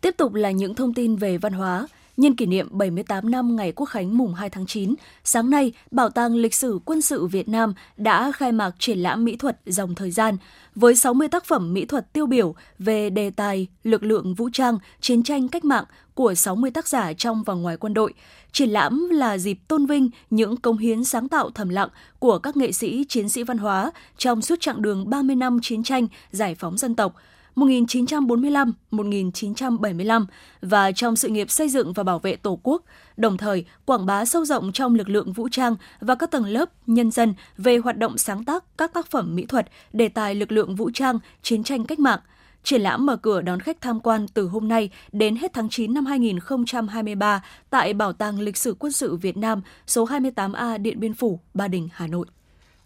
Tiếp 0.00 0.14
tục 0.16 0.34
là 0.34 0.50
những 0.50 0.74
thông 0.74 0.94
tin 0.94 1.16
về 1.16 1.38
văn 1.38 1.52
hóa. 1.52 1.86
Nhân 2.16 2.36
kỷ 2.36 2.46
niệm 2.46 2.68
78 2.70 3.30
năm 3.30 3.56
ngày 3.56 3.72
Quốc 3.72 3.86
khánh 3.86 4.18
mùng 4.18 4.34
2 4.34 4.50
tháng 4.50 4.66
9, 4.66 4.94
sáng 5.24 5.50
nay, 5.50 5.72
Bảo 5.90 6.10
tàng 6.10 6.34
Lịch 6.34 6.54
sử 6.54 6.78
Quân 6.84 7.02
sự 7.02 7.26
Việt 7.26 7.48
Nam 7.48 7.74
đã 7.96 8.32
khai 8.32 8.52
mạc 8.52 8.70
triển 8.78 8.98
lãm 8.98 9.24
mỹ 9.24 9.36
thuật 9.36 9.58
dòng 9.66 9.94
thời 9.94 10.10
gian 10.10 10.36
với 10.74 10.96
60 10.96 11.28
tác 11.28 11.44
phẩm 11.44 11.74
mỹ 11.74 11.84
thuật 11.84 12.12
tiêu 12.12 12.26
biểu 12.26 12.54
về 12.78 13.10
đề 13.10 13.30
tài 13.30 13.66
lực 13.84 14.02
lượng 14.02 14.34
vũ 14.34 14.48
trang, 14.52 14.78
chiến 15.00 15.22
tranh 15.22 15.48
cách 15.48 15.64
mạng 15.64 15.84
của 16.16 16.34
60 16.34 16.70
tác 16.70 16.88
giả 16.88 17.12
trong 17.12 17.42
và 17.42 17.54
ngoài 17.54 17.76
quân 17.76 17.94
đội. 17.94 18.14
Triển 18.52 18.70
lãm 18.70 19.08
là 19.10 19.38
dịp 19.38 19.58
tôn 19.68 19.86
vinh 19.86 20.10
những 20.30 20.56
công 20.56 20.78
hiến 20.78 21.04
sáng 21.04 21.28
tạo 21.28 21.50
thầm 21.50 21.68
lặng 21.68 21.88
của 22.18 22.38
các 22.38 22.56
nghệ 22.56 22.72
sĩ 22.72 23.04
chiến 23.08 23.28
sĩ 23.28 23.42
văn 23.42 23.58
hóa 23.58 23.90
trong 24.18 24.42
suốt 24.42 24.60
chặng 24.60 24.82
đường 24.82 25.10
30 25.10 25.36
năm 25.36 25.58
chiến 25.62 25.82
tranh 25.82 26.06
giải 26.30 26.54
phóng 26.54 26.78
dân 26.78 26.94
tộc– 26.94 27.14
1945-1975 27.56 30.24
và 30.60 30.92
trong 30.92 31.16
sự 31.16 31.28
nghiệp 31.28 31.50
xây 31.50 31.68
dựng 31.68 31.92
và 31.92 32.02
bảo 32.02 32.18
vệ 32.18 32.36
Tổ 32.36 32.58
quốc, 32.62 32.82
đồng 33.16 33.36
thời 33.36 33.64
quảng 33.84 34.06
bá 34.06 34.24
sâu 34.24 34.44
rộng 34.44 34.72
trong 34.72 34.94
lực 34.94 35.08
lượng 35.08 35.32
vũ 35.32 35.48
trang 35.48 35.76
và 36.00 36.14
các 36.14 36.30
tầng 36.30 36.46
lớp 36.46 36.70
nhân 36.86 37.10
dân 37.10 37.34
về 37.58 37.76
hoạt 37.76 37.98
động 37.98 38.18
sáng 38.18 38.44
tác 38.44 38.64
các 38.78 38.94
tác 38.94 39.06
phẩm 39.06 39.34
mỹ 39.34 39.46
thuật, 39.46 39.68
đề 39.92 40.08
tài 40.08 40.34
lực 40.34 40.52
lượng 40.52 40.76
vũ 40.76 40.90
trang, 40.94 41.18
chiến 41.42 41.62
tranh 41.62 41.84
cách 41.84 41.98
mạng– 41.98 42.20
Triển 42.66 42.80
lãm 42.80 43.06
mở 43.06 43.16
cửa 43.16 43.40
đón 43.40 43.60
khách 43.60 43.80
tham 43.80 44.00
quan 44.00 44.26
từ 44.34 44.48
hôm 44.48 44.68
nay 44.68 44.90
đến 45.12 45.36
hết 45.36 45.52
tháng 45.54 45.68
9 45.68 45.94
năm 45.94 46.06
2023 46.06 47.42
tại 47.70 47.92
Bảo 47.92 48.12
tàng 48.12 48.40
Lịch 48.40 48.56
sử 48.56 48.76
Quân 48.78 48.92
sự 48.92 49.16
Việt 49.16 49.36
Nam, 49.36 49.62
số 49.86 50.06
28A 50.06 50.82
Điện 50.82 51.00
Biên 51.00 51.14
Phủ, 51.14 51.40
Ba 51.54 51.68
Đình, 51.68 51.88
Hà 51.92 52.06
Nội. 52.06 52.26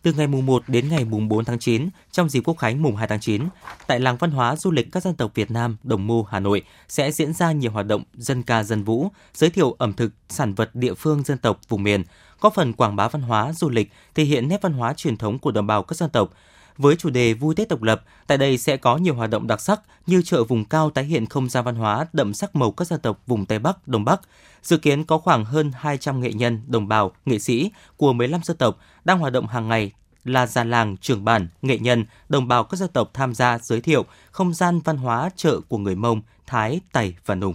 Từ 0.02 0.12
ngày 0.12 0.26
mùng 0.26 0.46
1 0.46 0.62
đến 0.68 0.88
ngày 0.88 1.04
mùng 1.04 1.28
4 1.28 1.44
tháng 1.44 1.58
9, 1.58 1.88
trong 2.12 2.28
dịp 2.28 2.40
Quốc 2.44 2.58
khánh 2.58 2.82
mùng 2.82 2.96
2 2.96 3.08
tháng 3.08 3.20
9, 3.20 3.42
tại 3.86 4.00
làng 4.00 4.16
văn 4.16 4.30
hóa 4.30 4.56
du 4.56 4.70
lịch 4.70 4.92
các 4.92 5.02
dân 5.02 5.14
tộc 5.14 5.30
Việt 5.34 5.50
Nam 5.50 5.76
Đồng 5.82 6.06
Mô, 6.06 6.22
Hà 6.22 6.40
Nội 6.40 6.62
sẽ 6.88 7.12
diễn 7.12 7.32
ra 7.32 7.52
nhiều 7.52 7.70
hoạt 7.70 7.86
động 7.86 8.02
dân 8.14 8.42
ca 8.42 8.62
dân 8.62 8.84
vũ, 8.84 9.08
giới 9.34 9.50
thiệu 9.50 9.76
ẩm 9.78 9.92
thực, 9.92 10.12
sản 10.28 10.54
vật 10.54 10.74
địa 10.74 10.94
phương 10.94 11.22
dân 11.22 11.38
tộc 11.38 11.60
vùng 11.68 11.82
miền, 11.82 12.02
có 12.40 12.50
phần 12.50 12.72
quảng 12.72 12.96
bá 12.96 13.08
văn 13.08 13.22
hóa 13.22 13.52
du 13.52 13.68
lịch, 13.68 13.90
thể 14.14 14.24
hiện 14.24 14.48
nét 14.48 14.62
văn 14.62 14.72
hóa 14.72 14.94
truyền 14.94 15.16
thống 15.16 15.38
của 15.38 15.50
đồng 15.50 15.66
bào 15.66 15.82
các 15.82 15.96
dân 15.96 16.10
tộc, 16.10 16.30
với 16.80 16.96
chủ 16.96 17.10
đề 17.10 17.34
Vui 17.34 17.54
Tết 17.54 17.68
độc 17.68 17.82
lập, 17.82 18.02
tại 18.26 18.38
đây 18.38 18.58
sẽ 18.58 18.76
có 18.76 18.96
nhiều 18.96 19.14
hoạt 19.14 19.30
động 19.30 19.46
đặc 19.46 19.60
sắc 19.60 19.80
như 20.06 20.22
chợ 20.22 20.44
vùng 20.44 20.64
cao 20.64 20.90
tái 20.90 21.04
hiện 21.04 21.26
không 21.26 21.48
gian 21.48 21.64
văn 21.64 21.74
hóa 21.74 22.06
đậm 22.12 22.34
sắc 22.34 22.56
màu 22.56 22.72
các 22.72 22.86
dân 22.86 23.00
tộc 23.00 23.20
vùng 23.26 23.46
Tây 23.46 23.58
Bắc, 23.58 23.88
Đông 23.88 24.04
Bắc. 24.04 24.20
Dự 24.62 24.76
kiến 24.76 25.04
có 25.04 25.18
khoảng 25.18 25.44
hơn 25.44 25.72
200 25.74 26.20
nghệ 26.20 26.32
nhân, 26.32 26.62
đồng 26.66 26.88
bào, 26.88 27.12
nghệ 27.24 27.38
sĩ 27.38 27.70
của 27.96 28.12
15 28.12 28.42
dân 28.42 28.56
tộc 28.56 28.78
đang 29.04 29.18
hoạt 29.18 29.32
động 29.32 29.46
hàng 29.46 29.68
ngày 29.68 29.92
là 30.24 30.46
già 30.46 30.64
làng, 30.64 30.96
trưởng 30.96 31.24
bản, 31.24 31.48
nghệ 31.62 31.78
nhân, 31.78 32.04
đồng 32.28 32.48
bào 32.48 32.64
các 32.64 32.76
dân 32.76 32.88
tộc 32.88 33.10
tham 33.14 33.34
gia 33.34 33.58
giới 33.58 33.80
thiệu 33.80 34.04
không 34.30 34.54
gian 34.54 34.80
văn 34.84 34.96
hóa 34.96 35.30
chợ 35.36 35.60
của 35.68 35.78
người 35.78 35.94
Mông, 35.94 36.22
Thái, 36.46 36.80
Tày 36.92 37.14
và 37.26 37.34
Nùng. 37.34 37.54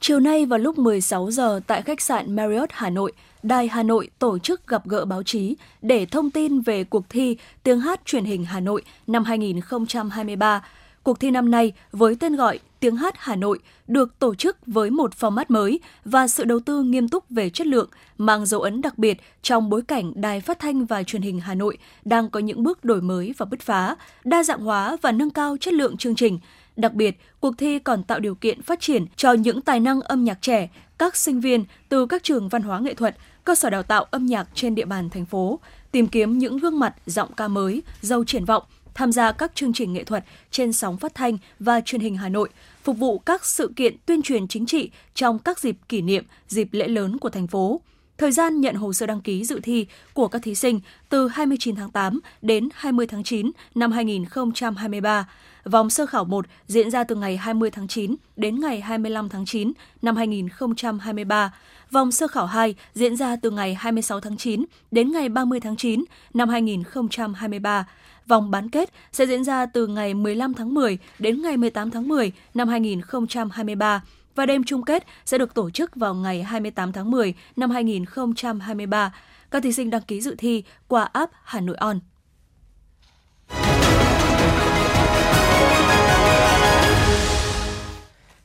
Chiều 0.00 0.20
nay 0.20 0.46
vào 0.46 0.58
lúc 0.58 0.78
16 0.78 1.30
giờ 1.30 1.60
tại 1.66 1.82
khách 1.82 2.00
sạn 2.00 2.36
Marriott 2.36 2.70
Hà 2.72 2.90
Nội, 2.90 3.12
Đài 3.42 3.68
Hà 3.68 3.82
Nội 3.82 4.08
tổ 4.18 4.38
chức 4.38 4.66
gặp 4.66 4.88
gỡ 4.88 5.04
báo 5.04 5.22
chí 5.22 5.56
để 5.82 6.06
thông 6.06 6.30
tin 6.30 6.60
về 6.60 6.84
cuộc 6.84 7.08
thi 7.08 7.36
Tiếng 7.62 7.80
hát 7.80 8.00
truyền 8.04 8.24
hình 8.24 8.44
Hà 8.44 8.60
Nội 8.60 8.82
năm 9.06 9.24
2023. 9.24 10.64
Cuộc 11.02 11.20
thi 11.20 11.30
năm 11.30 11.50
nay 11.50 11.72
với 11.92 12.16
tên 12.20 12.36
gọi 12.36 12.58
Tiếng 12.80 12.96
hát 12.96 13.14
Hà 13.18 13.36
Nội 13.36 13.58
được 13.88 14.18
tổ 14.18 14.34
chức 14.34 14.56
với 14.66 14.90
một 14.90 15.10
format 15.20 15.44
mới 15.48 15.80
và 16.04 16.28
sự 16.28 16.44
đầu 16.44 16.60
tư 16.60 16.82
nghiêm 16.82 17.08
túc 17.08 17.30
về 17.30 17.50
chất 17.50 17.66
lượng, 17.66 17.88
mang 18.18 18.46
dấu 18.46 18.60
ấn 18.60 18.80
đặc 18.80 18.98
biệt 18.98 19.18
trong 19.42 19.70
bối 19.70 19.82
cảnh 19.82 20.12
Đài 20.14 20.40
Phát 20.40 20.58
thanh 20.58 20.84
và 20.84 21.02
Truyền 21.02 21.22
hình 21.22 21.40
Hà 21.40 21.54
Nội 21.54 21.78
đang 22.04 22.30
có 22.30 22.40
những 22.40 22.62
bước 22.62 22.84
đổi 22.84 23.00
mới 23.00 23.34
và 23.38 23.46
bứt 23.46 23.60
phá, 23.60 23.96
đa 24.24 24.42
dạng 24.42 24.60
hóa 24.60 24.96
và 25.02 25.12
nâng 25.12 25.30
cao 25.30 25.56
chất 25.60 25.74
lượng 25.74 25.96
chương 25.96 26.14
trình. 26.14 26.38
Đặc 26.76 26.94
biệt, 26.94 27.18
cuộc 27.40 27.58
thi 27.58 27.78
còn 27.78 28.02
tạo 28.02 28.20
điều 28.20 28.34
kiện 28.34 28.62
phát 28.62 28.80
triển 28.80 29.06
cho 29.16 29.32
những 29.32 29.60
tài 29.60 29.80
năng 29.80 30.00
âm 30.00 30.24
nhạc 30.24 30.42
trẻ, 30.42 30.68
các 30.98 31.16
sinh 31.16 31.40
viên 31.40 31.64
từ 31.88 32.06
các 32.06 32.22
trường 32.22 32.48
văn 32.48 32.62
hóa 32.62 32.78
nghệ 32.78 32.94
thuật, 32.94 33.16
cơ 33.44 33.54
sở 33.54 33.70
đào 33.70 33.82
tạo 33.82 34.04
âm 34.10 34.26
nhạc 34.26 34.48
trên 34.54 34.74
địa 34.74 34.84
bàn 34.84 35.10
thành 35.10 35.24
phố, 35.24 35.60
tìm 35.92 36.06
kiếm 36.06 36.38
những 36.38 36.58
gương 36.58 36.78
mặt 36.78 36.94
giọng 37.06 37.32
ca 37.32 37.48
mới, 37.48 37.82
giàu 38.00 38.24
triển 38.24 38.44
vọng, 38.44 38.62
tham 38.94 39.12
gia 39.12 39.32
các 39.32 39.52
chương 39.54 39.72
trình 39.72 39.92
nghệ 39.92 40.04
thuật 40.04 40.24
trên 40.50 40.72
sóng 40.72 40.96
phát 40.96 41.14
thanh 41.14 41.38
và 41.58 41.80
truyền 41.80 42.00
hình 42.00 42.16
Hà 42.16 42.28
Nội, 42.28 42.48
phục 42.82 42.98
vụ 42.98 43.18
các 43.18 43.44
sự 43.44 43.72
kiện 43.76 43.96
tuyên 44.06 44.22
truyền 44.22 44.48
chính 44.48 44.66
trị 44.66 44.90
trong 45.14 45.38
các 45.38 45.58
dịp 45.58 45.76
kỷ 45.88 46.02
niệm, 46.02 46.24
dịp 46.48 46.68
lễ 46.72 46.88
lớn 46.88 47.18
của 47.18 47.30
thành 47.30 47.46
phố. 47.46 47.80
Thời 48.18 48.32
gian 48.32 48.60
nhận 48.60 48.74
hồ 48.74 48.92
sơ 48.92 49.06
đăng 49.06 49.20
ký 49.20 49.44
dự 49.44 49.60
thi 49.62 49.86
của 50.12 50.28
các 50.28 50.42
thí 50.42 50.54
sinh 50.54 50.80
từ 51.08 51.28
29 51.28 51.76
tháng 51.76 51.90
8 51.90 52.20
đến 52.42 52.68
20 52.74 53.06
tháng 53.06 53.24
9 53.24 53.50
năm 53.74 53.92
2023. 53.92 55.28
Vòng 55.64 55.90
sơ 55.90 56.06
khảo 56.06 56.24
1 56.24 56.46
diễn 56.66 56.90
ra 56.90 57.04
từ 57.04 57.14
ngày 57.14 57.36
20 57.36 57.70
tháng 57.70 57.88
9 57.88 58.14
đến 58.36 58.60
ngày 58.60 58.80
25 58.80 59.28
tháng 59.28 59.44
9 59.44 59.72
năm 60.02 60.16
2023. 60.16 61.54
Vòng 61.90 62.12
sơ 62.12 62.28
khảo 62.28 62.46
2 62.46 62.74
diễn 62.94 63.16
ra 63.16 63.36
từ 63.36 63.50
ngày 63.50 63.74
26 63.74 64.20
tháng 64.20 64.36
9 64.36 64.64
đến 64.90 65.12
ngày 65.12 65.28
30 65.28 65.60
tháng 65.60 65.76
9 65.76 66.04
năm 66.34 66.48
2023. 66.48 67.86
Vòng 68.26 68.50
bán 68.50 68.68
kết 68.68 68.90
sẽ 69.12 69.26
diễn 69.26 69.44
ra 69.44 69.66
từ 69.66 69.86
ngày 69.86 70.14
15 70.14 70.54
tháng 70.54 70.74
10 70.74 70.98
đến 71.18 71.42
ngày 71.42 71.56
18 71.56 71.90
tháng 71.90 72.08
10 72.08 72.32
năm 72.54 72.68
2023 72.68 74.02
và 74.34 74.46
đêm 74.46 74.64
chung 74.64 74.82
kết 74.82 75.06
sẽ 75.24 75.38
được 75.38 75.54
tổ 75.54 75.70
chức 75.70 75.96
vào 75.96 76.14
ngày 76.14 76.42
28 76.42 76.92
tháng 76.92 77.10
10 77.10 77.34
năm 77.56 77.70
2023. 77.70 79.14
Các 79.50 79.62
thí 79.62 79.72
sinh 79.72 79.90
đăng 79.90 80.02
ký 80.02 80.20
dự 80.20 80.34
thi 80.38 80.64
qua 80.88 81.04
app 81.04 81.32
Hà 81.44 81.60
Nội 81.60 81.76
On. 81.76 82.00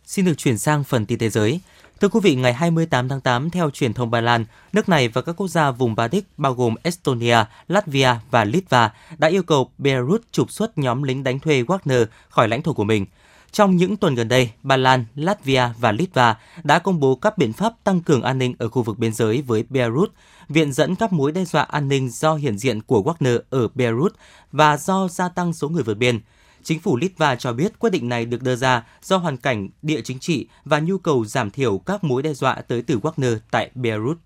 Xin 0.07 0.25
được 0.25 0.37
chuyển 0.37 0.57
sang 0.57 0.83
phần 0.83 1.05
tin 1.05 1.19
thế 1.19 1.29
giới. 1.29 1.59
Thưa 2.01 2.09
quý 2.09 2.19
vị, 2.23 2.35
ngày 2.35 2.53
28 2.53 3.09
tháng 3.09 3.21
8, 3.21 3.49
theo 3.49 3.69
truyền 3.69 3.93
thông 3.93 4.11
Ba 4.11 4.21
Lan, 4.21 4.45
nước 4.73 4.89
này 4.89 5.07
và 5.07 5.21
các 5.21 5.33
quốc 5.33 5.47
gia 5.47 5.71
vùng 5.71 5.95
Baltic 5.95 6.25
bao 6.37 6.53
gồm 6.53 6.75
Estonia, 6.83 7.37
Latvia 7.67 8.15
và 8.31 8.43
Litva 8.43 8.93
đã 9.17 9.27
yêu 9.27 9.43
cầu 9.43 9.71
beirut 9.77 10.21
trục 10.31 10.51
xuất 10.51 10.77
nhóm 10.77 11.03
lính 11.03 11.23
đánh 11.23 11.39
thuê 11.39 11.63
Wagner 11.63 12.05
khỏi 12.29 12.47
lãnh 12.47 12.61
thổ 12.61 12.73
của 12.73 12.83
mình. 12.83 13.05
Trong 13.51 13.75
những 13.75 13.97
tuần 13.97 14.15
gần 14.15 14.27
đây, 14.27 14.51
Ba 14.63 14.77
Lan, 14.77 15.05
Latvia 15.15 15.69
và 15.79 15.91
Litva 15.91 16.37
đã 16.63 16.79
công 16.79 16.99
bố 16.99 17.15
các 17.15 17.37
biện 17.37 17.53
pháp 17.53 17.73
tăng 17.83 18.01
cường 18.01 18.21
an 18.21 18.37
ninh 18.37 18.55
ở 18.59 18.69
khu 18.69 18.83
vực 18.83 18.97
biên 18.97 19.13
giới 19.13 19.41
với 19.41 19.63
beirut 19.69 20.13
viện 20.49 20.73
dẫn 20.73 20.95
các 20.95 21.13
mối 21.13 21.31
đe 21.31 21.45
dọa 21.45 21.63
an 21.63 21.87
ninh 21.87 22.09
do 22.09 22.35
hiện 22.35 22.57
diện 22.57 22.81
của 22.81 23.01
Wagner 23.01 23.39
ở 23.49 23.67
beirut 23.75 24.15
và 24.51 24.77
do 24.77 25.07
gia 25.07 25.29
tăng 25.29 25.53
số 25.53 25.69
người 25.69 25.83
vượt 25.83 25.97
biên– 25.97 26.19
Chính 26.67 26.79
phủ 26.79 26.97
Litva 26.97 27.35
cho 27.35 27.53
biết 27.53 27.79
quyết 27.79 27.89
định 27.89 28.09
này 28.09 28.25
được 28.25 28.43
đưa 28.43 28.55
ra 28.55 28.83
do 29.01 29.17
hoàn 29.17 29.37
cảnh 29.37 29.69
địa 29.81 30.01
chính 30.01 30.19
trị 30.19 30.47
và 30.65 30.79
nhu 30.79 30.97
cầu 30.97 31.25
giảm 31.25 31.51
thiểu 31.51 31.77
các 31.77 32.03
mối 32.03 32.21
đe 32.21 32.33
dọa 32.33 32.55
tới 32.55 32.81
từ 32.81 32.99
Wagner 32.99 33.37
tại 33.51 33.71
Beirut. 33.75 34.17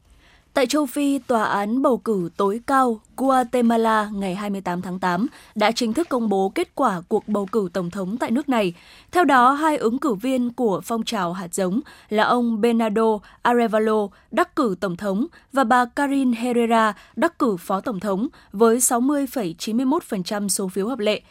Tại 0.53 0.67
châu 0.67 0.85
Phi, 0.85 1.19
tòa 1.19 1.43
án 1.43 1.81
bầu 1.81 1.97
cử 1.97 2.29
tối 2.37 2.61
cao 2.67 2.99
Guatemala 3.17 4.09
ngày 4.13 4.35
28 4.35 4.81
tháng 4.81 4.99
8 4.99 5.27
đã 5.55 5.71
chính 5.71 5.93
thức 5.93 6.09
công 6.09 6.29
bố 6.29 6.49
kết 6.55 6.75
quả 6.75 7.01
cuộc 7.07 7.27
bầu 7.27 7.45
cử 7.51 7.69
tổng 7.73 7.89
thống 7.89 8.17
tại 8.17 8.31
nước 8.31 8.49
này. 8.49 8.73
Theo 9.11 9.23
đó, 9.23 9.51
hai 9.51 9.77
ứng 9.77 9.97
cử 9.97 10.13
viên 10.13 10.53
của 10.53 10.81
phong 10.83 11.03
trào 11.03 11.33
hạt 11.33 11.53
giống 11.53 11.79
là 12.09 12.23
ông 12.23 12.61
Bernardo 12.61 13.19
Arevalo 13.41 14.07
đắc 14.31 14.55
cử 14.55 14.75
tổng 14.79 14.97
thống 14.97 15.27
và 15.53 15.63
bà 15.63 15.85
Karin 15.85 16.33
Herrera 16.33 16.93
đắc 17.15 17.39
cử 17.39 17.57
phó 17.57 17.81
tổng 17.81 17.99
thống 17.99 18.27
với 18.51 18.77
60,91% 18.77 20.47
số 20.47 20.67
phiếu 20.67 20.87
hợp 20.87 20.99
lệ. 20.99 21.21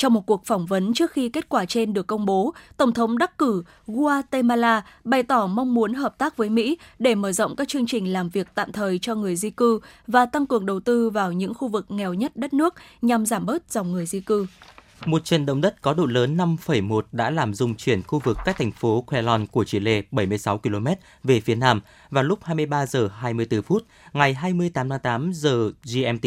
Trong 0.00 0.14
một 0.14 0.26
cuộc 0.26 0.44
phỏng 0.44 0.66
vấn 0.66 0.94
trước 0.94 1.12
khi 1.12 1.28
kết 1.28 1.48
quả 1.48 1.64
trên 1.64 1.92
được 1.92 2.06
công 2.06 2.26
bố, 2.26 2.54
Tổng 2.76 2.92
thống 2.92 3.18
đắc 3.18 3.38
cử 3.38 3.62
Guatemala 3.86 4.82
bày 5.04 5.22
tỏ 5.22 5.46
mong 5.46 5.74
muốn 5.74 5.94
hợp 5.94 6.18
tác 6.18 6.36
với 6.36 6.48
Mỹ 6.48 6.78
để 6.98 7.14
mở 7.14 7.32
rộng 7.32 7.56
các 7.56 7.68
chương 7.68 7.86
trình 7.86 8.12
làm 8.12 8.28
việc 8.28 8.48
tạm 8.54 8.72
thời 8.72 8.98
cho 8.98 9.14
người 9.14 9.36
di 9.36 9.50
cư 9.50 9.80
và 10.06 10.26
tăng 10.26 10.46
cường 10.46 10.66
đầu 10.66 10.80
tư 10.80 11.10
vào 11.10 11.32
những 11.32 11.54
khu 11.54 11.68
vực 11.68 11.86
nghèo 11.88 12.14
nhất 12.14 12.36
đất 12.36 12.54
nước 12.54 12.74
nhằm 13.02 13.26
giảm 13.26 13.46
bớt 13.46 13.72
dòng 13.72 13.92
người 13.92 14.06
di 14.06 14.20
cư. 14.20 14.46
Một 15.04 15.24
trận 15.24 15.46
động 15.46 15.60
đất 15.60 15.82
có 15.82 15.94
độ 15.94 16.06
lớn 16.06 16.36
5,1 16.36 17.00
đã 17.12 17.30
làm 17.30 17.54
rung 17.54 17.74
chuyển 17.74 18.02
khu 18.02 18.18
vực 18.18 18.38
cách 18.44 18.56
thành 18.58 18.72
phố 18.72 19.00
Quelon 19.00 19.46
của 19.46 19.64
Chile 19.64 20.02
76 20.10 20.58
km 20.58 20.86
về 21.24 21.40
phía 21.40 21.54
nam 21.54 21.80
vào 22.10 22.24
lúc 22.24 22.38
23 22.44 22.86
giờ 22.86 23.08
24 23.18 23.62
phút 23.62 23.84
ngày 24.12 24.34
28 24.34 24.88
tháng 24.88 25.00
8 25.00 25.32
giờ 25.34 25.70
GMT 25.84 26.26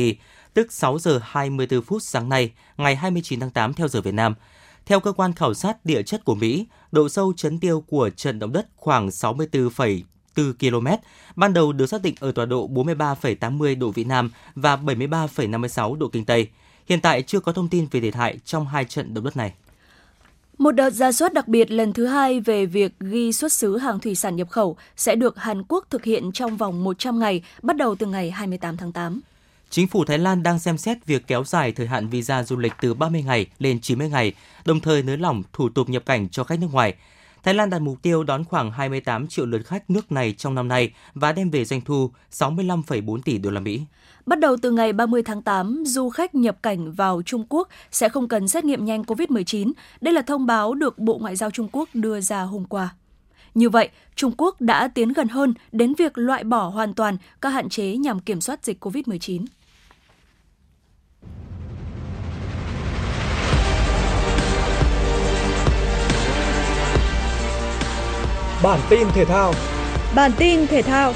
tức 0.54 0.72
6 0.72 1.00
giờ 1.00 1.20
24 1.24 1.82
phút 1.82 2.04
sáng 2.04 2.30
nay, 2.30 2.52
ngày 2.78 2.96
29 2.96 3.40
tháng 3.40 3.52
8 3.52 3.74
theo 3.74 3.88
giờ 3.88 4.02
Việt 4.02 4.14
Nam. 4.14 4.34
Theo 4.86 5.00
cơ 5.00 5.12
quan 5.12 5.34
khảo 5.34 5.54
sát 5.54 5.86
địa 5.86 6.04
chất 6.04 6.26
của 6.26 6.36
Mỹ, 6.36 6.66
độ 6.92 7.10
sâu 7.10 7.34
chấn 7.38 7.60
tiêu 7.60 7.84
của 7.88 8.10
trận 8.10 8.40
động 8.40 8.54
đất 8.54 8.68
khoảng 8.76 9.08
64,4 9.08 10.54
km, 10.60 10.88
ban 11.36 11.54
đầu 11.54 11.74
được 11.74 11.86
xác 11.86 12.02
định 12.02 12.16
ở 12.20 12.32
tọa 12.32 12.46
độ 12.46 12.68
43,80 12.68 13.80
độ 13.80 13.92
Vĩ 13.92 14.04
Nam 14.04 14.32
và 14.56 14.76
73,56 14.76 15.96
độ 15.96 16.08
Kinh 16.08 16.26
Tây. 16.26 16.48
Hiện 16.90 17.02
tại 17.02 17.22
chưa 17.22 17.40
có 17.40 17.52
thông 17.52 17.70
tin 17.70 17.88
về 17.92 18.00
thiệt 18.00 18.16
hại 18.16 18.38
trong 18.46 18.68
hai 18.68 18.86
trận 18.86 19.14
động 19.14 19.24
đất 19.24 19.38
này. 19.38 19.54
Một 20.58 20.72
đợt 20.72 20.90
ra 20.90 21.12
soát 21.12 21.34
đặc 21.34 21.48
biệt 21.48 21.72
lần 21.72 21.94
thứ 21.94 22.06
hai 22.06 22.40
về 22.40 22.66
việc 22.66 23.00
ghi 23.00 23.34
xuất 23.34 23.52
xứ 23.52 23.78
hàng 23.78 24.00
thủy 24.00 24.16
sản 24.16 24.36
nhập 24.36 24.50
khẩu 24.50 24.78
sẽ 24.96 25.16
được 25.16 25.38
Hàn 25.38 25.64
Quốc 25.64 25.88
thực 25.90 26.04
hiện 26.04 26.32
trong 26.32 26.58
vòng 26.58 26.84
100 26.84 27.20
ngày, 27.20 27.44
bắt 27.62 27.78
đầu 27.78 27.96
từ 27.96 28.06
ngày 28.06 28.32
28 28.32 28.78
tháng 28.78 28.92
8. 28.92 29.22
Chính 29.74 29.88
phủ 29.88 30.06
Thái 30.06 30.20
Lan 30.20 30.44
đang 30.44 30.60
xem 30.60 30.78
xét 30.78 31.06
việc 31.06 31.28
kéo 31.28 31.44
dài 31.44 31.72
thời 31.72 31.88
hạn 31.88 32.08
visa 32.10 32.44
du 32.44 32.58
lịch 32.58 32.74
từ 32.82 32.94
30 32.94 33.24
ngày 33.24 33.46
lên 33.60 33.80
90 33.82 34.10
ngày, 34.10 34.34
đồng 34.66 34.80
thời 34.80 35.04
nới 35.04 35.18
lỏng 35.18 35.44
thủ 35.54 35.70
tục 35.70 35.90
nhập 35.90 36.06
cảnh 36.06 36.30
cho 36.30 36.44
khách 36.44 36.60
nước 36.60 36.68
ngoài. 36.72 36.96
Thái 37.44 37.54
Lan 37.54 37.70
đặt 37.70 37.80
mục 37.80 38.02
tiêu 38.02 38.24
đón 38.24 38.44
khoảng 38.44 38.72
28 38.72 39.28
triệu 39.28 39.46
lượt 39.46 39.62
khách 39.66 39.90
nước 39.90 40.12
này 40.12 40.34
trong 40.38 40.56
năm 40.56 40.68
nay 40.68 40.94
và 41.14 41.32
đem 41.32 41.50
về 41.50 41.66
doanh 41.66 41.82
thu 41.82 42.12
65,4 42.32 43.22
tỷ 43.22 43.38
đô 43.38 43.50
la 43.50 43.60
Mỹ. 43.60 43.82
Bắt 44.26 44.40
đầu 44.40 44.58
từ 44.62 44.72
ngày 44.72 44.94
30 44.94 45.24
tháng 45.24 45.42
8, 45.42 45.84
du 45.86 46.10
khách 46.10 46.36
nhập 46.36 46.64
cảnh 46.64 46.92
vào 46.92 47.22
Trung 47.26 47.46
Quốc 47.50 47.70
sẽ 47.92 48.10
không 48.10 48.28
cần 48.28 48.48
xét 48.48 48.66
nghiệm 48.66 48.86
nhanh 48.86 49.02
COVID-19. 49.04 49.72
Đây 50.02 50.14
là 50.14 50.22
thông 50.22 50.46
báo 50.46 50.74
được 50.74 51.00
Bộ 51.00 51.18
Ngoại 51.18 51.36
giao 51.36 51.52
Trung 51.52 51.68
Quốc 51.72 51.90
đưa 51.94 52.22
ra 52.22 52.42
hôm 52.42 52.66
qua. 52.66 52.96
Như 53.54 53.70
vậy, 53.70 53.90
Trung 54.16 54.32
Quốc 54.38 54.62
đã 54.62 54.88
tiến 54.88 55.14
gần 55.14 55.28
hơn 55.28 55.54
đến 55.72 55.94
việc 55.98 56.18
loại 56.18 56.44
bỏ 56.44 56.70
hoàn 56.70 56.94
toàn 56.94 57.18
các 57.42 57.50
hạn 57.50 57.70
chế 57.70 57.96
nhằm 57.96 58.20
kiểm 58.20 58.42
soát 58.42 58.66
dịch 58.66 58.86
COVID-19. 58.86 59.46
Bản 68.64 68.80
tin 68.90 69.08
thể 69.16 69.26
thao. 69.26 69.54
Bản 70.16 70.32
tin 70.38 70.68
thể 70.68 70.82
thao. 70.82 71.14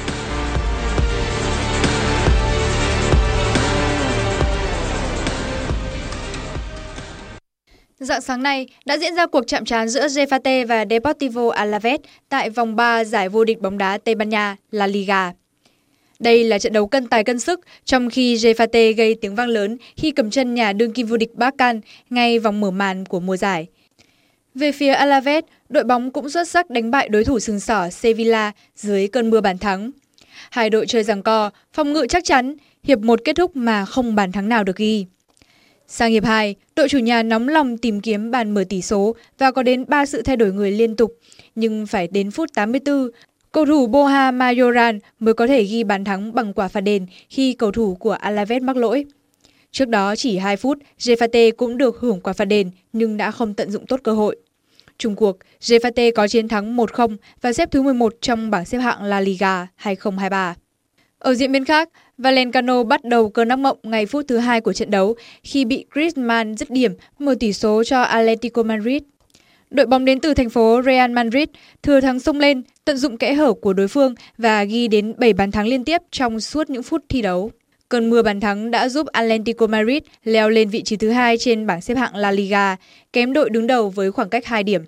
Dạng 8.00 8.22
sáng 8.22 8.44
nay 8.44 8.68
đã 8.86 8.98
diễn 8.98 9.16
ra 9.16 9.26
cuộc 9.26 9.48
chạm 9.48 9.66
trán 9.66 9.90
giữa 9.90 10.08
Getafe 10.08 10.68
và 10.68 10.86
Deportivo 10.90 11.52
Alaves 11.52 12.00
tại 12.30 12.50
vòng 12.50 12.76
3 12.76 13.04
giải 13.04 13.30
vô 13.30 13.44
địch 13.44 13.62
bóng 13.62 13.78
đá 13.78 13.98
Tây 13.98 14.16
Ban 14.16 14.30
Nha 14.30 14.56
La 14.72 14.88
Liga. 14.88 15.34
Đây 16.20 16.44
là 16.44 16.60
trận 16.60 16.74
đấu 16.74 16.88
cân 16.88 17.08
tài 17.08 17.24
cân 17.24 17.40
sức, 17.40 17.60
trong 17.86 18.10
khi 18.10 18.36
Getafe 18.36 18.96
gây 18.96 19.16
tiếng 19.22 19.36
vang 19.36 19.50
lớn 19.50 19.78
khi 19.98 20.12
cầm 20.12 20.30
chân 20.30 20.56
nhà 20.56 20.74
đương 20.74 20.94
kim 20.94 21.08
vô 21.08 21.18
địch 21.18 21.36
Barcan 21.36 21.82
ngay 22.10 22.40
vòng 22.40 22.60
mở 22.60 22.72
màn 22.72 23.06
của 23.06 23.20
mùa 23.20 23.38
giải. 23.38 23.68
Về 24.56 24.72
phía 24.72 24.94
Alaves, 24.94 25.44
đội 25.70 25.84
bóng 25.84 26.12
cũng 26.12 26.30
xuất 26.30 26.48
sắc 26.48 26.70
đánh 26.70 26.92
bại 26.92 27.10
đối 27.10 27.24
thủ 27.24 27.40
sừng 27.40 27.60
sỏ 27.60 27.90
Sevilla 27.90 28.52
dưới 28.76 29.08
cơn 29.08 29.30
mưa 29.30 29.42
bàn 29.42 29.58
thắng. 29.58 29.92
Hai 30.50 30.70
đội 30.70 30.86
chơi 30.88 31.04
giằng 31.04 31.24
co, 31.24 31.50
phòng 31.74 31.94
ngự 31.94 32.06
chắc 32.10 32.24
chắn, 32.24 32.56
hiệp 32.84 33.00
một 33.00 33.20
kết 33.24 33.36
thúc 33.36 33.56
mà 33.56 33.86
không 33.86 34.16
bàn 34.16 34.32
thắng 34.32 34.50
nào 34.50 34.64
được 34.64 34.76
ghi. 34.76 35.06
Sang 35.88 36.12
hiệp 36.12 36.26
2, 36.26 36.56
đội 36.76 36.90
chủ 36.90 36.98
nhà 36.98 37.24
nóng 37.24 37.48
lòng 37.48 37.78
tìm 37.78 38.02
kiếm 38.02 38.32
bàn 38.32 38.52
mở 38.52 38.64
tỷ 38.70 38.82
số 38.82 39.16
và 39.38 39.52
có 39.52 39.64
đến 39.64 39.86
3 39.88 40.06
sự 40.06 40.22
thay 40.22 40.36
đổi 40.38 40.52
người 40.54 40.72
liên 40.72 40.96
tục, 40.96 41.14
nhưng 41.56 41.86
phải 41.86 42.08
đến 42.08 42.32
phút 42.32 42.50
84, 42.54 43.10
cầu 43.52 43.66
thủ 43.66 43.88
Boha 43.88 44.32
Majoran 44.32 45.00
mới 45.20 45.34
có 45.34 45.48
thể 45.48 45.64
ghi 45.64 45.84
bàn 45.84 46.04
thắng 46.04 46.34
bằng 46.34 46.54
quả 46.54 46.68
phạt 46.68 46.82
đền 46.82 47.06
khi 47.30 47.54
cầu 47.54 47.72
thủ 47.72 47.96
của 47.96 48.12
Alaves 48.12 48.64
mắc 48.64 48.78
lỗi. 48.78 49.06
Trước 49.72 49.88
đó 49.88 50.16
chỉ 50.16 50.38
2 50.38 50.58
phút, 50.58 50.78
Jefate 51.00 51.52
cũng 51.58 51.78
được 51.78 51.98
hưởng 52.00 52.22
quả 52.22 52.34
phạt 52.34 52.46
đền 52.46 52.72
nhưng 52.94 53.18
đã 53.18 53.32
không 53.32 53.54
tận 53.54 53.72
dụng 53.72 53.86
tốt 53.86 54.00
cơ 54.04 54.12
hội. 54.14 54.38
Trung 54.98 55.16
cuộc, 55.16 55.38
Gevate 55.68 56.12
có 56.12 56.28
chiến 56.28 56.48
thắng 56.48 56.78
1-0 56.78 57.18
và 57.42 57.54
xếp 57.54 57.72
thứ 57.72 57.82
11 57.82 58.14
trong 58.22 58.50
bảng 58.50 58.66
xếp 58.66 58.78
hạng 58.78 59.04
La 59.04 59.20
Liga 59.20 59.68
2023. 59.76 60.56
Ở 61.20 61.34
diễn 61.34 61.52
biến 61.52 61.66
khác, 61.66 61.90
Valencano 62.18 62.84
bắt 62.84 63.04
đầu 63.04 63.30
cơn 63.30 63.50
ác 63.50 63.56
mộng 63.56 63.78
ngày 63.84 64.06
phút 64.06 64.26
thứ 64.28 64.38
hai 64.38 64.62
của 64.62 64.74
trận 64.74 64.92
đấu 64.92 65.16
khi 65.44 65.66
bị 65.66 65.86
Griezmann 65.94 66.56
dứt 66.56 66.70
điểm 66.70 66.94
mở 67.20 67.36
tỷ 67.40 67.54
số 67.54 67.84
cho 67.84 68.02
Atletico 68.02 68.64
Madrid. 68.64 69.02
Đội 69.70 69.86
bóng 69.86 70.06
đến 70.06 70.20
từ 70.20 70.34
thành 70.34 70.50
phố 70.50 70.82
Real 70.86 71.12
Madrid 71.12 71.48
thừa 71.84 72.02
thắng 72.02 72.20
xông 72.20 72.40
lên, 72.40 72.64
tận 72.86 72.98
dụng 72.98 73.18
kẽ 73.18 73.34
hở 73.34 73.54
của 73.54 73.74
đối 73.74 73.88
phương 73.88 74.16
và 74.38 74.64
ghi 74.64 74.88
đến 74.88 75.14
7 75.18 75.34
bàn 75.34 75.52
thắng 75.52 75.68
liên 75.68 75.84
tiếp 75.84 76.02
trong 76.12 76.40
suốt 76.40 76.70
những 76.70 76.84
phút 76.84 77.04
thi 77.10 77.22
đấu. 77.22 77.52
Cơn 77.90 78.10
mưa 78.10 78.22
bàn 78.22 78.40
thắng 78.40 78.72
đã 78.72 78.90
giúp 78.90 79.08
Atlético 79.08 79.68
Madrid 79.68 80.04
leo 80.24 80.50
lên 80.50 80.70
vị 80.70 80.84
trí 80.84 80.96
thứ 80.96 81.10
hai 81.10 81.38
trên 81.38 81.68
bảng 81.68 81.82
xếp 81.82 81.96
hạng 81.96 82.16
La 82.16 82.32
Liga, 82.32 82.76
kém 83.14 83.34
đội 83.34 83.50
đứng 83.50 83.68
đầu 83.68 83.90
với 83.90 84.12
khoảng 84.12 84.30
cách 84.30 84.46
2 84.46 84.64
điểm. 84.64 84.82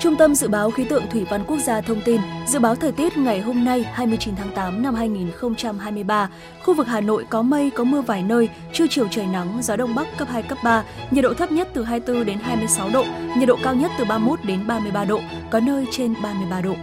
Trung 0.00 0.16
tâm 0.16 0.34
Dự 0.34 0.48
báo 0.48 0.70
Khí 0.70 0.84
tượng 0.84 1.04
Thủy 1.10 1.24
văn 1.30 1.44
Quốc 1.46 1.58
gia 1.58 1.80
thông 1.80 2.00
tin, 2.04 2.20
dự 2.46 2.58
báo 2.58 2.74
thời 2.74 2.92
tiết 2.92 3.16
ngày 3.16 3.40
hôm 3.40 3.64
nay 3.64 3.82
29 3.92 4.36
tháng 4.36 4.50
8 4.54 4.82
năm 4.82 4.94
2023, 4.94 6.30
khu 6.62 6.74
vực 6.74 6.86
Hà 6.86 7.00
Nội 7.00 7.24
có 7.30 7.42
mây, 7.42 7.70
có 7.70 7.84
mưa 7.84 8.00
vài 8.00 8.22
nơi, 8.22 8.48
trưa 8.72 8.86
chiều 8.90 9.08
trời 9.10 9.26
nắng, 9.26 9.58
gió 9.62 9.76
đông 9.76 9.94
bắc 9.94 10.18
cấp 10.18 10.28
2, 10.30 10.42
cấp 10.42 10.58
3, 10.64 10.84
nhiệt 11.10 11.24
độ 11.24 11.34
thấp 11.34 11.52
nhất 11.52 11.68
từ 11.74 11.84
24 11.84 12.26
đến 12.26 12.38
26 12.38 12.90
độ, 12.92 13.04
nhiệt 13.36 13.48
độ 13.48 13.58
cao 13.62 13.74
nhất 13.74 13.90
từ 13.98 14.04
31 14.04 14.38
đến 14.44 14.66
33 14.66 15.04
độ, 15.04 15.20
có 15.50 15.60
nơi 15.60 15.86
trên 15.90 16.14
33 16.22 16.60
độ. 16.60 16.74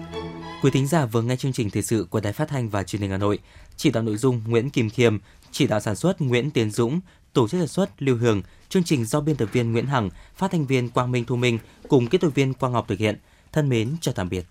Quý 0.61 0.71
thính 0.71 0.87
giả 0.87 1.05
vừa 1.05 1.21
nghe 1.21 1.35
chương 1.35 1.53
trình 1.53 1.69
thời 1.69 1.83
sự 1.83 2.07
của 2.09 2.19
Đài 2.19 2.33
Phát 2.33 2.47
thanh 2.47 2.69
và 2.69 2.83
Truyền 2.83 3.01
hình 3.01 3.11
Hà 3.11 3.17
Nội. 3.17 3.39
Chỉ 3.77 3.91
đạo 3.91 4.03
nội 4.03 4.17
dung 4.17 4.41
Nguyễn 4.47 4.69
Kim 4.69 4.89
Khiêm, 4.89 5.17
chỉ 5.51 5.67
đạo 5.67 5.79
sản 5.79 5.95
xuất 5.95 6.21
Nguyễn 6.21 6.51
Tiến 6.51 6.71
Dũng, 6.71 6.99
tổ 7.33 7.47
chức 7.47 7.59
sản 7.59 7.67
xuất 7.67 7.89
Lưu 8.01 8.17
Hường, 8.17 8.41
chương 8.69 8.83
trình 8.83 9.05
do 9.05 9.21
biên 9.21 9.35
tập 9.35 9.49
viên 9.51 9.71
Nguyễn 9.71 9.85
Hằng, 9.85 10.09
phát 10.35 10.51
thanh 10.51 10.65
viên 10.65 10.89
Quang 10.89 11.11
Minh 11.11 11.25
Thu 11.25 11.35
Minh 11.35 11.59
cùng 11.87 12.07
kỹ 12.07 12.17
thuật 12.17 12.35
viên 12.35 12.53
Quang 12.53 12.73
Ngọc 12.73 12.87
thực 12.87 12.99
hiện. 12.99 13.19
Thân 13.51 13.69
mến 13.69 13.95
chào 14.01 14.13
tạm 14.13 14.29
biệt. 14.29 14.45